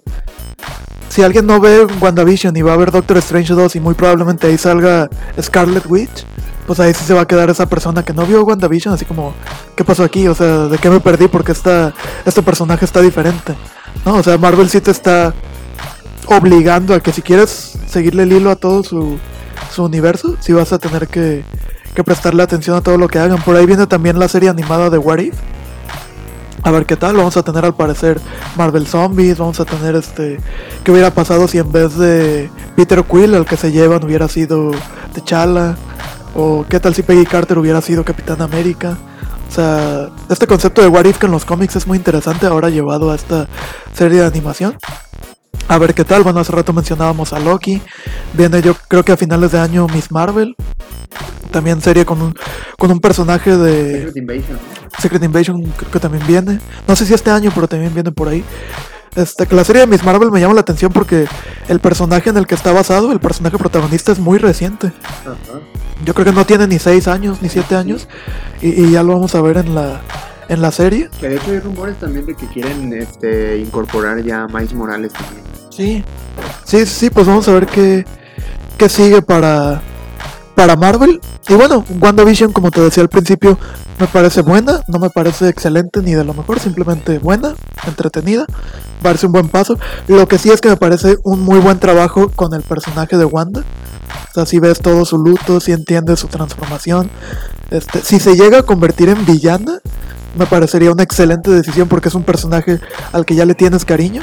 si 1.10 1.24
alguien 1.24 1.46
no 1.46 1.60
ve 1.60 1.86
WandaVision 2.00 2.56
y 2.56 2.62
va 2.62 2.74
a 2.74 2.78
ver 2.78 2.90
Doctor 2.90 3.18
Strange 3.18 3.54
2 3.54 3.76
y 3.76 3.80
muy 3.82 3.96
probablemente 3.96 4.48
ahí 4.48 4.58
salga 4.58 5.10
Scarlet 5.40 5.86
Witch, 5.86 6.26
pues 6.66 6.80
ahí 6.80 6.94
sí 6.94 7.04
se 7.06 7.14
va 7.14 7.22
a 7.22 7.28
quedar 7.28 7.50
esa 7.50 7.68
persona 7.68 8.04
que 8.04 8.14
no 8.14 8.26
vio 8.26 8.44
WandaVision, 8.44 8.94
así 8.94 9.06
como, 9.06 9.34
¿qué 9.76 9.84
pasó 9.84 10.04
aquí? 10.04 10.28
O 10.28 10.36
sea, 10.36 10.68
¿de 10.68 10.78
qué 10.78 10.90
me 10.90 11.00
perdí? 11.00 11.28
Porque 11.28 11.52
esta, 11.52 11.94
este 12.26 12.42
personaje 12.42 12.86
está 12.86 13.02
diferente. 13.02 13.56
¿No? 14.06 14.16
O 14.16 14.24
sea, 14.24 14.38
Marvel 14.38 14.70
sí 14.70 14.82
te 14.82 14.92
está 14.92 15.34
obligando 16.28 16.94
a 16.94 17.00
que 17.00 17.12
si 17.12 17.22
quieres 17.22 17.78
seguirle 17.88 18.24
el 18.24 18.34
hilo 18.34 18.52
a 18.52 18.56
todo 18.56 18.84
su, 18.84 19.18
su 19.72 19.84
universo, 19.84 20.38
sí 20.40 20.54
vas 20.54 20.72
a 20.72 20.80
tener 20.80 21.08
que, 21.08 21.44
que 21.94 22.04
prestarle 22.04 22.44
atención 22.44 22.76
a 22.76 22.82
todo 22.82 22.98
lo 22.98 23.08
que 23.08 23.20
hagan. 23.20 23.42
Por 23.42 23.56
ahí 23.56 23.66
viene 23.66 23.88
también 23.88 24.18
la 24.18 24.28
serie 24.28 24.50
animada 24.50 24.90
de 24.90 24.98
What 24.98 25.20
If. 25.20 25.36
A 26.64 26.70
ver 26.70 26.86
qué 26.86 26.96
tal, 26.96 27.16
vamos 27.16 27.36
a 27.38 27.44
tener 27.44 27.66
al 27.66 27.74
parecer 27.74 28.22
Marvel 28.56 28.86
Zombies, 28.86 29.40
vamos 29.40 29.60
a 29.60 29.66
tener 29.66 29.96
este... 29.96 30.40
¿Qué 30.84 30.92
hubiera 30.92 31.12
pasado 31.12 31.48
si 31.48 31.58
en 31.58 31.72
vez 31.72 31.98
de 31.98 32.52
Peter 32.76 33.04
Quill 33.04 33.34
el 33.34 33.46
que 33.46 33.58
se 33.58 33.72
llevan 33.72 34.04
hubiera 34.04 34.28
sido 34.28 34.72
T'Challa? 35.14 35.76
¿O 36.36 36.66
qué 36.68 36.80
tal 36.80 36.96
si 36.96 37.04
Peggy 37.04 37.26
Carter 37.26 37.58
hubiera 37.58 37.82
sido 37.82 38.06
Capitán 38.06 38.42
América? 38.42 38.98
O 39.50 39.54
sea, 39.54 40.10
este 40.30 40.48
concepto 40.48 40.82
de 40.82 40.88
What 40.88 41.06
If 41.06 41.18
que 41.18 41.26
en 41.26 41.34
los 41.34 41.44
cómics 41.44 41.76
es 41.76 41.88
muy 41.88 41.98
interesante 41.98 42.46
ahora 42.46 42.70
llevado 42.70 43.12
a 43.12 43.16
esta 43.16 43.48
serie 43.94 44.22
de 44.22 44.26
animación. 44.26 44.78
A 45.68 45.78
ver 45.78 45.94
qué 45.94 46.06
tal, 46.06 46.24
bueno, 46.24 46.40
hace 46.40 46.52
rato 46.54 46.72
mencionábamos 46.72 47.34
a 47.34 47.40
Loki. 47.40 47.82
Viene 48.34 48.62
yo 48.62 48.76
creo 48.88 49.04
que 49.04 49.12
a 49.12 49.18
finales 49.18 49.52
de 49.52 49.60
año 49.60 49.88
Miss 49.88 50.12
Marvel. 50.12 50.56
También 51.52 51.82
serie 51.82 52.06
con 52.06 52.22
un, 52.22 52.36
con 52.78 52.92
un 52.92 53.02
personaje 53.02 53.58
de... 53.58 54.06
Secret 54.06 54.18
Invasion. 54.18 54.60
Secret 55.00 55.24
Invasion 55.24 55.62
creo 55.64 55.92
que 55.92 56.00
también 56.00 56.26
viene. 56.26 56.60
No 56.88 56.96
sé 56.96 57.06
si 57.06 57.14
este 57.14 57.30
año, 57.30 57.52
pero 57.54 57.68
también 57.68 57.94
viene 57.94 58.12
por 58.12 58.30
ahí. 58.30 58.46
Este, 59.16 59.46
que 59.46 59.56
la 59.56 59.66
serie 59.66 59.82
de 59.82 59.88
Miss 59.88 60.06
Marvel 60.06 60.32
me 60.32 60.40
llama 60.40 60.54
la 60.54 60.62
atención 60.62 60.94
porque 60.94 61.28
el 61.68 61.80
personaje 61.82 62.30
en 62.30 62.38
el 62.38 62.48
que 62.48 62.56
está 62.56 62.72
basado, 62.72 63.12
el 63.12 63.20
personaje 63.20 63.58
protagonista 63.58 64.14
es 64.14 64.20
muy 64.20 64.38
reciente. 64.38 64.94
Yo 66.06 66.14
creo 66.14 66.26
que 66.26 66.32
no 66.32 66.46
tiene 66.46 66.68
ni 66.68 66.80
6 66.80 67.08
años, 67.08 67.42
ni 67.42 67.50
7 67.50 67.76
años. 67.76 68.08
Y, 68.62 68.70
y 68.70 68.92
ya 68.92 69.04
lo 69.04 69.14
vamos 69.14 69.36
a 69.36 69.42
ver 69.42 69.58
en 69.58 69.76
la, 69.76 70.02
en 70.52 70.62
la 70.62 70.72
serie. 70.72 71.10
Que 71.20 71.30
de 71.30 71.36
hecho 71.38 71.52
hay 71.52 71.60
rumores 71.60 71.98
también 71.98 72.26
de 72.26 72.36
que 72.36 72.48
quieren 72.48 72.92
este, 72.94 73.58
incorporar 73.58 74.22
ya 74.22 74.44
a 74.44 74.48
Miles 74.48 74.74
Morales 74.74 75.14
también. 75.14 75.44
Sí. 75.70 76.04
Sí, 76.66 76.86
sí, 76.86 77.10
pues 77.10 77.28
vamos 77.28 77.48
a 77.48 77.54
ver 77.54 77.68
qué, 77.68 78.06
qué 78.78 78.90
sigue 78.90 79.22
para, 79.22 79.82
para 80.56 80.76
Marvel. 80.76 81.20
Y 81.48 81.54
bueno, 81.54 81.86
WandaVision, 82.00 82.52
como 82.52 82.72
te 82.72 82.82
decía 82.82 83.04
al 83.04 83.10
principio, 83.10 83.58
me 84.00 84.08
parece 84.08 84.42
buena, 84.42 84.82
no 84.88 85.00
me 85.00 85.10
parece 85.10 85.48
excelente 85.48 86.02
ni 86.02 86.14
de 86.14 86.24
lo 86.24 86.34
mejor, 86.34 86.60
simplemente 86.60 87.20
buena, 87.20 87.54
entretenida, 87.88 88.46
parece 89.02 89.28
un 89.28 89.32
buen 89.32 89.48
paso. 89.48 89.78
Lo 90.08 90.28
que 90.28 90.38
sí 90.38 90.50
es 90.50 90.60
que 90.60 90.70
me 90.70 90.78
parece 90.78 91.18
un 91.24 91.42
muy 91.42 91.60
buen 91.60 91.80
trabajo 91.80 92.30
con 92.36 92.54
el 92.54 92.62
personaje 92.62 93.18
de 93.18 93.26
Wanda. 93.26 93.64
O 94.32 94.34
sea, 94.34 94.46
si 94.46 94.60
ves 94.60 94.80
todo 94.80 95.06
su 95.06 95.18
luto, 95.18 95.60
si 95.60 95.72
entiendes 95.72 96.20
su 96.20 96.28
transformación. 96.28 97.10
Este, 97.70 98.02
si 98.02 98.20
se 98.20 98.36
llega 98.36 98.60
a 98.60 98.64
convertir 98.64 99.10
en 99.10 99.26
villana, 99.26 99.80
me 100.36 100.46
parecería 100.46 100.92
una 100.92 101.04
excelente 101.04 101.52
decisión 101.52 101.88
porque 101.88 102.10
es 102.10 102.16
un 102.16 102.24
personaje 102.24 102.80
al 103.12 103.26
que 103.26 103.36
ya 103.36 103.46
le 103.46 103.56
tienes 103.56 103.86
cariño, 103.86 104.22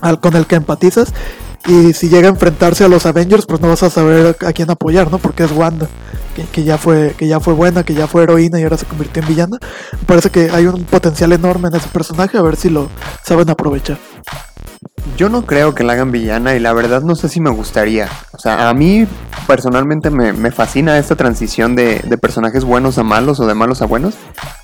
al 0.00 0.20
con 0.20 0.36
el 0.36 0.46
que 0.46 0.56
empatizas. 0.56 1.12
Y 1.66 1.94
si 1.94 2.08
llega 2.08 2.28
a 2.28 2.30
enfrentarse 2.30 2.84
a 2.84 2.88
los 2.88 3.06
Avengers, 3.06 3.44
pues 3.46 3.60
no 3.60 3.68
vas 3.68 3.82
a 3.82 3.90
saber 3.90 4.36
a 4.46 4.52
quién 4.52 4.70
apoyar, 4.70 5.10
¿no? 5.10 5.18
Porque 5.18 5.42
es 5.42 5.50
Wanda, 5.50 5.88
que, 6.36 6.44
que 6.44 6.62
ya 6.62 6.78
fue, 6.78 7.14
que 7.18 7.26
ya 7.26 7.40
fue 7.40 7.54
buena, 7.54 7.82
que 7.82 7.92
ya 7.92 8.06
fue 8.06 8.22
heroína 8.22 8.60
y 8.60 8.62
ahora 8.62 8.76
se 8.76 8.86
convirtió 8.86 9.22
en 9.22 9.28
villana. 9.28 9.58
Me 9.92 10.06
parece 10.06 10.30
que 10.30 10.50
hay 10.50 10.66
un 10.66 10.84
potencial 10.84 11.32
enorme 11.32 11.68
en 11.68 11.74
ese 11.74 11.88
personaje, 11.88 12.38
a 12.38 12.42
ver 12.42 12.56
si 12.56 12.70
lo 12.70 12.88
saben 13.24 13.50
aprovechar. 13.50 13.98
Yo 15.16 15.28
no 15.28 15.46
creo 15.46 15.74
que 15.74 15.84
la 15.84 15.94
hagan 15.94 16.10
villana 16.10 16.54
y 16.54 16.60
la 16.60 16.72
verdad 16.72 17.02
no 17.02 17.14
sé 17.14 17.28
si 17.28 17.40
me 17.40 17.50
gustaría. 17.50 18.08
O 18.32 18.38
sea, 18.38 18.68
a 18.68 18.74
mí 18.74 19.06
personalmente 19.46 20.10
me, 20.10 20.32
me 20.32 20.50
fascina 20.50 20.98
esta 20.98 21.16
transición 21.16 21.74
de, 21.76 22.00
de 22.00 22.18
personajes 22.18 22.64
buenos 22.64 22.98
a 22.98 23.02
malos 23.02 23.40
o 23.40 23.46
de 23.46 23.54
malos 23.54 23.82
a 23.82 23.86
buenos. 23.86 24.14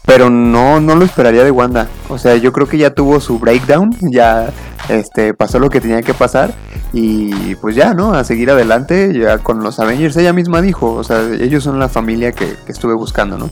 Pero 0.04 0.30
no, 0.30 0.80
no 0.80 0.96
lo 0.96 1.04
esperaría 1.04 1.44
de 1.44 1.50
Wanda. 1.50 1.88
O 2.08 2.18
sea, 2.18 2.36
yo 2.36 2.52
creo 2.52 2.66
que 2.66 2.76
ya 2.76 2.90
tuvo 2.90 3.20
su 3.20 3.38
breakdown, 3.38 3.96
ya 4.10 4.52
este, 4.88 5.32
pasó 5.32 5.58
lo 5.58 5.70
que 5.70 5.80
tenía 5.80 6.02
que 6.02 6.12
pasar. 6.12 6.52
Y 6.92 7.54
pues 7.56 7.76
ya, 7.76 7.94
¿no? 7.94 8.12
A 8.12 8.24
seguir 8.24 8.50
adelante, 8.50 9.16
ya 9.18 9.38
con 9.38 9.62
los 9.62 9.78
Avengers. 9.78 10.16
Ella 10.16 10.32
misma 10.32 10.60
dijo, 10.60 10.92
o 10.92 11.04
sea, 11.04 11.22
ellos 11.22 11.62
son 11.64 11.78
la 11.78 11.88
familia 11.88 12.32
que, 12.32 12.56
que 12.66 12.72
estuve 12.72 12.94
buscando, 12.94 13.38
¿no? 13.38 13.48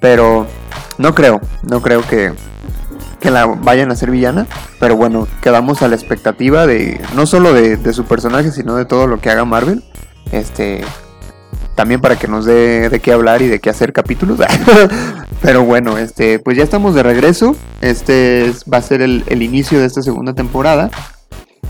Pero 0.00 0.46
no 0.98 1.14
creo, 1.14 1.40
no 1.62 1.80
creo 1.80 2.02
que, 2.02 2.32
que 3.24 3.30
la 3.30 3.46
vayan 3.46 3.90
a 3.90 3.96
ser 3.96 4.10
villana. 4.10 4.46
Pero 4.78 4.96
bueno, 4.96 5.26
quedamos 5.40 5.80
a 5.80 5.88
la 5.88 5.94
expectativa 5.94 6.66
de 6.66 7.00
no 7.16 7.24
solo 7.24 7.54
de, 7.54 7.92
su 7.94 8.04
personaje, 8.04 8.52
sino 8.52 8.76
de 8.76 8.84
todo 8.84 9.06
lo 9.06 9.18
que 9.18 9.30
haga 9.30 9.46
Marvel. 9.46 9.82
Este. 10.30 10.84
También 11.74 12.02
para 12.02 12.16
que 12.16 12.28
nos 12.28 12.44
dé 12.44 12.90
de 12.90 13.00
qué 13.00 13.12
hablar 13.12 13.40
y 13.40 13.48
de 13.48 13.60
qué 13.60 13.70
hacer 13.70 13.94
capítulos. 13.94 14.40
Pero 15.42 15.64
bueno, 15.64 15.96
este, 15.96 16.38
pues 16.38 16.58
ya 16.58 16.64
estamos 16.64 16.94
de 16.94 17.02
regreso. 17.02 17.56
Este 17.80 18.52
va 18.70 18.78
a 18.78 18.82
ser 18.82 19.00
el, 19.00 19.42
inicio 19.42 19.80
de 19.80 19.86
esta 19.86 20.02
segunda 20.02 20.34
temporada. 20.34 20.90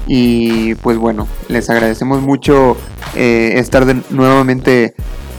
Y 0.09 0.75
pues 0.77 0.99
bueno, 0.99 1.29
les 1.49 1.71
agradecemos 1.71 2.21
mucho 2.21 2.77
eh, 3.15 3.55
estar 3.57 3.87
nuevamente 4.11 4.95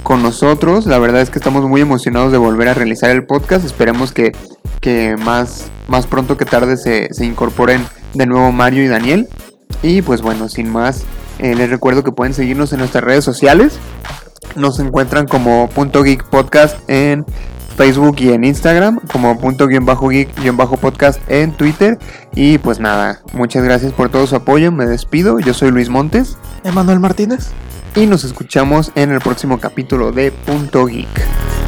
con 0.06 0.22
nosotros. 0.22 0.86
La 0.86 1.00
verdad 1.00 1.22
es 1.22 1.32
que 1.32 1.40
estamos 1.40 1.68
muy 1.68 1.82
emocionados 1.82 2.32
de 2.32 2.38
volver 2.38 2.70
a 2.70 2.74
realizar 2.76 3.10
el 3.10 3.26
podcast. 3.26 3.66
Esperemos 3.66 4.14
que, 4.14 4.32
que 4.80 5.18
más, 5.18 5.66
más 5.88 6.06
pronto 6.06 6.38
que 6.38 6.46
tarde 6.46 6.78
se, 6.78 7.12
se, 7.12 7.26
incorporen 7.26 7.84
de 8.14 8.28
nuevo 8.28 8.52
Mario 8.54 8.84
y 8.84 8.88
Daniel. 8.88 9.28
Y 9.82 10.04
pues 10.04 10.22
bueno, 10.22 10.48
sin 10.48 10.70
más, 10.70 11.04
eh, 11.40 11.56
les 11.56 11.72
recuerdo 11.72 12.04
que 12.04 12.12
pueden 12.12 12.36
seguirnos 12.36 12.72
en 12.72 12.80
nuestras 12.80 13.04
redes 13.04 13.26
sociales. 13.26 13.80
Nos 14.56 14.80
encuentran 14.80 15.28
como 15.28 15.68
punto 15.70 16.04
geek 16.04 16.24
podcast 16.30 16.78
en 16.88 17.26
Facebook 17.76 18.18
y 18.20 18.32
en 18.32 18.46
Instagram, 18.46 19.00
como 19.12 19.38
punto 19.40 19.68
guion 19.68 19.86
bajo 19.86 20.08
geek 20.08 20.40
guion 20.40 20.56
bajo 20.56 20.78
podcast 20.78 21.20
en 21.30 21.52
Twitter. 21.52 21.98
Y 22.36 22.60
pues 22.60 22.80
nada, 22.80 23.22
muchas 23.34 23.64
gracias 23.64 23.92
por 23.92 24.10
todo 24.10 24.28
su 24.28 24.36
apoyo. 24.36 24.72
Me 24.72 24.86
despido. 24.86 25.40
Yo 25.40 25.56
soy 25.56 25.72
Luis 25.72 25.90
Montes. 25.90 26.38
Emanuel 26.64 27.00
Martínez 27.00 27.52
y 27.96 28.08
nos 28.08 28.24
escuchamos 28.26 28.92
en 28.96 29.12
el 29.12 29.22
próximo 29.22 29.60
capítulo 29.60 30.12
de 30.12 30.32
Punto 30.32 30.86
Geek. 30.86 31.65